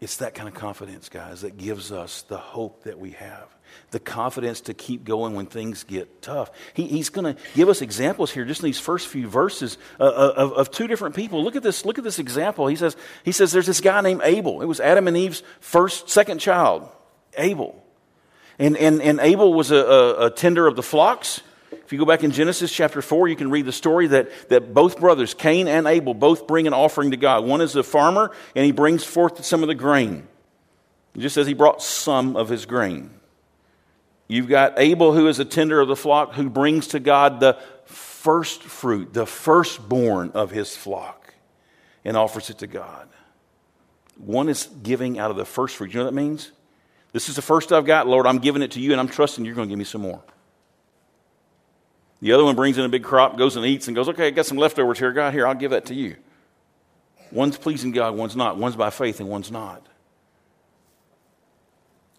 It's 0.00 0.16
that 0.16 0.34
kind 0.34 0.48
of 0.48 0.54
confidence, 0.54 1.08
guys, 1.08 1.42
that 1.42 1.56
gives 1.56 1.92
us 1.92 2.22
the 2.22 2.36
hope 2.36 2.82
that 2.82 2.98
we 2.98 3.12
have. 3.12 3.46
The 3.92 4.00
confidence 4.00 4.60
to 4.62 4.74
keep 4.74 5.04
going 5.04 5.34
when 5.34 5.46
things 5.46 5.84
get 5.84 6.20
tough. 6.20 6.50
He, 6.74 6.86
he's 6.86 7.10
going 7.10 7.34
to 7.34 7.40
give 7.54 7.68
us 7.68 7.80
examples 7.80 8.32
here, 8.32 8.44
just 8.44 8.60
in 8.60 8.66
these 8.66 8.78
first 8.78 9.06
few 9.06 9.28
verses, 9.28 9.78
uh, 9.98 10.04
uh, 10.04 10.34
of, 10.36 10.52
of, 10.52 10.70
two 10.72 10.88
different 10.88 11.14
people. 11.14 11.42
Look 11.42 11.56
at 11.56 11.62
this. 11.62 11.84
Look 11.84 11.96
at 11.96 12.04
this 12.04 12.18
example. 12.18 12.66
He 12.66 12.76
says, 12.76 12.96
he 13.24 13.32
says, 13.32 13.52
there's 13.52 13.66
this 13.66 13.80
guy 13.80 14.00
named 14.00 14.20
Abel. 14.24 14.62
It 14.62 14.66
was 14.66 14.80
Adam 14.80 15.06
and 15.08 15.16
Eve's 15.16 15.44
first, 15.60 16.10
second 16.10 16.40
child, 16.40 16.88
Abel. 17.38 17.83
And, 18.58 18.76
and, 18.76 19.02
and 19.02 19.20
Abel 19.20 19.52
was 19.52 19.70
a, 19.70 19.76
a, 19.76 20.26
a 20.26 20.30
tender 20.30 20.66
of 20.66 20.76
the 20.76 20.82
flocks. 20.82 21.40
If 21.72 21.92
you 21.92 21.98
go 21.98 22.04
back 22.04 22.22
in 22.24 22.30
Genesis 22.30 22.72
chapter 22.72 23.02
4, 23.02 23.28
you 23.28 23.36
can 23.36 23.50
read 23.50 23.66
the 23.66 23.72
story 23.72 24.06
that, 24.08 24.48
that 24.48 24.72
both 24.72 24.98
brothers, 24.98 25.34
Cain 25.34 25.68
and 25.68 25.86
Abel, 25.86 26.14
both 26.14 26.46
bring 26.46 26.66
an 26.66 26.72
offering 26.72 27.10
to 27.10 27.16
God. 27.16 27.44
One 27.44 27.60
is 27.60 27.76
a 27.76 27.82
farmer, 27.82 28.30
and 28.54 28.64
he 28.64 28.72
brings 28.72 29.04
forth 29.04 29.44
some 29.44 29.62
of 29.62 29.68
the 29.68 29.74
grain. 29.74 30.26
It 31.14 31.20
just 31.20 31.34
says 31.34 31.46
he 31.46 31.54
brought 31.54 31.82
some 31.82 32.36
of 32.36 32.48
his 32.48 32.64
grain. 32.64 33.10
You've 34.28 34.48
got 34.48 34.78
Abel, 34.78 35.12
who 35.12 35.28
is 35.28 35.38
a 35.38 35.44
tender 35.44 35.80
of 35.80 35.88
the 35.88 35.96
flock, 35.96 36.34
who 36.34 36.48
brings 36.48 36.88
to 36.88 37.00
God 37.00 37.40
the 37.40 37.58
first 37.84 38.62
fruit, 38.62 39.12
the 39.12 39.26
firstborn 39.26 40.30
of 40.30 40.50
his 40.50 40.74
flock, 40.74 41.34
and 42.04 42.16
offers 42.16 42.48
it 42.48 42.58
to 42.58 42.66
God. 42.66 43.08
One 44.16 44.48
is 44.48 44.68
giving 44.82 45.18
out 45.18 45.30
of 45.30 45.36
the 45.36 45.44
first 45.44 45.76
fruit. 45.76 45.92
You 45.92 45.98
know 45.98 46.04
what 46.06 46.14
that 46.14 46.20
means? 46.20 46.52
This 47.14 47.28
is 47.28 47.36
the 47.36 47.42
first 47.42 47.72
I've 47.72 47.86
got, 47.86 48.08
Lord. 48.08 48.26
I'm 48.26 48.40
giving 48.40 48.60
it 48.60 48.72
to 48.72 48.80
you, 48.80 48.90
and 48.90 49.00
I'm 49.00 49.06
trusting 49.06 49.44
you're 49.44 49.54
going 49.54 49.68
to 49.68 49.70
give 49.70 49.78
me 49.78 49.84
some 49.84 50.00
more. 50.00 50.20
The 52.20 52.32
other 52.32 52.42
one 52.42 52.56
brings 52.56 52.76
in 52.76 52.84
a 52.84 52.88
big 52.88 53.04
crop, 53.04 53.38
goes 53.38 53.54
and 53.54 53.64
eats, 53.64 53.86
and 53.86 53.94
goes, 53.94 54.08
Okay, 54.08 54.26
I 54.26 54.30
got 54.30 54.46
some 54.46 54.58
leftovers 54.58 54.98
here. 54.98 55.12
God, 55.12 55.32
here, 55.32 55.46
I'll 55.46 55.54
give 55.54 55.70
that 55.70 55.86
to 55.86 55.94
you. 55.94 56.16
One's 57.30 57.56
pleasing 57.56 57.92
God, 57.92 58.16
one's 58.16 58.34
not. 58.34 58.56
One's 58.56 58.74
by 58.74 58.90
faith, 58.90 59.20
and 59.20 59.28
one's 59.28 59.52
not. 59.52 59.86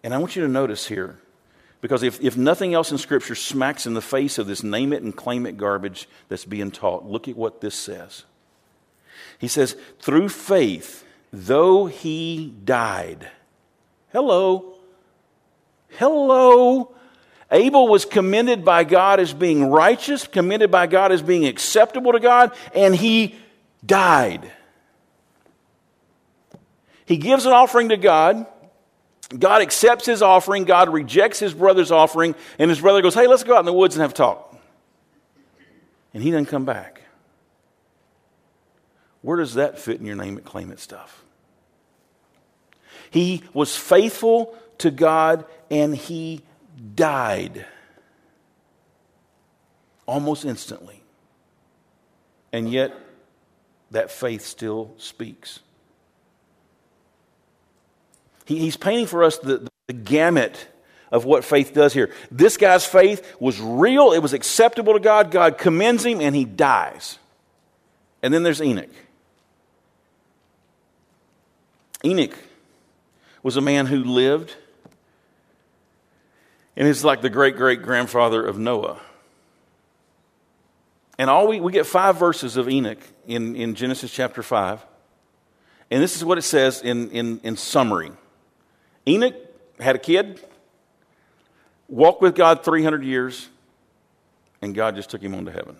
And 0.02 0.14
I 0.14 0.18
want 0.18 0.34
you 0.34 0.40
to 0.42 0.48
notice 0.48 0.86
here, 0.86 1.18
because 1.82 2.02
if, 2.02 2.18
if 2.22 2.38
nothing 2.38 2.72
else 2.72 2.90
in 2.90 2.96
Scripture 2.96 3.34
smacks 3.34 3.84
in 3.84 3.92
the 3.92 4.00
face 4.00 4.38
of 4.38 4.46
this 4.46 4.62
name 4.62 4.94
it 4.94 5.02
and 5.02 5.14
claim 5.14 5.44
it 5.44 5.58
garbage 5.58 6.08
that's 6.30 6.46
being 6.46 6.70
taught, 6.70 7.04
look 7.04 7.28
at 7.28 7.36
what 7.36 7.60
this 7.60 7.74
says. 7.74 8.24
He 9.38 9.48
says, 9.48 9.76
Through 10.00 10.30
faith, 10.30 11.04
though 11.34 11.84
he 11.84 12.54
died. 12.64 13.28
Hello. 14.10 14.75
Hello. 15.90 16.94
Abel 17.50 17.88
was 17.88 18.04
commended 18.04 18.64
by 18.64 18.84
God 18.84 19.20
as 19.20 19.32
being 19.32 19.70
righteous, 19.70 20.26
commended 20.26 20.70
by 20.70 20.86
God 20.86 21.12
as 21.12 21.22
being 21.22 21.46
acceptable 21.46 22.12
to 22.12 22.20
God, 22.20 22.52
and 22.74 22.94
he 22.94 23.36
died. 23.84 24.50
He 27.06 27.16
gives 27.18 27.46
an 27.46 27.52
offering 27.52 27.90
to 27.90 27.96
God. 27.96 28.46
God 29.36 29.62
accepts 29.62 30.06
his 30.06 30.22
offering. 30.22 30.64
God 30.64 30.92
rejects 30.92 31.38
his 31.38 31.54
brother's 31.54 31.92
offering. 31.92 32.34
And 32.58 32.68
his 32.68 32.80
brother 32.80 33.00
goes, 33.00 33.14
Hey, 33.14 33.26
let's 33.26 33.44
go 33.44 33.54
out 33.54 33.60
in 33.60 33.66
the 33.66 33.72
woods 33.72 33.94
and 33.94 34.02
have 34.02 34.10
a 34.10 34.14
talk. 34.14 34.56
And 36.12 36.22
he 36.22 36.30
doesn't 36.30 36.46
come 36.46 36.64
back. 36.64 37.02
Where 39.22 39.36
does 39.36 39.54
that 39.54 39.78
fit 39.78 40.00
in 40.00 40.06
your 40.06 40.16
name 40.16 40.38
it, 40.38 40.44
claim 40.44 40.70
it 40.70 40.78
stuff? 40.78 41.24
He 43.10 43.42
was 43.52 43.76
faithful 43.76 44.56
to 44.78 44.90
God 44.90 45.44
and 45.70 45.96
he 45.96 46.42
died 46.94 47.66
almost 50.06 50.44
instantly. 50.44 51.02
And 52.52 52.70
yet, 52.70 52.94
that 53.90 54.10
faith 54.10 54.42
still 54.44 54.94
speaks. 54.98 55.60
He, 58.44 58.58
he's 58.58 58.76
painting 58.76 59.06
for 59.06 59.24
us 59.24 59.38
the, 59.38 59.68
the 59.86 59.92
gamut 59.92 60.68
of 61.12 61.24
what 61.24 61.44
faith 61.44 61.72
does 61.72 61.92
here. 61.92 62.10
This 62.30 62.56
guy's 62.56 62.84
faith 62.84 63.36
was 63.38 63.60
real, 63.60 64.12
it 64.12 64.20
was 64.20 64.32
acceptable 64.32 64.94
to 64.94 65.00
God. 65.00 65.30
God 65.30 65.58
commends 65.58 66.04
him, 66.04 66.20
and 66.20 66.34
he 66.34 66.44
dies. 66.44 67.18
And 68.22 68.32
then 68.32 68.42
there's 68.42 68.62
Enoch. 68.62 68.90
Enoch 72.04 72.36
was 73.42 73.56
a 73.56 73.60
man 73.60 73.86
who 73.86 74.02
lived 74.02 74.54
and 76.76 76.86
is 76.86 77.04
like 77.04 77.22
the 77.22 77.30
great 77.30 77.56
great 77.56 77.82
grandfather 77.82 78.44
of 78.44 78.58
Noah. 78.58 79.00
And 81.18 81.30
all 81.30 81.48
we, 81.48 81.60
we 81.60 81.72
get 81.72 81.86
five 81.86 82.18
verses 82.18 82.56
of 82.56 82.68
Enoch 82.68 82.98
in, 83.26 83.56
in 83.56 83.74
Genesis 83.74 84.12
chapter 84.12 84.42
5. 84.42 84.84
And 85.90 86.02
this 86.02 86.16
is 86.16 86.24
what 86.24 86.36
it 86.36 86.42
says 86.42 86.82
in, 86.82 87.10
in, 87.10 87.40
in 87.42 87.56
summary 87.56 88.10
Enoch 89.06 89.34
had 89.78 89.94
a 89.94 89.98
kid, 90.00 90.40
walked 91.88 92.20
with 92.20 92.34
God 92.34 92.64
300 92.64 93.04
years, 93.04 93.48
and 94.60 94.74
God 94.74 94.96
just 94.96 95.10
took 95.10 95.22
him 95.22 95.34
on 95.34 95.44
to 95.44 95.52
heaven. 95.52 95.76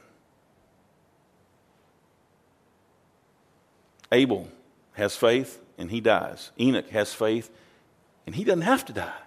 Abel 4.12 4.48
has 4.92 5.16
faith, 5.16 5.60
and 5.76 5.90
he 5.90 6.00
dies. 6.00 6.52
Enoch 6.60 6.88
has 6.90 7.12
faith, 7.12 7.50
and 8.26 8.34
he 8.34 8.44
doesn't 8.44 8.62
have 8.62 8.84
to 8.84 8.92
die. 8.92 9.25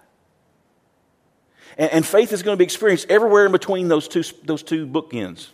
And, 1.80 1.90
and 1.92 2.06
faith 2.06 2.32
is 2.32 2.42
going 2.44 2.52
to 2.54 2.58
be 2.58 2.64
experienced 2.64 3.10
everywhere 3.10 3.46
in 3.46 3.52
between 3.52 3.88
those 3.88 4.06
two, 4.06 4.22
those 4.44 4.62
two 4.62 4.86
bookends. 4.86 5.48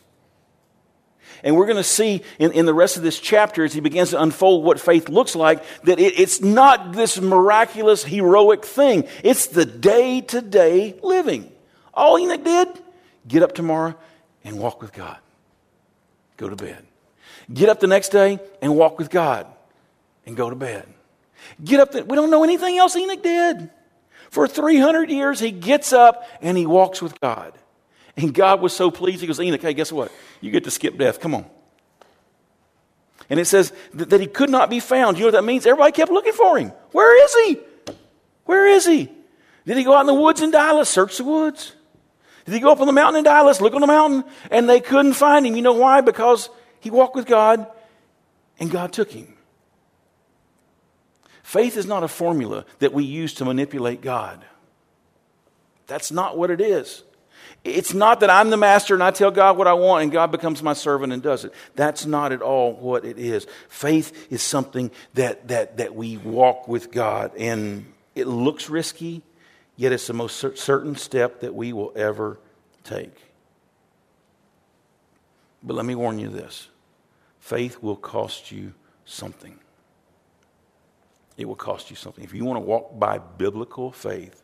And 1.45 1.57
we're 1.57 1.66
going 1.66 1.77
to 1.77 1.85
see 1.85 2.22
in, 2.39 2.51
in 2.53 2.66
the 2.66 2.74
rest 2.74 2.97
of 2.97 3.03
this 3.05 3.20
chapter 3.20 3.64
as 3.64 3.72
he 3.72 3.81
begins 3.81 4.11
to 4.11 4.20
unfold 4.20 4.64
what 4.64 4.81
faith 4.81 5.09
looks 5.09 5.37
like 5.37 5.62
that 5.85 6.01
it, 6.01 6.18
it's 6.18 6.41
not 6.41 6.93
this 6.93 7.20
miraculous, 7.20 8.03
heroic 8.03 8.64
thing. 8.64 9.07
It's 9.22 9.47
the 9.47 9.64
day 9.64 10.22
to 10.22 10.41
day 10.43 10.99
living. 11.03 11.53
All 11.95 12.18
Enoch 12.18 12.43
did, 12.43 12.68
get 13.29 13.43
up 13.43 13.55
tomorrow 13.55 13.95
and 14.45 14.59
walk 14.59 14.83
with 14.83 14.93
God. 14.93 15.18
Go 16.37 16.49
to 16.49 16.57
bed. 16.57 16.85
Get 17.53 17.68
up 17.68 17.79
the 17.79 17.87
next 17.87 18.09
day 18.09 18.41
and 18.61 18.77
walk 18.77 18.99
with 18.99 19.11
God 19.11 19.47
and 20.27 20.37
go 20.37 20.51
to 20.51 20.57
bed. 20.57 20.89
Get 21.62 21.79
up. 21.79 21.93
The, 21.93 22.05
we 22.05 22.16
don't 22.16 22.31
know 22.31 22.43
anything 22.43 22.77
else 22.79 22.97
Enoch 22.97 23.22
did. 23.22 23.70
For 24.37 24.47
300 24.47 25.09
years, 25.09 25.41
he 25.41 25.51
gets 25.51 25.95
up 25.95 26.28
and 26.43 26.59
he 26.59 26.66
walks 26.66 27.01
with 27.01 27.18
God. 27.22 27.55
And 28.18 28.34
God 28.34 28.61
was 28.61 28.76
so 28.76 28.91
pleased. 28.91 29.22
He 29.22 29.26
goes, 29.26 29.41
Enoch, 29.41 29.62
hey, 29.62 29.72
guess 29.72 29.91
what? 29.91 30.12
You 30.43 30.51
get 30.51 30.64
to 30.64 30.70
skip 30.70 30.99
death. 30.99 31.20
Come 31.20 31.34
on. 31.34 31.47
And 33.30 33.41
it 33.41 33.47
says 33.47 33.72
that, 33.95 34.11
that 34.11 34.20
he 34.20 34.26
could 34.26 34.51
not 34.51 34.68
be 34.68 34.78
found. 34.78 35.16
You 35.16 35.22
know 35.22 35.28
what 35.28 35.41
that 35.41 35.45
means? 35.45 35.64
Everybody 35.64 35.93
kept 35.93 36.12
looking 36.12 36.34
for 36.34 36.59
him. 36.59 36.72
Where 36.93 37.24
is 37.24 37.34
he? 37.47 37.95
Where 38.45 38.66
is 38.66 38.84
he? 38.84 39.11
Did 39.64 39.78
he 39.78 39.84
go 39.84 39.95
out 39.95 40.01
in 40.01 40.07
the 40.07 40.12
woods 40.12 40.43
and 40.43 40.53
die? 40.53 40.72
Let's 40.72 40.91
search 40.91 41.16
the 41.16 41.24
woods. 41.24 41.72
Did 42.45 42.53
he 42.53 42.61
go 42.61 42.70
up 42.70 42.80
on 42.80 42.87
the 42.87 42.93
mountain 42.93 43.16
and 43.16 43.24
die? 43.24 43.41
Let's 43.41 43.62
look 43.62 43.72
on 43.72 43.80
the 43.80 43.87
mountain. 43.87 44.22
And 44.51 44.68
they 44.68 44.80
couldn't 44.80 45.14
find 45.14 45.47
him. 45.47 45.57
You 45.57 45.62
know 45.62 45.72
why? 45.72 46.03
Because 46.03 46.51
he 46.80 46.91
walked 46.91 47.16
with 47.16 47.24
God 47.24 47.66
and 48.61 48.70
God 48.70 48.93
took 48.93 49.11
him. 49.11 49.36
Faith 51.57 51.78
is 51.78 51.86
not 51.86 52.02
a 52.02 52.09
formula 52.09 52.66
that 52.80 52.92
we 52.92 53.02
use 53.02 53.32
to 53.32 53.46
manipulate 53.46 54.02
God. 54.02 54.44
That's 55.86 56.12
not 56.12 56.36
what 56.36 56.50
it 56.50 56.61
is. 56.61 57.02
It's 57.64 57.94
not 57.94 58.20
that 58.20 58.28
I'm 58.28 58.50
the 58.50 58.59
master 58.59 58.92
and 58.92 59.02
I 59.02 59.11
tell 59.11 59.30
God 59.30 59.57
what 59.57 59.66
I 59.66 59.72
want 59.72 60.02
and 60.02 60.12
God 60.12 60.30
becomes 60.30 60.62
my 60.62 60.74
servant 60.74 61.14
and 61.14 61.22
does 61.22 61.46
it. 61.46 61.54
That's 61.74 62.04
not 62.04 62.32
at 62.32 62.42
all 62.42 62.74
what 62.74 63.07
it 63.07 63.18
is. 63.18 63.46
Faith 63.70 64.30
is 64.30 64.42
something 64.42 64.90
that, 65.14 65.48
that, 65.48 65.78
that 65.78 65.94
we 65.94 66.18
walk 66.18 66.68
with 66.68 66.92
God 66.92 67.34
and 67.38 67.90
it 68.14 68.26
looks 68.26 68.68
risky, 68.68 69.22
yet 69.76 69.92
it's 69.92 70.07
the 70.07 70.12
most 70.12 70.59
certain 70.59 70.94
step 70.94 71.40
that 71.40 71.54
we 71.54 71.72
will 71.72 71.94
ever 71.96 72.38
take. 72.84 73.16
But 75.62 75.72
let 75.72 75.86
me 75.86 75.94
warn 75.94 76.18
you 76.18 76.28
this 76.28 76.68
faith 77.40 77.82
will 77.82 77.96
cost 77.96 78.52
you 78.52 78.74
something. 79.07 79.59
It 81.37 81.47
will 81.47 81.57
cost 81.57 81.91
you 81.91 81.97
something. 81.97 82.24
If 82.24 82.34
you 82.34 82.45
want 82.45 82.57
to 82.57 82.61
walk 82.61 82.99
by 82.99 83.18
biblical 83.18 83.93
faith, 83.93 84.43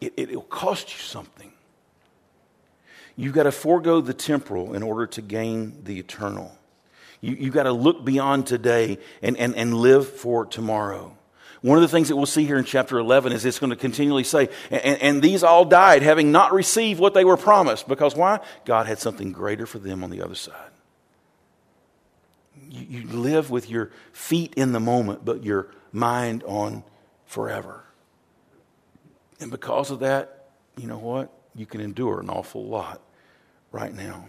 it, 0.00 0.14
it, 0.16 0.34
will 0.34 0.42
cost 0.42 0.92
you 0.92 0.98
something. 0.98 1.52
You've 3.16 3.34
got 3.34 3.44
to 3.44 3.52
forego 3.52 4.00
the 4.00 4.14
temporal 4.14 4.74
in 4.74 4.82
order 4.82 5.06
to 5.08 5.22
gain 5.22 5.84
the 5.84 5.98
eternal. 5.98 6.56
You, 7.20 7.36
you've 7.38 7.54
got 7.54 7.64
to 7.64 7.72
look 7.72 8.04
beyond 8.04 8.46
today 8.46 8.98
and, 9.20 9.36
and, 9.36 9.54
and 9.54 9.74
live 9.74 10.08
for 10.08 10.46
tomorrow. 10.46 11.16
One 11.60 11.78
of 11.78 11.82
the 11.82 11.88
things 11.88 12.08
that 12.08 12.16
we'll 12.16 12.26
see 12.26 12.44
here 12.44 12.58
in 12.58 12.64
chapter 12.64 12.98
11 12.98 13.32
is 13.32 13.44
it's 13.44 13.60
going 13.60 13.70
to 13.70 13.76
continually 13.76 14.24
say, 14.24 14.48
and, 14.70 15.00
and, 15.00 15.22
these 15.22 15.44
all 15.44 15.64
died 15.64 16.02
having 16.02 16.32
not 16.32 16.52
received 16.52 16.98
what 16.98 17.14
they 17.14 17.24
were 17.24 17.36
promised. 17.36 17.86
Because 17.86 18.16
why? 18.16 18.40
God 18.64 18.88
had 18.88 18.98
something 18.98 19.30
greater 19.30 19.64
for 19.64 19.78
them 19.78 20.02
on 20.02 20.10
the 20.10 20.22
other 20.22 20.34
side. 20.34 20.71
You, 22.74 23.06
live 23.06 23.50
with 23.50 23.68
your 23.68 23.90
feet 24.12 24.54
in 24.54 24.72
the 24.72 24.80
moment, 24.80 25.24
but 25.24 25.44
your 25.44 25.68
mind 25.92 26.42
on 26.44 26.84
forever. 27.26 27.84
And 29.40 29.50
because 29.50 29.90
of 29.90 30.00
that, 30.00 30.46
you 30.76 30.86
know 30.86 30.98
what? 30.98 31.30
you 31.54 31.66
can 31.66 31.80
endure 31.80 32.20
an 32.20 32.30
awful 32.30 32.64
lot 32.64 33.00
right 33.70 33.94
now. 33.94 34.28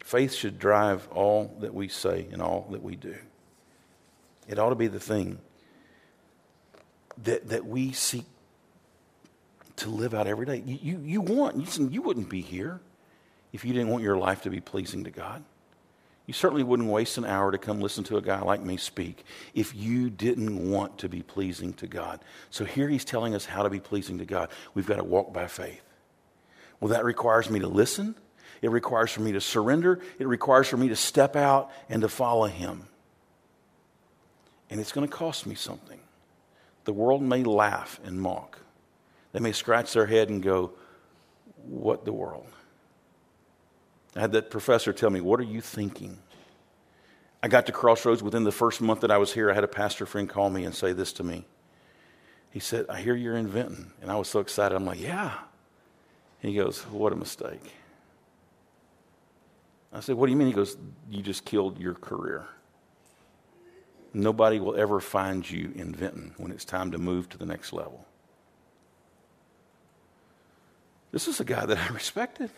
Faith 0.00 0.34
should 0.34 0.58
drive 0.58 1.08
all 1.10 1.56
that 1.60 1.74
we 1.74 1.88
say 1.88 2.26
and 2.32 2.40
all 2.40 2.66
that 2.70 2.82
we 2.82 2.96
do. 2.96 3.16
It 4.46 4.58
ought 4.58 4.70
to 4.70 4.74
be 4.74 4.86
the 4.86 5.00
thing 5.00 5.38
that, 7.24 7.48
that 7.48 7.66
we 7.66 7.92
seek 7.92 8.24
to 9.76 9.90
live 9.90 10.14
out 10.14 10.26
every 10.26 10.46
day. 10.46 10.62
You, 10.64 10.78
you, 10.80 11.00
you 11.04 11.20
want, 11.20 11.56
you, 11.56 11.88
you 11.88 12.02
wouldn't 12.02 12.28
be 12.28 12.40
here 12.40 12.80
if 13.52 13.64
you 13.64 13.72
didn't 13.72 13.88
want 13.88 14.02
your 14.02 14.16
life 14.16 14.42
to 14.42 14.50
be 14.50 14.60
pleasing 14.60 15.04
to 15.04 15.10
God. 15.10 15.44
You 16.28 16.34
certainly 16.34 16.62
wouldn't 16.62 16.90
waste 16.90 17.16
an 17.16 17.24
hour 17.24 17.50
to 17.50 17.56
come 17.56 17.80
listen 17.80 18.04
to 18.04 18.18
a 18.18 18.22
guy 18.22 18.42
like 18.42 18.60
me 18.60 18.76
speak 18.76 19.24
if 19.54 19.74
you 19.74 20.10
didn't 20.10 20.70
want 20.70 20.98
to 20.98 21.08
be 21.08 21.22
pleasing 21.22 21.72
to 21.74 21.86
God. 21.86 22.20
So 22.50 22.66
here 22.66 22.86
he's 22.86 23.06
telling 23.06 23.34
us 23.34 23.46
how 23.46 23.62
to 23.62 23.70
be 23.70 23.80
pleasing 23.80 24.18
to 24.18 24.26
God. 24.26 24.50
We've 24.74 24.86
got 24.86 24.96
to 24.96 25.04
walk 25.04 25.32
by 25.32 25.46
faith. 25.46 25.80
Well, 26.80 26.90
that 26.90 27.06
requires 27.06 27.48
me 27.48 27.60
to 27.60 27.66
listen. 27.66 28.14
It 28.60 28.70
requires 28.70 29.10
for 29.10 29.22
me 29.22 29.32
to 29.32 29.40
surrender. 29.40 30.00
It 30.18 30.28
requires 30.28 30.68
for 30.68 30.76
me 30.76 30.88
to 30.88 30.96
step 30.96 31.34
out 31.34 31.70
and 31.88 32.02
to 32.02 32.10
follow 32.10 32.44
him. 32.44 32.88
And 34.68 34.80
it's 34.82 34.92
going 34.92 35.08
to 35.08 35.12
cost 35.12 35.46
me 35.46 35.54
something. 35.54 35.98
The 36.84 36.92
world 36.92 37.22
may 37.22 37.42
laugh 37.42 38.00
and 38.04 38.20
mock. 38.20 38.58
They 39.32 39.40
may 39.40 39.52
scratch 39.52 39.94
their 39.94 40.04
head 40.04 40.28
and 40.28 40.42
go, 40.42 40.72
What 41.64 42.04
the 42.04 42.12
world? 42.12 42.48
I 44.16 44.20
had 44.20 44.32
that 44.32 44.50
professor 44.50 44.92
tell 44.92 45.10
me, 45.10 45.20
What 45.20 45.40
are 45.40 45.44
you 45.44 45.60
thinking? 45.60 46.18
I 47.42 47.48
got 47.48 47.66
to 47.66 47.72
Crossroads 47.72 48.22
within 48.22 48.44
the 48.44 48.52
first 48.52 48.80
month 48.80 49.00
that 49.00 49.10
I 49.10 49.18
was 49.18 49.32
here. 49.32 49.50
I 49.50 49.54
had 49.54 49.64
a 49.64 49.68
pastor 49.68 50.06
friend 50.06 50.28
call 50.28 50.50
me 50.50 50.64
and 50.64 50.74
say 50.74 50.92
this 50.92 51.12
to 51.14 51.24
me. 51.24 51.44
He 52.50 52.58
said, 52.58 52.86
I 52.88 53.00
hear 53.00 53.14
you're 53.14 53.36
in 53.36 53.46
Vinton. 53.46 53.92
And 54.02 54.10
I 54.10 54.16
was 54.16 54.28
so 54.28 54.40
excited. 54.40 54.74
I'm 54.74 54.86
like, 54.86 55.00
Yeah. 55.00 55.34
He 56.40 56.54
goes, 56.54 56.82
What 56.82 57.12
a 57.12 57.16
mistake. 57.16 57.72
I 59.92 60.00
said, 60.00 60.16
What 60.16 60.26
do 60.26 60.32
you 60.32 60.38
mean? 60.38 60.48
He 60.48 60.54
goes, 60.54 60.76
You 61.10 61.22
just 61.22 61.44
killed 61.44 61.78
your 61.78 61.94
career. 61.94 62.46
Nobody 64.14 64.58
will 64.58 64.74
ever 64.74 65.00
find 65.00 65.48
you 65.48 65.72
in 65.74 65.94
Vinton 65.94 66.34
when 66.38 66.50
it's 66.50 66.64
time 66.64 66.92
to 66.92 66.98
move 66.98 67.28
to 67.28 67.38
the 67.38 67.46
next 67.46 67.72
level. 67.72 68.06
This 71.12 71.28
is 71.28 71.40
a 71.40 71.44
guy 71.44 71.66
that 71.66 71.78
I 71.78 71.88
respected. 71.92 72.50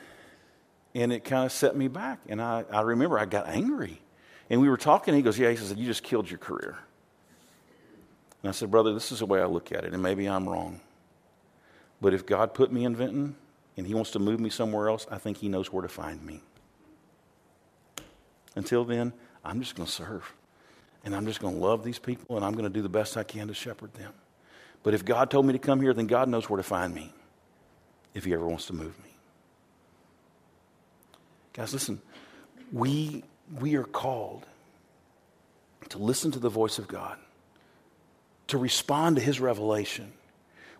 And 0.94 1.12
it 1.12 1.24
kind 1.24 1.44
of 1.44 1.52
set 1.52 1.76
me 1.76 1.88
back. 1.88 2.20
And 2.28 2.40
I, 2.42 2.64
I 2.70 2.80
remember 2.80 3.18
I 3.18 3.24
got 3.24 3.46
angry. 3.46 4.00
And 4.48 4.60
we 4.60 4.68
were 4.68 4.76
talking. 4.76 5.14
He 5.14 5.22
goes, 5.22 5.38
Yeah, 5.38 5.50
he 5.50 5.56
says, 5.56 5.72
You 5.76 5.86
just 5.86 6.02
killed 6.02 6.28
your 6.28 6.38
career. 6.38 6.76
And 8.42 8.48
I 8.48 8.52
said, 8.52 8.70
Brother, 8.70 8.92
this 8.92 9.12
is 9.12 9.20
the 9.20 9.26
way 9.26 9.40
I 9.40 9.46
look 9.46 9.72
at 9.72 9.84
it. 9.84 9.92
And 9.92 10.02
maybe 10.02 10.26
I'm 10.26 10.48
wrong. 10.48 10.80
But 12.00 12.14
if 12.14 12.26
God 12.26 12.54
put 12.54 12.72
me 12.72 12.84
in 12.84 12.96
Vinton 12.96 13.36
and 13.76 13.86
He 13.86 13.94
wants 13.94 14.10
to 14.12 14.18
move 14.18 14.40
me 14.40 14.50
somewhere 14.50 14.88
else, 14.88 15.06
I 15.10 15.18
think 15.18 15.36
He 15.36 15.48
knows 15.48 15.72
where 15.72 15.82
to 15.82 15.88
find 15.88 16.24
me. 16.24 16.42
Until 18.56 18.84
then, 18.84 19.12
I'm 19.44 19.60
just 19.60 19.76
going 19.76 19.86
to 19.86 19.92
serve. 19.92 20.32
And 21.04 21.14
I'm 21.14 21.26
just 21.26 21.40
going 21.40 21.54
to 21.54 21.60
love 21.60 21.84
these 21.84 21.98
people 21.98 22.36
and 22.36 22.44
I'm 22.44 22.52
going 22.52 22.64
to 22.64 22.70
do 22.70 22.82
the 22.82 22.88
best 22.88 23.16
I 23.16 23.22
can 23.22 23.48
to 23.48 23.54
shepherd 23.54 23.94
them. 23.94 24.12
But 24.82 24.94
if 24.94 25.04
God 25.04 25.30
told 25.30 25.46
me 25.46 25.52
to 25.52 25.58
come 25.58 25.80
here, 25.80 25.94
then 25.94 26.06
God 26.06 26.28
knows 26.28 26.48
where 26.48 26.56
to 26.56 26.62
find 26.62 26.94
me 26.94 27.12
if 28.14 28.24
He 28.24 28.34
ever 28.34 28.46
wants 28.46 28.66
to 28.66 28.72
move 28.72 28.98
me. 29.02 29.09
Guys, 31.52 31.72
listen, 31.72 32.00
we, 32.72 33.24
we 33.58 33.74
are 33.76 33.84
called 33.84 34.46
to 35.88 35.98
listen 35.98 36.30
to 36.30 36.38
the 36.38 36.48
voice 36.48 36.78
of 36.78 36.86
God, 36.86 37.18
to 38.46 38.58
respond 38.58 39.16
to 39.16 39.22
his 39.22 39.40
revelation. 39.40 40.12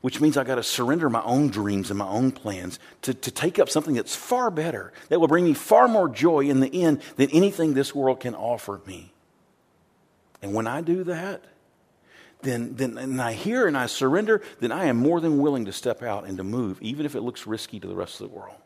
which 0.01 0.21
means 0.21 0.37
I 0.37 0.45
got 0.45 0.55
to 0.55 0.63
surrender 0.63 1.11
my 1.11 1.23
own 1.23 1.49
dreams 1.49 1.91
and 1.91 1.99
my 1.99 2.09
own 2.09 2.33
plans 2.33 2.79
to, 3.03 3.13
to 3.13 3.31
take 3.31 3.59
up 3.59 3.69
something 3.69 3.95
that's 3.95 4.17
far 4.17 4.51
better, 4.51 4.93
that 5.09 5.21
will 5.21 5.29
bring 5.29 5.45
me 5.45 5.55
far 5.55 5.89
more 5.89 6.09
joy 6.09 6.41
in 6.41 6.61
the 6.61 6.83
end 6.83 7.03
than 7.17 7.31
anything 7.31 7.75
this 7.75 7.95
world 7.95 8.21
can 8.21 8.35
offer 8.35 8.81
me. 8.87 9.13
And 10.43 10.55
when 10.55 10.67
I 10.67 10.81
do 10.81 11.05
that, 11.05 11.45
then, 12.43 12.77
then 12.77 12.97
and 12.97 13.21
I 13.21 13.35
hear 13.35 13.67
and 13.67 13.77
I 13.77 13.87
surrender, 13.87 14.41
then 14.61 14.73
I 14.73 14.87
am 14.87 14.97
more 14.97 15.21
than 15.21 15.39
willing 15.39 15.67
to 15.67 15.73
step 15.73 16.03
out 16.03 16.27
and 16.27 16.39
to 16.39 16.45
move, 16.45 16.81
even 16.81 17.05
if 17.05 17.15
it 17.15 17.21
looks 17.21 17.47
risky 17.47 17.79
to 17.79 17.87
the 17.87 17.95
rest 17.95 18.21
of 18.23 18.31
the 18.31 18.35
world. 18.35 18.57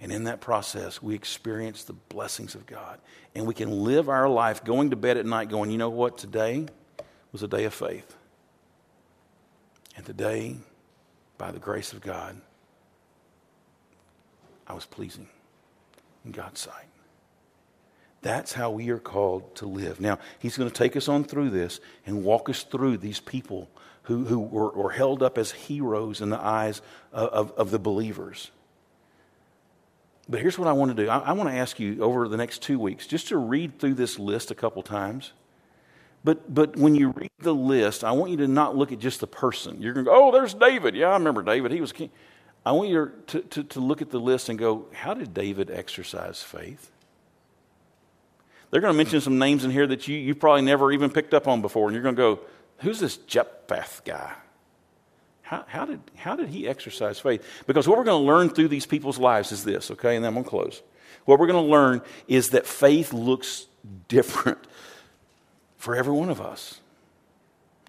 And 0.00 0.12
in 0.12 0.24
that 0.24 0.40
process, 0.40 1.02
we 1.02 1.14
experience 1.14 1.84
the 1.84 1.94
blessings 1.94 2.54
of 2.54 2.66
God. 2.66 2.98
And 3.34 3.46
we 3.46 3.54
can 3.54 3.84
live 3.84 4.08
our 4.08 4.28
life 4.28 4.64
going 4.64 4.90
to 4.90 4.96
bed 4.96 5.16
at 5.16 5.24
night 5.24 5.48
going, 5.48 5.70
you 5.70 5.78
know 5.78 5.90
what, 5.90 6.18
today 6.18 6.66
was 7.32 7.42
a 7.42 7.48
day 7.48 7.64
of 7.64 7.74
faith. 7.74 8.16
And 9.96 10.04
today, 10.04 10.56
by 11.38 11.50
the 11.50 11.58
grace 11.58 11.92
of 11.92 12.02
God, 12.02 12.36
I 14.66 14.74
was 14.74 14.84
pleasing 14.84 15.28
in 16.24 16.32
God's 16.32 16.60
sight. 16.60 16.86
That's 18.20 18.52
how 18.52 18.70
we 18.70 18.90
are 18.90 18.98
called 18.98 19.54
to 19.56 19.66
live. 19.66 20.00
Now, 20.00 20.18
He's 20.38 20.56
going 20.56 20.68
to 20.68 20.74
take 20.74 20.96
us 20.96 21.08
on 21.08 21.24
through 21.24 21.50
this 21.50 21.80
and 22.04 22.24
walk 22.24 22.48
us 22.48 22.64
through 22.64 22.98
these 22.98 23.20
people 23.20 23.70
who, 24.02 24.24
who 24.24 24.40
were, 24.40 24.70
were 24.70 24.90
held 24.90 25.22
up 25.22 25.38
as 25.38 25.52
heroes 25.52 26.20
in 26.20 26.30
the 26.30 26.40
eyes 26.40 26.82
of, 27.12 27.28
of, 27.28 27.52
of 27.52 27.70
the 27.70 27.78
believers. 27.78 28.50
But 30.28 30.40
here's 30.40 30.58
what 30.58 30.68
I 30.68 30.72
want 30.72 30.96
to 30.96 31.04
do 31.04 31.08
I, 31.08 31.18
I 31.18 31.32
want 31.32 31.50
to 31.50 31.56
ask 31.56 31.78
you 31.78 32.02
over 32.02 32.28
the 32.28 32.36
next 32.36 32.62
two 32.62 32.78
weeks 32.78 33.06
just 33.06 33.28
to 33.28 33.36
read 33.36 33.78
through 33.78 33.94
this 33.94 34.18
list 34.18 34.50
a 34.50 34.54
couple 34.54 34.82
times. 34.82 35.32
But, 36.24 36.52
but 36.52 36.76
when 36.76 36.96
you 36.96 37.10
read 37.10 37.30
the 37.38 37.54
list, 37.54 38.02
I 38.02 38.10
want 38.10 38.32
you 38.32 38.36
to 38.38 38.48
not 38.48 38.74
look 38.76 38.90
at 38.90 38.98
just 38.98 39.20
the 39.20 39.28
person. 39.28 39.80
You're 39.80 39.92
going 39.92 40.04
to 40.04 40.10
go, 40.10 40.28
oh, 40.28 40.32
there's 40.32 40.54
David. 40.54 40.96
Yeah, 40.96 41.10
I 41.10 41.12
remember 41.12 41.40
David. 41.40 41.70
He 41.70 41.80
was 41.80 41.92
king. 41.92 42.10
I 42.64 42.72
want 42.72 42.88
you 42.88 43.12
to, 43.28 43.42
to, 43.42 43.62
to 43.62 43.80
look 43.80 44.02
at 44.02 44.10
the 44.10 44.18
list 44.18 44.48
and 44.48 44.58
go, 44.58 44.86
how 44.92 45.14
did 45.14 45.32
David 45.32 45.70
exercise 45.70 46.42
faith? 46.42 46.90
They're 48.70 48.80
going 48.80 48.92
to 48.92 48.96
mention 48.96 49.20
some 49.20 49.38
names 49.38 49.64
in 49.64 49.70
here 49.70 49.86
that 49.86 50.08
you, 50.08 50.16
you 50.16 50.34
probably 50.34 50.62
never 50.62 50.90
even 50.90 51.10
picked 51.10 51.32
up 51.32 51.46
on 51.46 51.62
before. 51.62 51.86
And 51.86 51.94
you're 51.94 52.02
going 52.02 52.16
to 52.16 52.20
go, 52.20 52.40
who's 52.78 52.98
this 52.98 53.18
Jephthah 53.18 53.86
guy? 54.04 54.34
How, 55.46 55.64
how, 55.68 55.84
did, 55.84 56.00
how 56.16 56.34
did 56.34 56.48
he 56.48 56.66
exercise 56.66 57.20
faith? 57.20 57.40
Because 57.68 57.86
what 57.86 57.96
we're 57.96 58.04
going 58.04 58.20
to 58.20 58.26
learn 58.26 58.48
through 58.48 58.66
these 58.66 58.84
people's 58.84 59.16
lives 59.16 59.52
is 59.52 59.62
this, 59.62 59.92
okay? 59.92 60.16
And 60.16 60.24
then 60.24 60.30
I'm 60.30 60.34
going 60.34 60.42
to 60.42 60.50
close. 60.50 60.82
What 61.24 61.38
we're 61.38 61.46
going 61.46 61.64
to 61.64 61.70
learn 61.70 62.02
is 62.26 62.50
that 62.50 62.66
faith 62.66 63.12
looks 63.12 63.66
different 64.08 64.58
for 65.76 65.94
every 65.94 66.12
one 66.12 66.30
of 66.30 66.40
us. 66.40 66.80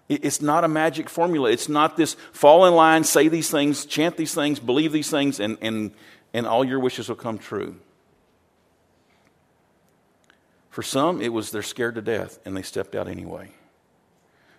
It's 0.07 0.39
not 0.39 0.65
a 0.65 0.67
magic 0.67 1.09
formula. 1.09 1.49
It's 1.49 1.67
not 1.67 1.97
this 1.97 2.15
fall 2.31 2.67
in 2.67 2.75
line, 2.75 3.03
say 3.03 3.27
these 3.27 3.49
things, 3.49 3.87
chant 3.87 4.17
these 4.17 4.35
things, 4.35 4.59
believe 4.59 4.91
these 4.91 5.09
things, 5.09 5.39
and, 5.39 5.57
and, 5.59 5.91
and 6.35 6.45
all 6.45 6.63
your 6.63 6.79
wishes 6.79 7.09
will 7.09 7.15
come 7.15 7.39
true. 7.39 7.75
For 10.69 10.83
some, 10.83 11.23
it 11.23 11.33
was 11.33 11.49
they're 11.49 11.63
scared 11.63 11.95
to 11.95 12.03
death 12.03 12.37
and 12.45 12.55
they 12.55 12.61
stepped 12.61 12.95
out 12.95 13.07
anyway. 13.07 13.49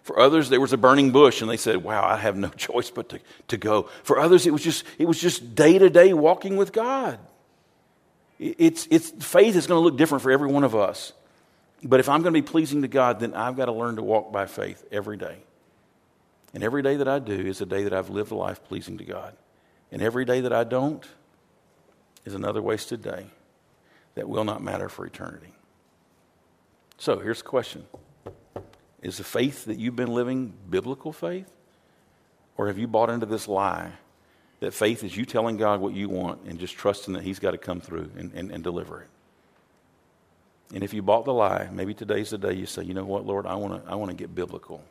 For 0.02 0.18
others, 0.18 0.48
there 0.48 0.60
was 0.60 0.72
a 0.72 0.78
burning 0.78 1.10
bush 1.10 1.42
and 1.42 1.50
they 1.50 1.56
said, 1.56 1.78
Wow, 1.78 2.04
I 2.04 2.16
have 2.16 2.36
no 2.36 2.48
choice 2.56 2.90
but 2.90 3.08
to, 3.10 3.20
to 3.48 3.56
go. 3.56 3.88
For 4.02 4.18
others, 4.18 4.46
it 4.46 4.52
was 4.52 4.62
just 4.62 4.84
it 4.98 5.06
was 5.06 5.20
just 5.20 5.54
day 5.54 5.78
to 5.78 5.90
day 5.90 6.12
walking 6.14 6.56
with 6.56 6.72
God. 6.72 7.18
It's, 8.38 8.86
it's 8.90 9.10
faith 9.10 9.56
is 9.56 9.66
going 9.66 9.80
to 9.80 9.84
look 9.84 9.96
different 9.96 10.22
for 10.22 10.30
every 10.30 10.48
one 10.48 10.62
of 10.62 10.76
us. 10.76 11.12
But 11.82 12.00
if 12.00 12.08
I'm 12.08 12.22
going 12.22 12.34
to 12.34 12.40
be 12.40 12.46
pleasing 12.46 12.82
to 12.82 12.88
God, 12.88 13.20
then 13.20 13.34
I've 13.34 13.56
got 13.56 13.66
to 13.66 13.72
learn 13.72 13.96
to 13.96 14.02
walk 14.02 14.32
by 14.32 14.46
faith 14.46 14.84
every 14.90 15.16
day. 15.16 15.38
And 16.54 16.62
every 16.62 16.82
day 16.82 16.96
that 16.96 17.08
I 17.08 17.18
do 17.18 17.34
is 17.34 17.60
a 17.60 17.66
day 17.66 17.84
that 17.84 17.92
I've 17.92 18.10
lived 18.10 18.30
a 18.30 18.34
life 18.34 18.62
pleasing 18.64 18.98
to 18.98 19.04
God. 19.04 19.36
And 19.92 20.02
every 20.02 20.24
day 20.24 20.40
that 20.40 20.52
I 20.52 20.64
don't 20.64 21.04
is 22.24 22.34
another 22.34 22.62
wasted 22.62 23.02
day 23.02 23.26
that 24.14 24.28
will 24.28 24.44
not 24.44 24.62
matter 24.62 24.88
for 24.88 25.06
eternity. 25.06 25.52
So 26.96 27.18
here's 27.18 27.38
the 27.38 27.48
question 27.48 27.86
Is 29.02 29.18
the 29.18 29.24
faith 29.24 29.66
that 29.66 29.78
you've 29.78 29.96
been 29.96 30.12
living 30.12 30.52
biblical 30.68 31.12
faith? 31.12 31.50
Or 32.56 32.66
have 32.66 32.78
you 32.78 32.88
bought 32.88 33.10
into 33.10 33.26
this 33.26 33.46
lie 33.46 33.92
that 34.60 34.74
faith 34.74 35.04
is 35.04 35.16
you 35.16 35.24
telling 35.24 35.56
God 35.56 35.80
what 35.80 35.94
you 35.94 36.08
want 36.08 36.42
and 36.46 36.58
just 36.58 36.76
trusting 36.76 37.14
that 37.14 37.22
He's 37.22 37.38
got 37.38 37.52
to 37.52 37.58
come 37.58 37.80
through 37.80 38.10
and, 38.16 38.32
and, 38.34 38.50
and 38.50 38.64
deliver 38.64 39.02
it? 39.02 39.08
And 40.74 40.82
if 40.82 40.92
you 40.92 41.00
bought 41.00 41.24
the 41.24 41.32
lie, 41.32 41.68
maybe 41.72 41.94
today's 41.94 42.30
the 42.30 42.38
day 42.38 42.52
you 42.52 42.66
say, 42.66 42.82
you 42.82 42.92
know 42.92 43.04
what, 43.04 43.24
Lord, 43.24 43.46
I 43.46 43.54
want 43.54 43.84
to 43.84 43.90
I 43.90 43.94
wanna 43.94 44.14
get 44.14 44.34
biblical. 44.34 44.82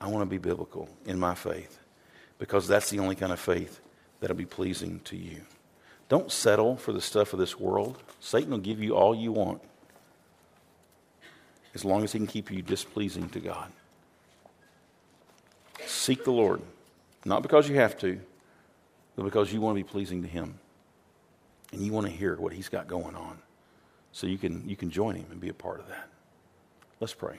I 0.00 0.08
want 0.08 0.22
to 0.22 0.26
be 0.26 0.38
biblical 0.38 0.88
in 1.06 1.18
my 1.18 1.34
faith 1.34 1.78
because 2.38 2.68
that's 2.68 2.90
the 2.90 3.00
only 3.00 3.16
kind 3.16 3.32
of 3.32 3.40
faith 3.40 3.80
that'll 4.20 4.36
be 4.36 4.46
pleasing 4.46 5.00
to 5.04 5.16
you. 5.16 5.40
Don't 6.08 6.30
settle 6.30 6.76
for 6.76 6.92
the 6.92 7.00
stuff 7.00 7.32
of 7.32 7.38
this 7.38 7.58
world. 7.58 8.02
Satan 8.20 8.50
will 8.50 8.58
give 8.58 8.82
you 8.82 8.94
all 8.96 9.14
you 9.14 9.32
want 9.32 9.60
as 11.74 11.84
long 11.84 12.04
as 12.04 12.12
he 12.12 12.18
can 12.18 12.26
keep 12.26 12.50
you 12.50 12.62
displeasing 12.62 13.28
to 13.30 13.40
God. 13.40 13.70
Seek 15.86 16.24
the 16.24 16.30
Lord, 16.30 16.60
not 17.24 17.42
because 17.42 17.68
you 17.68 17.76
have 17.76 17.98
to, 17.98 18.20
but 19.16 19.24
because 19.24 19.52
you 19.52 19.60
want 19.60 19.76
to 19.76 19.84
be 19.84 19.88
pleasing 19.88 20.22
to 20.22 20.28
him. 20.28 20.58
And 21.72 21.82
you 21.82 21.92
want 21.92 22.06
to 22.06 22.12
hear 22.12 22.36
what 22.36 22.52
he's 22.52 22.68
got 22.68 22.88
going 22.88 23.14
on. 23.14 23.38
So 24.12 24.26
you 24.26 24.38
can, 24.38 24.66
you 24.66 24.74
can 24.74 24.90
join 24.90 25.16
him 25.16 25.26
and 25.30 25.40
be 25.40 25.50
a 25.50 25.54
part 25.54 25.80
of 25.80 25.88
that. 25.88 26.08
Let's 27.00 27.14
pray. 27.14 27.38